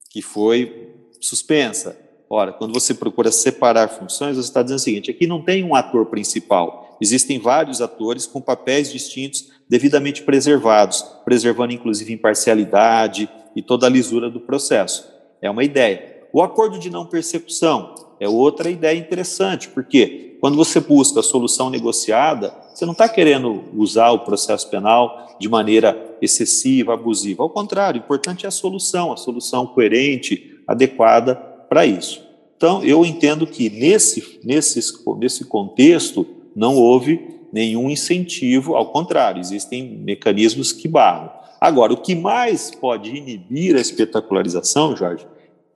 que 0.10 0.22
foi 0.22 0.94
suspensa. 1.22 1.98
Ora, 2.30 2.52
quando 2.52 2.74
você 2.74 2.94
procura 2.94 3.32
separar 3.32 3.88
funções, 3.88 4.36
você 4.36 4.48
está 4.48 4.62
dizendo 4.62 4.80
o 4.80 4.82
seguinte: 4.82 5.12
aqui 5.12 5.26
não 5.26 5.42
tem 5.42 5.64
um 5.64 5.76
ator 5.76 6.08
principal, 6.08 6.98
existem 7.00 7.40
vários 7.40 7.82
atores 7.82 8.26
com 8.26 8.42
papéis 8.42 8.92
distintos, 8.92 9.50
devidamente 9.70 10.24
preservados, 10.24 11.02
preservando 11.24 11.74
inclusive 11.74 12.12
imparcialidade 12.12 13.30
e 13.56 13.62
toda 13.62 13.86
a 13.86 13.90
lisura 13.90 14.30
do 14.30 14.40
processo. 14.40 15.08
É 15.42 15.50
uma 15.50 15.64
ideia. 15.64 16.17
O 16.38 16.44
acordo 16.44 16.78
de 16.78 16.92
não 16.92 17.04
persecução 17.04 17.96
é 18.20 18.30
outra 18.30 18.70
ideia 18.70 18.96
interessante, 18.96 19.70
porque 19.70 20.38
quando 20.40 20.56
você 20.56 20.80
busca 20.80 21.20
a 21.20 21.24
solução 21.24 21.72
negociada, 21.72 22.54
você 22.72 22.86
não 22.86 22.92
está 22.92 23.10
querendo 23.10 23.64
usar 23.76 24.12
o 24.12 24.20
processo 24.20 24.70
penal 24.70 25.36
de 25.40 25.50
maneira 25.50 26.16
excessiva, 26.22 26.94
abusiva. 26.94 27.42
Ao 27.42 27.50
contrário, 27.50 28.00
o 28.00 28.04
importante 28.04 28.46
é 28.46 28.50
a 28.50 28.52
solução, 28.52 29.12
a 29.12 29.18
solução 29.18 29.66
coerente, 29.66 30.62
adequada 30.68 31.34
para 31.68 31.88
isso. 31.88 32.24
Então, 32.56 32.84
eu 32.84 33.04
entendo 33.04 33.48
que 33.48 33.68
nesse, 33.68 34.40
nesse, 34.44 34.80
nesse 35.18 35.44
contexto 35.44 36.24
não 36.56 36.76
houve 36.76 37.20
nenhum 37.52 37.90
incentivo, 37.90 38.76
ao 38.76 38.92
contrário, 38.92 39.40
existem 39.40 39.84
mecanismos 40.06 40.72
que 40.72 40.88
barram. 40.88 41.32
Agora, 41.60 41.94
o 41.94 41.98
que 41.98 42.14
mais 42.14 42.70
pode 42.70 43.10
inibir 43.10 43.76
a 43.76 43.82
espetacularização, 43.82 44.96
Jorge, 44.96 45.26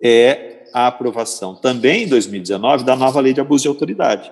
é 0.02 0.64
a 0.74 0.88
aprovação 0.88 1.56
também 1.56 2.04
em 2.04 2.08
2019 2.08 2.84
da 2.84 2.96
nova 2.96 3.20
lei 3.20 3.34
de 3.34 3.42
abuso 3.42 3.64
de 3.64 3.68
autoridade. 3.68 4.32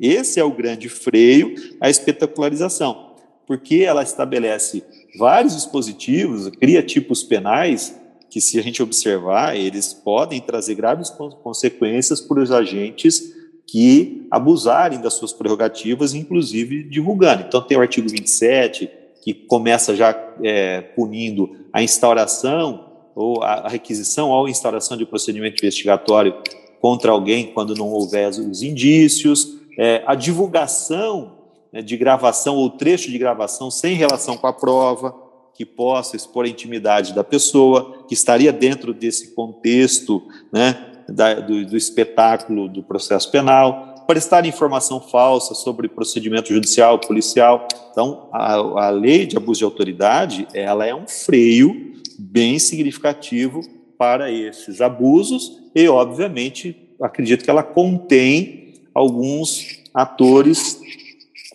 Esse 0.00 0.38
é 0.38 0.44
o 0.44 0.52
grande 0.52 0.88
freio 0.88 1.54
à 1.80 1.90
espetacularização, 1.90 3.14
porque 3.46 3.76
ela 3.76 4.02
estabelece 4.02 4.84
vários 5.18 5.54
dispositivos, 5.54 6.48
cria 6.50 6.82
tipos 6.82 7.22
penais 7.22 7.98
que, 8.30 8.40
se 8.40 8.58
a 8.58 8.62
gente 8.62 8.82
observar, 8.82 9.56
eles 9.56 9.92
podem 9.92 10.40
trazer 10.40 10.74
graves 10.74 11.10
consequências 11.42 12.20
para 12.20 12.42
os 12.42 12.52
agentes 12.52 13.34
que 13.66 14.26
abusarem 14.30 15.00
das 15.00 15.14
suas 15.14 15.32
prerrogativas, 15.32 16.14
inclusive 16.14 16.82
divulgando. 16.84 17.44
Então, 17.46 17.60
tem 17.60 17.76
o 17.76 17.80
artigo 17.80 18.08
27, 18.08 18.90
que 19.22 19.34
começa 19.34 19.94
já 19.94 20.16
é, 20.42 20.80
punindo 20.80 21.56
a 21.72 21.82
instauração 21.82 22.87
ou 23.18 23.42
a 23.42 23.68
requisição 23.68 24.30
ou 24.30 24.48
instauração 24.48 24.96
de 24.96 25.04
procedimento 25.04 25.56
investigatório 25.56 26.34
contra 26.80 27.10
alguém 27.10 27.48
quando 27.52 27.74
não 27.74 27.88
houver 27.88 28.28
os 28.28 28.62
indícios, 28.62 29.58
é, 29.76 30.02
a 30.06 30.14
divulgação 30.14 31.38
né, 31.72 31.82
de 31.82 31.96
gravação 31.96 32.54
ou 32.56 32.70
trecho 32.70 33.10
de 33.10 33.18
gravação 33.18 33.70
sem 33.70 33.94
relação 33.94 34.36
com 34.36 34.46
a 34.46 34.52
prova, 34.52 35.14
que 35.52 35.66
possa 35.66 36.14
expor 36.14 36.44
a 36.44 36.48
intimidade 36.48 37.12
da 37.12 37.24
pessoa, 37.24 38.04
que 38.06 38.14
estaria 38.14 38.52
dentro 38.52 38.94
desse 38.94 39.34
contexto 39.34 40.22
né, 40.52 41.02
da, 41.08 41.34
do, 41.34 41.66
do 41.66 41.76
espetáculo 41.76 42.68
do 42.68 42.84
processo 42.84 43.28
penal, 43.32 44.04
prestar 44.06 44.46
informação 44.46 45.00
falsa 45.00 45.54
sobre 45.54 45.88
procedimento 45.88 46.52
judicial, 46.54 47.00
policial. 47.00 47.66
Então, 47.90 48.28
a, 48.32 48.54
a 48.54 48.90
lei 48.90 49.26
de 49.26 49.36
abuso 49.36 49.58
de 49.58 49.64
autoridade, 49.64 50.46
ela 50.54 50.86
é 50.86 50.94
um 50.94 51.08
freio 51.08 51.87
bem 52.18 52.58
significativo 52.58 53.60
para 53.96 54.30
esses 54.30 54.80
abusos 54.80 55.62
e, 55.74 55.88
obviamente, 55.88 56.76
acredito 57.00 57.44
que 57.44 57.50
ela 57.50 57.62
contém 57.62 58.74
alguns 58.94 59.82
atores 59.94 60.80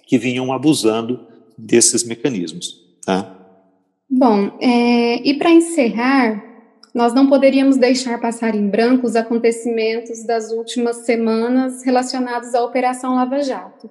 que 0.06 0.18
vinham 0.18 0.54
abusando 0.54 1.28
desses 1.58 2.04
mecanismos. 2.04 2.82
Tá? 3.06 3.36
Bom, 4.10 4.58
é, 4.62 5.28
e 5.28 5.34
para 5.36 5.52
encerrar, 5.52 6.44
nós 6.94 7.14
não 7.14 7.28
poderíamos 7.28 7.78
deixar 7.78 8.22
passar 8.22 8.56
em 8.56 8.68
branco 8.68 9.08
os 9.08 9.16
acontecimentos 9.16 10.26
das 10.26 10.52
últimas 10.52 10.98
semanas 10.98 11.84
relacionados 11.84 12.54
à 12.54 12.64
Operação 12.64 13.16
Lava 13.16 13.42
Jato. 13.42 13.90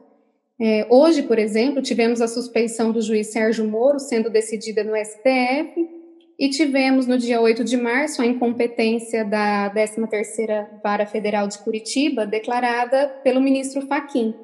É, 0.61 0.87
hoje, 0.89 1.23
por 1.23 1.39
exemplo, 1.39 1.83
tivemos 1.83 2.21
a 2.21 2.29
suspeição 2.29 2.93
do 2.93 3.03
juiz 3.03 3.33
Sérgio 3.33 3.67
Moro 3.67 3.99
sendo 3.99 4.31
decidida 4.31 4.85
no 4.85 4.93
STF 4.95 6.02
e 6.39 6.49
tivemos 6.49 7.07
no 7.07 7.19
dia 7.19 7.41
8 7.41 7.63
de 7.65 7.77
março 7.77 8.23
a 8.23 8.27
incompetência 8.27 9.25
da 9.25 9.73
13ª 9.75 10.81
Vara 10.83 11.07
Federal 11.07 11.47
de 11.47 11.59
Curitiba 11.59 12.27
declarada 12.27 13.09
pelo 13.23 13.41
ministro 13.41 13.87
Faquim 13.87 14.35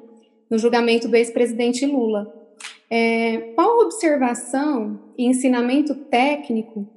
no 0.49 0.57
julgamento 0.57 1.07
do 1.07 1.15
ex-presidente 1.15 1.85
Lula. 1.85 2.33
É, 2.89 3.53
qual 3.55 3.81
observação 3.81 4.99
e 5.17 5.25
ensinamento 5.25 5.93
técnico, 5.93 6.87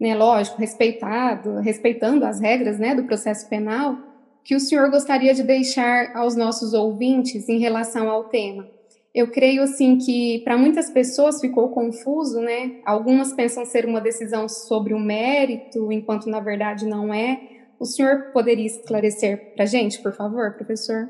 né, 0.00 0.14
lógico, 0.14 0.58
respeitado, 0.58 1.60
respeitando 1.60 2.24
as 2.24 2.40
regras 2.40 2.78
né, 2.78 2.94
do 2.94 3.04
processo 3.04 3.48
penal, 3.48 3.98
que 4.42 4.54
o 4.54 4.60
senhor 4.60 4.90
gostaria 4.90 5.34
de 5.34 5.42
deixar 5.42 6.16
aos 6.16 6.34
nossos 6.34 6.72
ouvintes 6.72 7.48
em 7.48 7.58
relação 7.58 8.08
ao 8.08 8.24
tema? 8.24 8.66
Eu 9.14 9.30
creio 9.30 9.62
assim 9.62 9.96
que 9.96 10.40
para 10.40 10.58
muitas 10.58 10.90
pessoas 10.90 11.40
ficou 11.40 11.68
confuso, 11.68 12.40
né? 12.40 12.80
Algumas 12.84 13.32
pensam 13.32 13.64
ser 13.64 13.86
uma 13.86 14.00
decisão 14.00 14.48
sobre 14.48 14.92
o 14.92 14.98
mérito, 14.98 15.92
enquanto 15.92 16.28
na 16.28 16.40
verdade 16.40 16.84
não 16.84 17.14
é. 17.14 17.40
O 17.78 17.84
senhor 17.84 18.32
poderia 18.32 18.66
esclarecer 18.66 19.54
para 19.54 19.64
a 19.64 19.66
gente, 19.66 20.02
por 20.02 20.12
favor, 20.12 20.54
professor? 20.54 21.08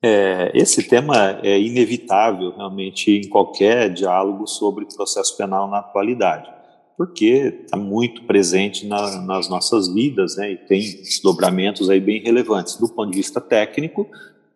É, 0.00 0.52
esse 0.54 0.86
tema 0.86 1.40
é 1.42 1.58
inevitável 1.58 2.54
realmente 2.54 3.10
em 3.10 3.28
qualquer 3.28 3.92
diálogo 3.92 4.46
sobre 4.46 4.86
processo 4.94 5.36
penal 5.36 5.68
na 5.68 5.78
atualidade, 5.78 6.48
porque 6.96 7.62
está 7.64 7.76
muito 7.76 8.24
presente 8.24 8.86
na, 8.86 9.22
nas 9.22 9.48
nossas 9.48 9.92
vidas 9.92 10.36
né, 10.36 10.52
e 10.52 10.56
tem 10.56 10.80
desdobramentos 10.80 11.88
aí 11.88 12.00
bem 12.00 12.22
relevantes 12.22 12.76
do 12.76 12.88
ponto 12.88 13.10
de 13.10 13.16
vista 13.16 13.40
técnico, 13.40 14.06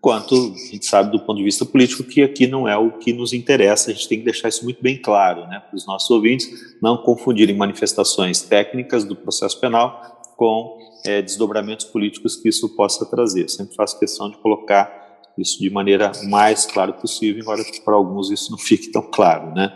quanto 0.01 0.35
a 0.35 0.71
gente 0.71 0.87
sabe 0.87 1.11
do 1.11 1.21
ponto 1.21 1.39
de 1.39 1.45
vista 1.45 1.65
político, 1.65 2.05
que 2.05 2.23
aqui 2.23 2.47
não 2.47 2.69
é 2.69 2.77
o 2.77 2.93
que 2.93 3.13
nos 3.13 3.33
interessa, 3.33 3.91
a 3.91 3.95
gente 3.95 4.09
tem 4.09 4.19
que 4.19 4.25
deixar 4.25 4.49
isso 4.49 4.65
muito 4.65 4.83
bem 4.83 4.97
claro 4.97 5.47
né, 5.49 5.61
para 5.61 5.77
os 5.77 5.87
nossos 5.87 6.09
ouvintes, 6.11 6.49
não 6.81 6.97
confundirem 6.99 7.57
manifestações 7.57 8.43
técnicas 8.43 9.05
do 9.05 9.17
processo 9.17 9.59
penal 9.61 10.23
com 10.37 10.79
é, 11.05 11.21
desdobramentos 11.21 11.87
políticos 11.87 12.37
que 12.37 12.49
isso 12.49 12.69
possa 12.77 13.05
trazer. 13.07 13.49
Sempre 13.49 13.75
faço 13.75 13.99
questão 13.99 14.31
de 14.31 14.37
colocar 14.39 15.09
isso 15.37 15.59
de 15.61 15.71
maneira 15.71 16.13
mais 16.25 16.65
clara 16.65 16.93
possível, 16.93 17.43
embora 17.43 17.63
para 17.85 17.95
alguns 17.95 18.31
isso 18.31 18.51
não 18.51 18.59
fique 18.59 18.91
tão 18.91 19.03
claro, 19.03 19.53
né? 19.53 19.73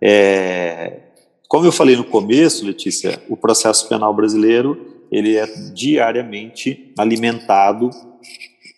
É, 0.00 1.00
como 1.48 1.64
eu 1.64 1.72
falei 1.72 1.96
no 1.96 2.04
começo, 2.04 2.66
Letícia, 2.66 3.22
o 3.28 3.36
processo 3.36 3.88
penal 3.88 4.12
brasileiro 4.12 4.94
ele 5.10 5.36
é 5.36 5.46
diariamente 5.72 6.92
alimentado 6.98 7.90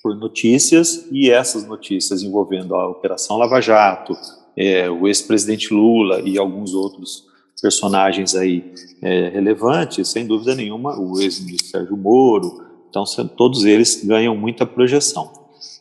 por 0.06 0.14
notícias 0.14 1.04
e 1.10 1.32
essas 1.32 1.66
notícias 1.66 2.22
envolvendo 2.22 2.76
a 2.76 2.88
Operação 2.88 3.36
Lava 3.36 3.60
Jato, 3.60 4.16
é, 4.56 4.88
o 4.88 5.08
ex-presidente 5.08 5.74
Lula 5.74 6.20
e 6.20 6.38
alguns 6.38 6.74
outros 6.74 7.24
personagens 7.60 8.36
aí 8.36 8.72
é, 9.02 9.30
relevantes, 9.30 10.06
sem 10.06 10.24
dúvida 10.24 10.54
nenhuma, 10.54 10.96
o 10.96 11.20
ex-ministro 11.20 11.66
Sérgio 11.66 11.96
Moro, 11.96 12.64
então 12.88 13.02
todos 13.36 13.64
eles 13.64 14.04
ganham 14.04 14.36
muita 14.36 14.64
projeção. 14.64 15.32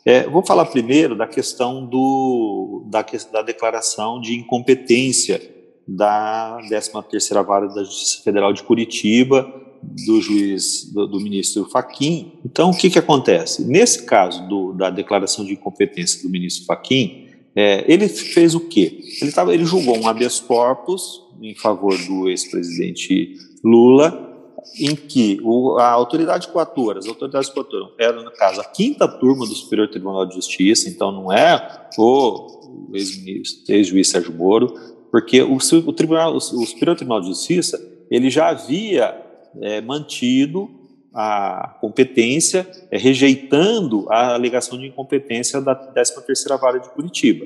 É, 0.04 0.28
vou 0.28 0.44
falar 0.44 0.66
primeiro 0.66 1.16
da 1.16 1.28
questão 1.28 1.86
do, 1.86 2.84
da, 2.88 3.06
da 3.32 3.44
declaração 3.44 4.20
de 4.20 4.34
incompetência 4.34 5.40
da 5.88 6.58
13ª 6.68 7.46
Vara 7.46 7.68
da 7.68 7.84
Justiça 7.84 8.24
Federal 8.24 8.52
de 8.52 8.64
Curitiba, 8.64 9.65
do 10.06 10.22
juiz, 10.22 10.92
do, 10.92 11.08
do 11.08 11.20
ministro 11.20 11.66
Faquim. 11.66 12.34
Então, 12.46 12.72
o 12.72 12.78
que, 12.78 12.90
que 12.90 13.00
acontece? 13.00 13.64
Nesse 13.64 14.04
caso 14.04 14.48
do, 14.48 14.74
da 14.74 14.90
declaração 14.90 15.46
de 15.46 15.54
incompetência 15.54 16.22
do 16.24 16.30
ministro 16.30 16.66
Faquim, 16.66 17.28
é, 17.56 17.86
ele 17.88 18.08
fez 18.08 18.54
o 18.54 18.60
quê? 18.60 19.00
Ele, 19.22 19.32
tava, 19.32 19.54
ele 19.54 19.66
julgou 19.66 19.98
um 19.98 20.08
habeas 20.08 20.40
corpus 20.40 21.24
em 21.42 21.56
favor 21.56 21.98
do 22.06 22.30
ex-presidente 22.30 23.36
Lula, 23.64 24.24
em 24.80 24.96
que 24.96 25.40
o, 25.44 25.78
a 25.78 25.90
autoridade 25.90 26.48
coatora, 26.50 27.00
as 27.00 27.08
autoridades 27.08 27.50
coatoras 27.50 27.90
eram, 27.98 28.24
no 28.24 28.32
caso, 28.32 28.60
a 28.60 28.66
quinta 28.66 29.08
turma 29.08 29.46
do 29.46 29.54
Superior 29.54 29.88
Tribunal 29.90 30.26
de 30.26 30.36
Justiça, 30.36 30.90
então 30.90 31.12
não 31.12 31.32
é 31.32 31.88
o 31.98 32.48
ex-juiz 32.94 34.10
Sérgio 34.10 34.34
Moro, 34.34 34.74
porque 35.12 35.42
o, 35.42 35.56
o, 35.56 35.94
tribunal, 35.94 36.36
o, 36.36 36.42
Superior 36.42 36.96
Tribunal 36.96 37.22
de 37.22 37.28
Justiça 37.28 37.80
ele 38.12 38.30
já 38.30 38.50
havia 38.50 39.25
é, 39.62 39.82
mantido 39.82 40.70
a 41.14 41.78
competência, 41.80 42.70
é, 42.92 42.98
rejeitando 42.98 44.06
a 44.10 44.34
alegação 44.34 44.78
de 44.78 44.88
incompetência 44.88 45.62
da 45.62 45.74
13ª 45.74 46.60
Vara 46.60 46.80
de 46.80 46.90
Curitiba. 46.90 47.46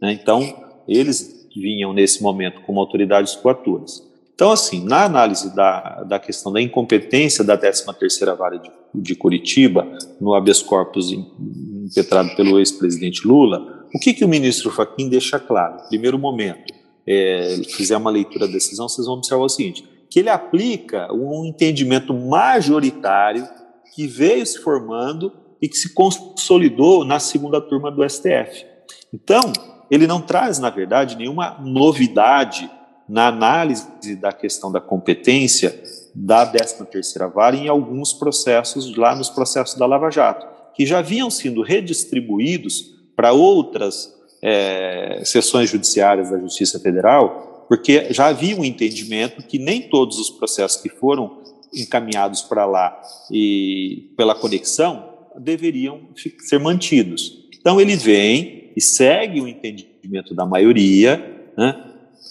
Né? 0.00 0.12
Então, 0.12 0.42
eles 0.88 1.48
vinham 1.54 1.92
nesse 1.92 2.22
momento 2.22 2.62
como 2.62 2.80
autoridades 2.80 3.34
coaturas. 3.36 4.08
Então, 4.34 4.52
assim, 4.52 4.82
na 4.82 5.04
análise 5.04 5.54
da, 5.54 6.02
da 6.04 6.18
questão 6.18 6.50
da 6.50 6.62
incompetência 6.62 7.44
da 7.44 7.58
13ª 7.58 8.34
Vara 8.34 8.58
de, 8.58 8.70
de 8.94 9.14
Curitiba, 9.14 9.86
no 10.18 10.32
habeas 10.34 10.62
corpus 10.62 11.12
impetrado 11.12 12.34
pelo 12.36 12.58
ex-presidente 12.58 13.28
Lula, 13.28 13.86
o 13.94 13.98
que, 13.98 14.14
que 14.14 14.24
o 14.24 14.28
ministro 14.28 14.70
Fachin 14.70 15.10
deixa 15.10 15.38
claro? 15.38 15.86
Primeiro 15.88 16.18
momento, 16.18 16.72
é, 17.06 17.60
fizer 17.68 17.98
uma 17.98 18.10
leitura 18.10 18.46
da 18.46 18.52
decisão, 18.54 18.88
vocês 18.88 19.06
vão 19.06 19.16
observar 19.16 19.44
o 19.44 19.48
seguinte, 19.48 19.84
que 20.10 20.18
ele 20.18 20.28
aplica 20.28 21.08
um 21.12 21.44
entendimento 21.46 22.12
majoritário 22.12 23.48
que 23.94 24.06
veio 24.06 24.44
se 24.44 24.58
formando 24.58 25.32
e 25.62 25.68
que 25.68 25.76
se 25.76 25.94
consolidou 25.94 27.04
na 27.04 27.20
segunda 27.20 27.60
turma 27.60 27.90
do 27.90 28.08
STF. 28.08 28.66
Então, 29.12 29.52
ele 29.90 30.06
não 30.06 30.20
traz, 30.20 30.58
na 30.58 30.70
verdade, 30.70 31.16
nenhuma 31.16 31.58
novidade 31.60 32.70
na 33.08 33.28
análise 33.28 34.16
da 34.16 34.32
questão 34.32 34.70
da 34.70 34.80
competência 34.80 35.82
da 36.14 36.50
13ª 36.50 37.32
Vara 37.32 37.56
em 37.56 37.68
alguns 37.68 38.12
processos, 38.12 38.96
lá 38.96 39.14
nos 39.14 39.28
processos 39.28 39.76
da 39.76 39.86
Lava 39.86 40.10
Jato, 40.10 40.46
que 40.74 40.86
já 40.86 40.98
haviam 40.98 41.30
sido 41.30 41.62
redistribuídos 41.62 42.94
para 43.16 43.32
outras 43.32 44.14
é, 44.42 45.22
sessões 45.24 45.68
judiciárias 45.68 46.30
da 46.30 46.38
Justiça 46.38 46.78
Federal, 46.80 47.49
porque 47.70 48.12
já 48.12 48.26
havia 48.26 48.56
um 48.56 48.64
entendimento 48.64 49.44
que 49.44 49.56
nem 49.56 49.82
todos 49.82 50.18
os 50.18 50.28
processos 50.28 50.82
que 50.82 50.88
foram 50.88 51.38
encaminhados 51.72 52.42
para 52.42 52.66
lá 52.66 53.00
e 53.30 54.12
pela 54.16 54.34
conexão 54.34 55.08
deveriam 55.38 56.00
ser 56.40 56.58
mantidos. 56.58 57.48
Então 57.60 57.80
ele 57.80 57.94
vem 57.94 58.72
e 58.76 58.80
segue 58.80 59.40
o 59.40 59.46
entendimento 59.46 60.34
da 60.34 60.44
maioria, 60.44 61.52
né, 61.56 61.80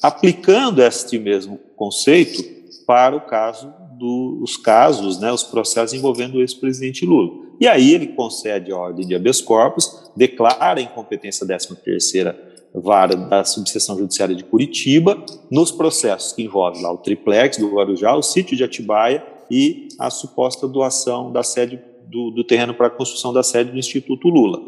aplicando 0.01 0.83
este 0.83 1.17
mesmo 1.17 1.57
conceito 1.73 2.43
para 2.85 3.15
o 3.15 3.21
caso 3.21 3.73
dos 3.97 4.57
casos, 4.57 5.21
né, 5.21 5.31
os 5.31 5.43
processos 5.43 5.97
envolvendo 5.97 6.35
o 6.35 6.41
ex-presidente 6.41 7.05
Lula. 7.05 7.47
E 7.61 7.65
aí 7.65 7.93
ele 7.93 8.07
concede 8.07 8.73
a 8.73 8.77
ordem 8.77 9.07
de 9.07 9.15
habeas 9.15 9.39
corpus, 9.39 10.11
declara 10.17 10.81
a 10.81 10.83
incompetência 10.83 11.47
13ª 11.47 12.49
vara 12.74 13.15
da 13.15 13.43
subseção 13.43 13.97
judiciária 13.97 14.36
de 14.36 14.43
Curitiba 14.43 15.17
nos 15.49 15.72
processos 15.72 16.34
que 16.34 16.43
envolvem 16.43 16.82
lá 16.82 16.91
o 16.91 16.97
triplex 16.97 17.57
do 17.57 17.70
Guarujá, 17.70 18.15
o 18.15 18.22
sítio 18.22 18.55
de 18.55 18.63
Atibaia 18.63 19.26
e 19.49 19.88
a 19.99 20.09
suposta 20.09 20.67
doação 20.67 21.32
da 21.32 21.41
sede 21.41 21.82
do, 22.05 22.32
do 22.32 22.43
terreno 22.43 22.74
para 22.74 22.88
a 22.88 22.91
construção 22.91 23.34
da 23.34 23.43
sede 23.43 23.72
do 23.72 23.78
Instituto 23.78 24.28
Lula. 24.28 24.61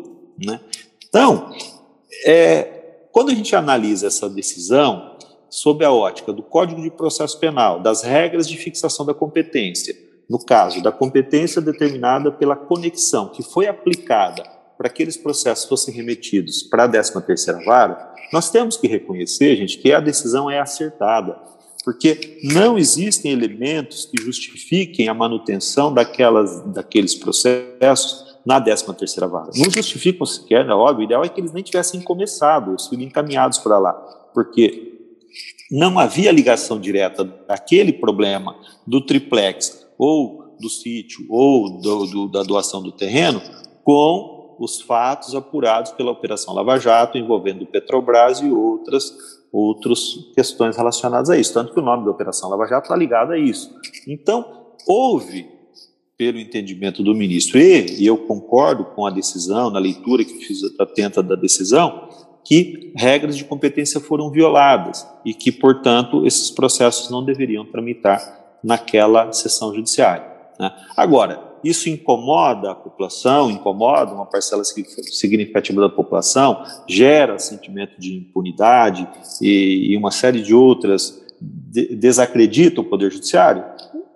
Né? 0.43 0.59
Então, 1.07 1.51
é, 2.25 2.63
quando 3.11 3.29
a 3.29 3.35
gente 3.35 3.55
analisa 3.55 4.07
essa 4.07 4.29
decisão, 4.29 5.17
sob 5.49 5.83
a 5.83 5.91
ótica 5.91 6.31
do 6.31 6.41
Código 6.41 6.81
de 6.81 6.89
Processo 6.89 7.37
Penal, 7.39 7.81
das 7.81 8.01
regras 8.01 8.47
de 8.47 8.57
fixação 8.57 9.05
da 9.05 9.13
competência, 9.13 9.95
no 10.29 10.39
caso 10.39 10.81
da 10.81 10.91
competência 10.91 11.61
determinada 11.61 12.31
pela 12.31 12.55
conexão 12.55 13.27
que 13.27 13.43
foi 13.43 13.67
aplicada 13.67 14.43
para 14.81 14.89
que 14.89 15.03
aqueles 15.03 15.15
processos 15.15 15.69
fossem 15.69 15.93
remetidos 15.93 16.63
para 16.63 16.85
a 16.85 16.89
13ª 16.89 17.63
vara, 17.63 18.15
nós 18.33 18.49
temos 18.49 18.77
que 18.77 18.87
reconhecer, 18.87 19.55
gente, 19.55 19.77
que 19.77 19.93
a 19.93 19.99
decisão 19.99 20.49
é 20.49 20.59
acertada, 20.59 21.37
porque 21.85 22.39
não 22.43 22.79
existem 22.79 23.31
elementos 23.31 24.05
que 24.05 24.19
justifiquem 24.19 25.07
a 25.07 25.13
manutenção 25.13 25.93
daquelas, 25.93 26.61
daqueles 26.73 27.13
processos 27.13 28.39
na 28.43 28.59
13ª 28.59 29.29
vara. 29.29 29.51
Não 29.55 29.69
justificam 29.69 30.25
sequer, 30.25 30.67
é 30.67 30.73
óbvio, 30.73 31.01
o 31.01 31.03
ideal 31.03 31.23
é 31.23 31.29
que 31.29 31.39
eles 31.39 31.53
nem 31.53 31.61
tivessem 31.61 32.01
começado, 32.01 32.81
sido 32.81 33.03
encaminhados 33.03 33.59
para 33.59 33.77
lá, 33.77 33.93
porque 34.33 34.97
não 35.69 35.99
havia 35.99 36.31
ligação 36.31 36.79
direta 36.79 37.23
daquele 37.23 37.93
problema 37.93 38.55
do 38.87 38.99
triplex 38.99 39.85
ou 39.95 40.55
do 40.59 40.69
sítio 40.69 41.23
ou 41.29 41.79
do, 41.79 42.07
do, 42.07 42.27
da 42.27 42.41
doação 42.41 42.81
do 42.81 42.91
terreno 42.91 43.39
com 43.83 44.30
os 44.63 44.79
fatos 44.79 45.33
apurados 45.33 45.91
pela 45.91 46.11
Operação 46.11 46.53
Lava 46.53 46.77
Jato 46.77 47.17
envolvendo 47.17 47.65
Petrobras 47.65 48.39
e 48.39 48.51
outras 48.51 49.41
outras 49.51 50.31
questões 50.33 50.77
relacionadas 50.77 51.29
a 51.29 51.37
isso. 51.37 51.53
Tanto 51.53 51.73
que 51.73 51.79
o 51.79 51.83
nome 51.83 52.05
da 52.05 52.11
Operação 52.11 52.49
Lava 52.49 52.65
Jato 52.67 52.85
está 52.85 52.95
ligado 52.95 53.33
a 53.33 53.37
isso. 53.37 53.69
Então, 54.07 54.45
houve, 54.87 55.45
pelo 56.17 56.39
entendimento 56.39 57.03
do 57.03 57.13
ministro, 57.13 57.59
e, 57.59 58.01
e 58.01 58.05
eu 58.05 58.17
concordo 58.17 58.85
com 58.85 59.05
a 59.05 59.09
decisão, 59.09 59.69
na 59.69 59.79
leitura 59.79 60.23
que 60.23 60.35
fiz 60.35 60.61
atenta 60.79 61.21
da 61.21 61.35
decisão, 61.35 62.07
que 62.45 62.93
regras 62.95 63.35
de 63.35 63.43
competência 63.43 63.99
foram 63.99 64.31
violadas 64.31 65.05
e 65.25 65.33
que, 65.33 65.51
portanto, 65.51 66.25
esses 66.25 66.49
processos 66.49 67.09
não 67.09 67.23
deveriam 67.23 67.65
tramitar 67.65 68.57
naquela 68.63 69.33
sessão 69.33 69.75
judiciária. 69.75 70.25
Né? 70.57 70.71
Agora, 70.95 71.50
isso 71.63 71.89
incomoda 71.89 72.71
a 72.71 72.75
população, 72.75 73.49
incomoda 73.49 74.13
uma 74.13 74.25
parcela 74.25 74.63
significativa 74.63 75.81
da 75.81 75.89
população, 75.89 76.63
gera 76.87 77.37
sentimento 77.39 77.99
de 77.99 78.15
impunidade 78.15 79.07
e, 79.41 79.91
e 79.91 79.97
uma 79.97 80.11
série 80.11 80.41
de 80.41 80.53
outras 80.53 81.21
de, 81.39 81.95
desacredita 81.95 82.81
o 82.81 82.83
Poder 82.83 83.11
Judiciário? 83.11 83.63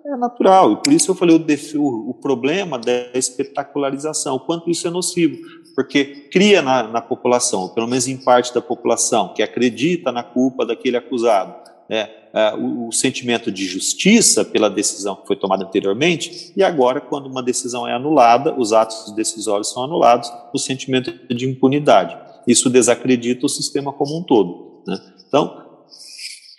É 0.04 0.16
natural, 0.16 0.72
e 0.72 0.76
por 0.76 0.92
isso 0.92 1.10
eu 1.10 1.14
falei 1.16 1.36
o, 1.36 1.80
o, 1.80 2.10
o 2.10 2.14
problema 2.14 2.78
da 2.78 3.10
espetacularização, 3.12 4.36
o 4.36 4.40
quanto 4.40 4.70
isso 4.70 4.86
é 4.86 4.90
nocivo 4.90 5.36
porque 5.76 6.26
cria 6.32 6.62
na, 6.62 6.84
na 6.84 7.02
população, 7.02 7.68
pelo 7.68 7.86
menos 7.86 8.08
em 8.08 8.16
parte 8.16 8.52
da 8.54 8.62
população, 8.62 9.34
que 9.34 9.42
acredita 9.42 10.10
na 10.10 10.22
culpa 10.22 10.64
daquele 10.64 10.96
acusado, 10.96 11.54
é, 11.90 12.08
é, 12.36 12.54
o, 12.54 12.88
o, 12.88 12.92
sentimento 12.92 13.50
de 13.50 13.64
justiça 13.64 14.44
pela 14.44 14.68
decisão 14.68 15.16
que 15.16 15.26
foi 15.26 15.36
tomada 15.36 15.64
anteriormente, 15.64 16.52
e 16.54 16.62
agora, 16.62 17.00
quando 17.00 17.26
uma 17.26 17.42
decisão 17.42 17.88
é 17.88 17.94
anulada, 17.94 18.54
os 18.58 18.74
atos 18.74 19.10
decisórios 19.14 19.72
são 19.72 19.84
anulados, 19.84 20.30
o 20.52 20.58
sentimento 20.58 21.10
de 21.34 21.48
impunidade. 21.48 22.14
Isso 22.46 22.68
desacredita 22.68 23.46
o 23.46 23.48
sistema 23.48 23.90
como 23.90 24.18
um 24.18 24.22
todo. 24.22 24.82
Né? 24.86 25.00
Então, 25.26 25.64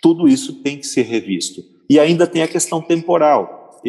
tudo 0.02 0.26
isso 0.26 0.54
tem 0.54 0.78
que 0.78 0.86
ser 0.86 1.02
revisto. 1.02 1.62
E 1.88 2.00
ainda 2.00 2.26
tem 2.26 2.42
a 2.42 2.48
questão 2.48 2.82
temporal. 2.82 3.80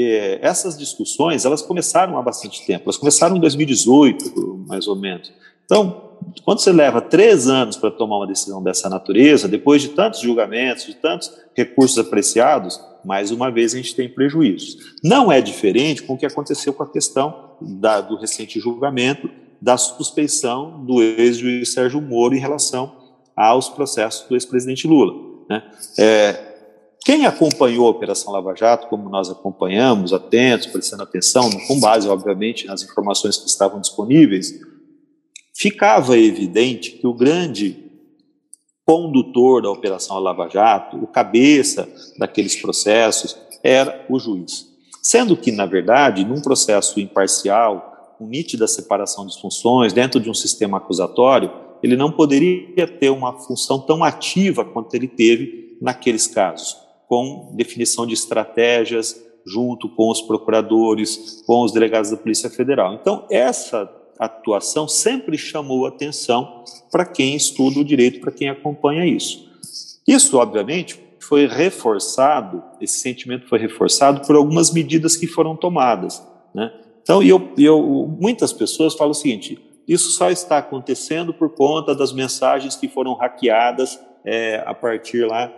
Essas 0.42 0.78
discussões, 0.78 1.44
elas 1.44 1.64
começaram 1.64 2.20
há 2.20 2.22
bastante 2.22 2.66
tempo, 2.68 2.84
elas 2.86 2.98
começaram 2.98 3.36
em 3.36 3.40
2018, 3.40 4.64
mais 4.68 4.88
ou 4.88 4.96
menos. 4.96 5.34
Então, 5.70 6.10
quando 6.44 6.62
você 6.62 6.72
leva 6.72 7.00
três 7.00 7.48
anos 7.48 7.78
para 7.78 7.92
tomar 7.92 8.18
uma 8.18 8.28
decisão 8.28 8.64
dessa 8.64 8.90
natureza, 8.90 9.48
depois 9.48 9.84
de 9.84 9.90
tantos 9.90 10.20
julgamentos, 10.20 10.86
de 10.88 10.96
tantos 10.96 11.32
recursos 11.56 12.00
apreciados, 12.00 12.82
mais 13.06 13.30
uma 13.30 13.52
vez 13.52 13.76
a 13.76 13.78
gente 13.78 13.94
tem 13.94 14.10
prejuízos. 14.10 14.96
Não 15.04 15.32
é 15.32 15.40
diferente 15.42 16.02
com 16.02 16.14
o 16.14 16.18
que 16.18 16.26
aconteceu 16.26 16.74
com 16.74 16.82
a 16.82 16.90
questão 16.90 17.52
da, 17.62 18.02
do 18.02 18.18
recente 18.18 18.60
julgamento 18.60 19.30
da 19.62 19.78
suspeição 19.78 20.84
do 20.86 21.04
ex-juiz 21.04 21.72
Sérgio 21.72 22.02
Moro 22.02 22.34
em 22.34 22.40
relação 22.40 22.92
aos 23.36 23.70
processos 23.70 24.28
do 24.28 24.36
ex-presidente 24.36 24.88
Lula. 24.88 25.14
Né? 25.48 25.64
É, 26.00 26.50
quem 27.06 27.26
acompanhou 27.28 27.86
a 27.86 27.92
Operação 27.92 28.34
Lava 28.34 28.56
Jato, 28.56 28.88
como 28.88 29.08
nós 29.08 29.30
acompanhamos, 29.30 30.14
atentos, 30.14 30.68
prestando 30.68 31.04
atenção, 31.04 31.50
com 31.68 31.80
base, 31.80 32.08
obviamente, 32.10 32.66
nas 32.66 32.84
informações 32.84 33.38
que 33.38 33.48
estavam 33.48 33.80
disponíveis, 33.80 34.60
ficava 35.60 36.18
evidente 36.18 36.92
que 36.92 37.06
o 37.06 37.14
grande 37.14 37.76
condutor 38.86 39.62
da 39.62 39.70
Operação 39.70 40.18
Lava 40.18 40.48
Jato, 40.48 40.96
o 40.98 41.06
cabeça 41.06 41.88
daqueles 42.18 42.56
processos, 42.56 43.38
era 43.62 44.06
o 44.10 44.18
juiz. 44.18 44.70
Sendo 45.04 45.36
que, 45.36 45.52
na 45.52 45.66
verdade, 45.66 46.24
num 46.24 46.42
processo 46.42 47.00
imparcial, 47.00 48.16
com 48.18 48.26
nítida 48.26 48.68
separação 48.68 49.28
de 49.28 49.40
funções, 49.40 49.92
dentro 49.92 50.20
de 50.20 50.30
um 50.30 50.34
sistema 50.34 50.78
acusatório, 50.78 51.52
ele 51.84 51.96
não 51.96 52.12
poderia 52.12 52.88
ter 52.88 53.10
uma 53.10 53.34
função 53.34 53.80
tão 53.80 54.04
ativa 54.04 54.64
quanto 54.64 54.94
ele 54.96 55.08
teve 55.08 55.78
naqueles 55.82 56.26
casos, 56.26 56.78
com 57.08 57.52
definição 57.54 58.06
de 58.06 58.14
estratégias 58.14 59.22
junto 59.46 59.90
com 59.90 60.10
os 60.10 60.22
procuradores, 60.22 61.44
com 61.46 61.64
os 61.64 61.72
delegados 61.72 62.12
da 62.12 62.18
Polícia 62.18 62.50
Federal. 62.50 62.94
Então, 62.94 63.26
essa 63.30 63.99
atuação 64.26 64.88
sempre 64.88 65.38
chamou 65.38 65.88
atenção 65.88 66.64
para 66.92 67.06
quem 67.06 67.36
estuda 67.36 67.80
o 67.80 67.86
direito, 67.86 68.20
para 68.20 68.32
quem 68.32 68.50
acompanha 68.50 69.06
isso. 69.06 69.50
Isso, 70.08 70.38
obviamente, 70.38 71.00
foi 71.20 71.48
reforçado, 71.48 72.64
esse 72.82 73.00
sentimento 73.00 73.48
foi 73.48 73.60
reforçado 73.60 74.26
por 74.26 74.36
algumas 74.36 74.74
medidas 74.74 75.16
que 75.16 75.28
foram 75.28 75.56
tomadas. 75.56 76.22
Né? 76.54 76.72
Então, 77.02 77.22
eu, 77.24 77.54
eu, 77.58 78.18
muitas 78.20 78.52
pessoas 78.52 78.96
falam 78.96 79.12
o 79.12 79.16
seguinte: 79.16 79.60
isso 79.88 80.10
só 80.12 80.30
está 80.30 80.58
acontecendo 80.58 81.34
por 81.34 81.50
conta 81.54 81.96
das 81.96 82.12
mensagens 82.12 82.76
que 82.76 82.88
foram 82.88 83.14
hackeadas 83.14 84.00
é, 84.26 84.64
a 84.66 84.74
partir 84.74 85.26
lá 85.26 85.52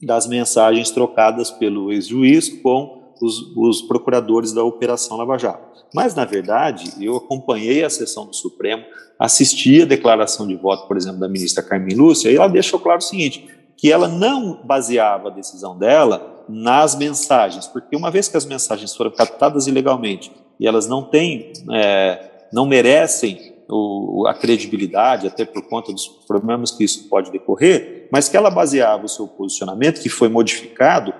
das 0.00 0.28
mensagens 0.28 0.90
trocadas 0.90 1.50
pelo 1.50 1.92
ex-juiz 1.92 2.48
com 2.48 2.97
os, 3.26 3.52
os 3.56 3.82
procuradores 3.82 4.52
da 4.52 4.62
Operação 4.62 5.16
Lava 5.16 5.38
Jato. 5.38 5.84
Mas, 5.94 6.14
na 6.14 6.24
verdade, 6.24 6.92
eu 7.00 7.16
acompanhei 7.16 7.84
a 7.84 7.90
sessão 7.90 8.26
do 8.26 8.34
Supremo, 8.34 8.84
assisti 9.18 9.82
a 9.82 9.86
declaração 9.86 10.46
de 10.46 10.54
voto, 10.54 10.86
por 10.86 10.96
exemplo, 10.96 11.20
da 11.20 11.28
ministra 11.28 11.62
Carmen 11.62 11.96
Lúcia, 11.96 12.30
e 12.30 12.36
ela 12.36 12.48
deixou 12.48 12.78
claro 12.78 12.98
o 12.98 13.02
seguinte, 13.02 13.48
que 13.76 13.90
ela 13.90 14.08
não 14.08 14.60
baseava 14.64 15.28
a 15.28 15.32
decisão 15.32 15.78
dela 15.78 16.44
nas 16.48 16.96
mensagens, 16.96 17.66
porque 17.66 17.96
uma 17.96 18.10
vez 18.10 18.28
que 18.28 18.36
as 18.36 18.44
mensagens 18.44 18.94
foram 18.94 19.10
captadas 19.10 19.66
ilegalmente 19.66 20.32
e 20.58 20.66
elas 20.66 20.88
não 20.88 21.02
têm, 21.02 21.52
é, 21.72 22.46
não 22.52 22.66
merecem 22.66 23.54
o, 23.68 24.26
a 24.26 24.34
credibilidade, 24.34 25.26
até 25.26 25.44
por 25.44 25.62
conta 25.68 25.92
dos 25.92 26.08
problemas 26.26 26.70
que 26.70 26.84
isso 26.84 27.08
pode 27.08 27.30
decorrer, 27.30 28.08
mas 28.10 28.28
que 28.28 28.36
ela 28.36 28.50
baseava 28.50 29.04
o 29.04 29.08
seu 29.08 29.28
posicionamento, 29.28 30.00
que 30.00 30.08
foi 30.08 30.28
modificado, 30.28 31.12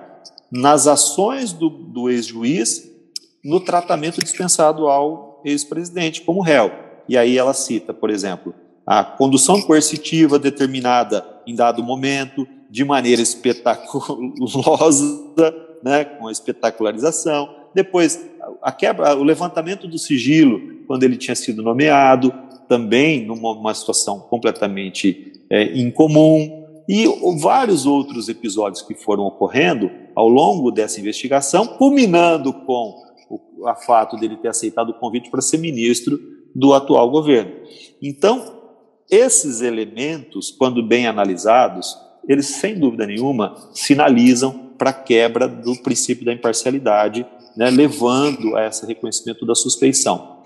nas 0.51 0.87
ações 0.87 1.53
do, 1.53 1.69
do 1.69 2.09
ex-juiz 2.09 2.89
no 3.43 3.59
tratamento 3.59 4.21
dispensado 4.21 4.87
ao 4.87 5.41
ex-presidente 5.45 6.21
como 6.21 6.41
réu. 6.41 6.71
E 7.07 7.17
aí 7.17 7.37
ela 7.37 7.53
cita, 7.53 7.93
por 7.93 8.09
exemplo, 8.09 8.53
a 8.85 9.03
condução 9.03 9.61
coercitiva 9.61 10.37
determinada 10.39 11.25
em 11.45 11.55
dado 11.55 11.83
momento, 11.83 12.47
de 12.69 12.83
maneira 12.85 13.21
espetaculosa, 13.21 14.13
né, 15.83 16.05
com 16.05 16.27
a 16.27 16.31
espetacularização. 16.31 17.49
Depois, 17.73 18.23
a 18.61 18.71
quebra, 18.71 19.15
o 19.15 19.23
levantamento 19.23 19.87
do 19.87 19.97
sigilo, 19.97 20.59
quando 20.87 21.03
ele 21.03 21.17
tinha 21.17 21.35
sido 21.35 21.61
nomeado, 21.61 22.33
também 22.67 23.25
numa 23.25 23.73
situação 23.73 24.19
completamente 24.19 25.41
é, 25.49 25.77
incomum. 25.77 26.58
E 26.91 27.05
vários 27.39 27.85
outros 27.85 28.29
episódios 28.29 28.81
que 28.81 28.95
foram 28.95 29.23
ocorrendo 29.25 29.91
ao 30.15 30.27
longo 30.27 30.71
dessa 30.71 30.99
investigação, 30.99 31.67
culminando 31.67 32.51
com 32.51 32.95
o 33.29 33.67
a 33.67 33.75
fato 33.75 34.17
dele 34.17 34.37
ter 34.37 34.47
aceitado 34.47 34.89
o 34.89 34.93
convite 34.95 35.29
para 35.29 35.39
ser 35.39 35.59
ministro 35.59 36.19
do 36.55 36.73
atual 36.73 37.11
governo. 37.11 37.51
Então, 38.01 38.57
esses 39.07 39.61
elementos, 39.61 40.49
quando 40.49 40.81
bem 40.81 41.05
analisados, 41.05 41.95
eles 42.27 42.47
sem 42.47 42.79
dúvida 42.79 43.05
nenhuma 43.05 43.55
sinalizam 43.71 44.71
para 44.75 44.89
a 44.89 44.93
quebra 44.93 45.47
do 45.47 45.75
princípio 45.83 46.25
da 46.25 46.33
imparcialidade, 46.33 47.23
né, 47.55 47.69
levando 47.69 48.55
a 48.55 48.65
esse 48.65 48.83
reconhecimento 48.87 49.45
da 49.45 49.53
suspeição. 49.53 50.39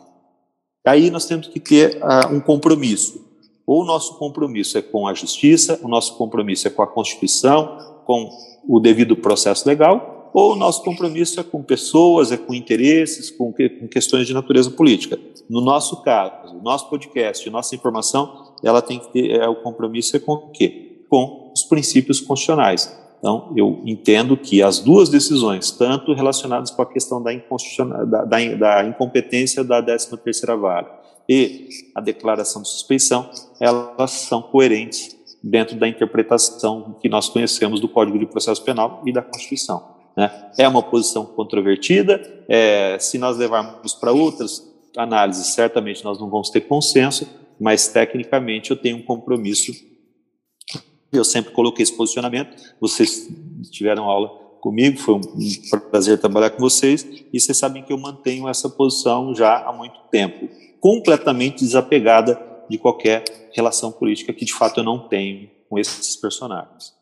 Aí 0.85 1.09
nós 1.09 1.25
temos 1.25 1.47
que 1.47 1.59
ter 1.61 2.01
uh, 2.03 2.35
um 2.35 2.41
compromisso. 2.41 3.32
Ou 3.65 3.83
o 3.83 3.85
nosso 3.85 4.17
compromisso 4.17 4.77
é 4.77 4.81
com 4.81 5.07
a 5.07 5.13
justiça, 5.13 5.79
o 5.83 5.87
nosso 5.87 6.17
compromisso 6.17 6.67
é 6.67 6.71
com 6.71 6.81
a 6.81 6.87
Constituição, 6.87 8.01
com 8.05 8.29
o 8.67 8.79
devido 8.79 9.15
processo 9.15 9.67
legal, 9.67 10.31
ou 10.33 10.53
o 10.53 10.55
nosso 10.55 10.83
compromisso 10.83 11.39
é 11.39 11.43
com 11.43 11.61
pessoas, 11.61 12.31
é 12.31 12.37
com 12.37 12.53
interesses, 12.53 13.29
com, 13.29 13.53
com 13.53 13.87
questões 13.87 14.25
de 14.25 14.33
natureza 14.33 14.71
política. 14.71 15.19
No 15.49 15.61
nosso 15.61 16.01
caso, 16.01 16.57
o 16.57 16.61
nosso 16.61 16.89
podcast, 16.89 17.47
nossa 17.49 17.75
informação, 17.75 18.53
ela 18.63 18.81
tem 18.81 18.99
que 18.99 19.11
ter, 19.13 19.31
é, 19.39 19.47
o 19.47 19.55
compromisso 19.55 20.15
é 20.15 20.19
com 20.19 20.33
o 20.33 20.49
quê? 20.49 21.03
Com 21.07 21.51
os 21.53 21.63
princípios 21.63 22.19
constitucionais. 22.19 22.99
Então, 23.23 23.53
eu 23.55 23.81
entendo 23.85 24.35
que 24.35 24.61
as 24.61 24.79
duas 24.79 25.07
decisões, 25.07 25.71
tanto 25.71 26.13
relacionadas 26.13 26.69
com 26.71 26.81
a 26.81 26.85
questão 26.85 27.23
da, 27.23 27.31
da, 27.33 28.25
da, 28.25 28.55
da 28.55 28.83
incompetência 28.85 29.63
da 29.63 29.81
13ª 29.81 30.59
vara 30.59 30.91
e 31.29 31.69
a 31.95 32.01
declaração 32.01 32.61
de 32.61 32.67
suspeição, 32.67 33.29
elas 33.61 34.11
são 34.11 34.41
coerentes 34.41 35.15
dentro 35.41 35.77
da 35.77 35.87
interpretação 35.87 36.97
que 37.01 37.07
nós 37.07 37.29
conhecemos 37.29 37.79
do 37.79 37.87
Código 37.87 38.19
de 38.19 38.25
Processo 38.25 38.61
Penal 38.61 39.01
e 39.05 39.13
da 39.13 39.21
Constituição. 39.21 39.81
Né? 40.17 40.29
É 40.57 40.67
uma 40.67 40.83
posição 40.83 41.25
controvertida, 41.25 42.21
é, 42.49 42.97
se 42.99 43.17
nós 43.17 43.37
levarmos 43.37 43.93
para 43.93 44.11
outras 44.11 44.69
análises, 44.97 45.47
certamente 45.47 46.03
nós 46.03 46.19
não 46.19 46.29
vamos 46.29 46.49
ter 46.49 46.59
consenso, 46.59 47.25
mas 47.57 47.87
tecnicamente 47.87 48.71
eu 48.71 48.75
tenho 48.75 48.97
um 48.97 49.01
compromisso. 49.01 49.71
Eu 51.13 51.23
sempre 51.23 51.53
coloquei 51.53 51.83
esse 51.83 51.95
posicionamento, 51.95 52.55
vocês 52.81 53.29
tiveram 53.71 54.05
aula 54.05 54.29
comigo, 54.59 54.97
foi 54.97 55.15
um 55.15 55.21
prazer 55.91 56.17
trabalhar 56.19 56.49
com 56.49 56.59
vocês, 56.59 57.05
e 57.31 57.39
vocês 57.39 57.57
sabem 57.57 57.83
que 57.83 57.93
eu 57.93 57.97
mantenho 57.97 58.47
essa 58.49 58.69
posição 58.69 59.35
já 59.35 59.57
há 59.57 59.71
muito 59.71 59.99
tempo, 60.09 60.49
completamente 60.79 61.59
desapegada 61.59 62.41
de 62.69 62.77
qualquer 62.77 63.23
relação 63.53 63.91
política 63.91 64.33
que 64.33 64.45
de 64.45 64.53
fato 64.53 64.79
eu 64.79 64.83
não 64.83 65.07
tenho 65.07 65.49
com 65.69 65.77
esses 65.77 66.15
personagens. 66.15 66.93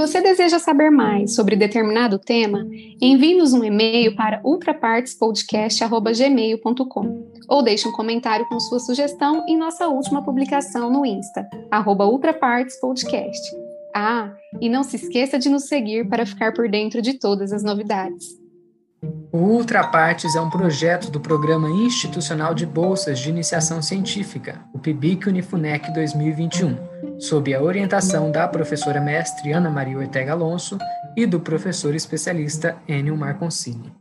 Você 0.00 0.20
deseja 0.22 0.58
saber 0.58 0.90
mais 0.90 1.34
sobre 1.34 1.54
determinado 1.54 2.18
tema, 2.18 2.66
envie-nos 3.00 3.52
um 3.52 3.62
e-mail 3.62 4.16
para 4.16 4.40
ultrapartespodcast.gmail.com 4.42 7.30
ou 7.46 7.62
deixe 7.62 7.86
um 7.86 7.92
comentário 7.92 8.48
com 8.48 8.58
sua 8.58 8.80
sugestão 8.80 9.44
em 9.46 9.58
nossa 9.58 9.88
última 9.88 10.24
publicação 10.24 10.90
no 10.90 11.04
Insta, 11.04 11.46
arroba 11.70 12.06
ultrapartespodcast. 12.06 13.54
Ah, 13.94 14.32
e 14.60 14.68
não 14.70 14.82
se 14.82 14.96
esqueça 14.96 15.38
de 15.38 15.50
nos 15.50 15.64
seguir 15.64 16.08
para 16.08 16.24
ficar 16.24 16.54
por 16.54 16.70
dentro 16.70 17.02
de 17.02 17.18
todas 17.18 17.52
as 17.52 17.62
novidades. 17.62 18.39
O 19.02 19.38
Ultrapartes 19.38 20.34
é 20.34 20.40
um 20.40 20.50
projeto 20.50 21.10
do 21.10 21.20
Programa 21.20 21.70
Institucional 21.70 22.54
de 22.54 22.66
Bolsas 22.66 23.18
de 23.18 23.30
Iniciação 23.30 23.80
Científica, 23.80 24.60
o 24.74 24.78
PIBIC 24.78 25.28
Unifunec 25.28 25.92
2021 25.92 26.90
sob 27.20 27.54
a 27.54 27.62
orientação 27.62 28.32
da 28.32 28.48
professora 28.48 29.00
mestre 29.00 29.52
Ana 29.52 29.70
Maria 29.70 29.98
Ortega 29.98 30.32
Alonso 30.32 30.78
e 31.14 31.26
do 31.26 31.38
professor 31.38 31.94
especialista 31.94 32.76
Enio 32.88 33.16
Marconcini. 33.16 33.92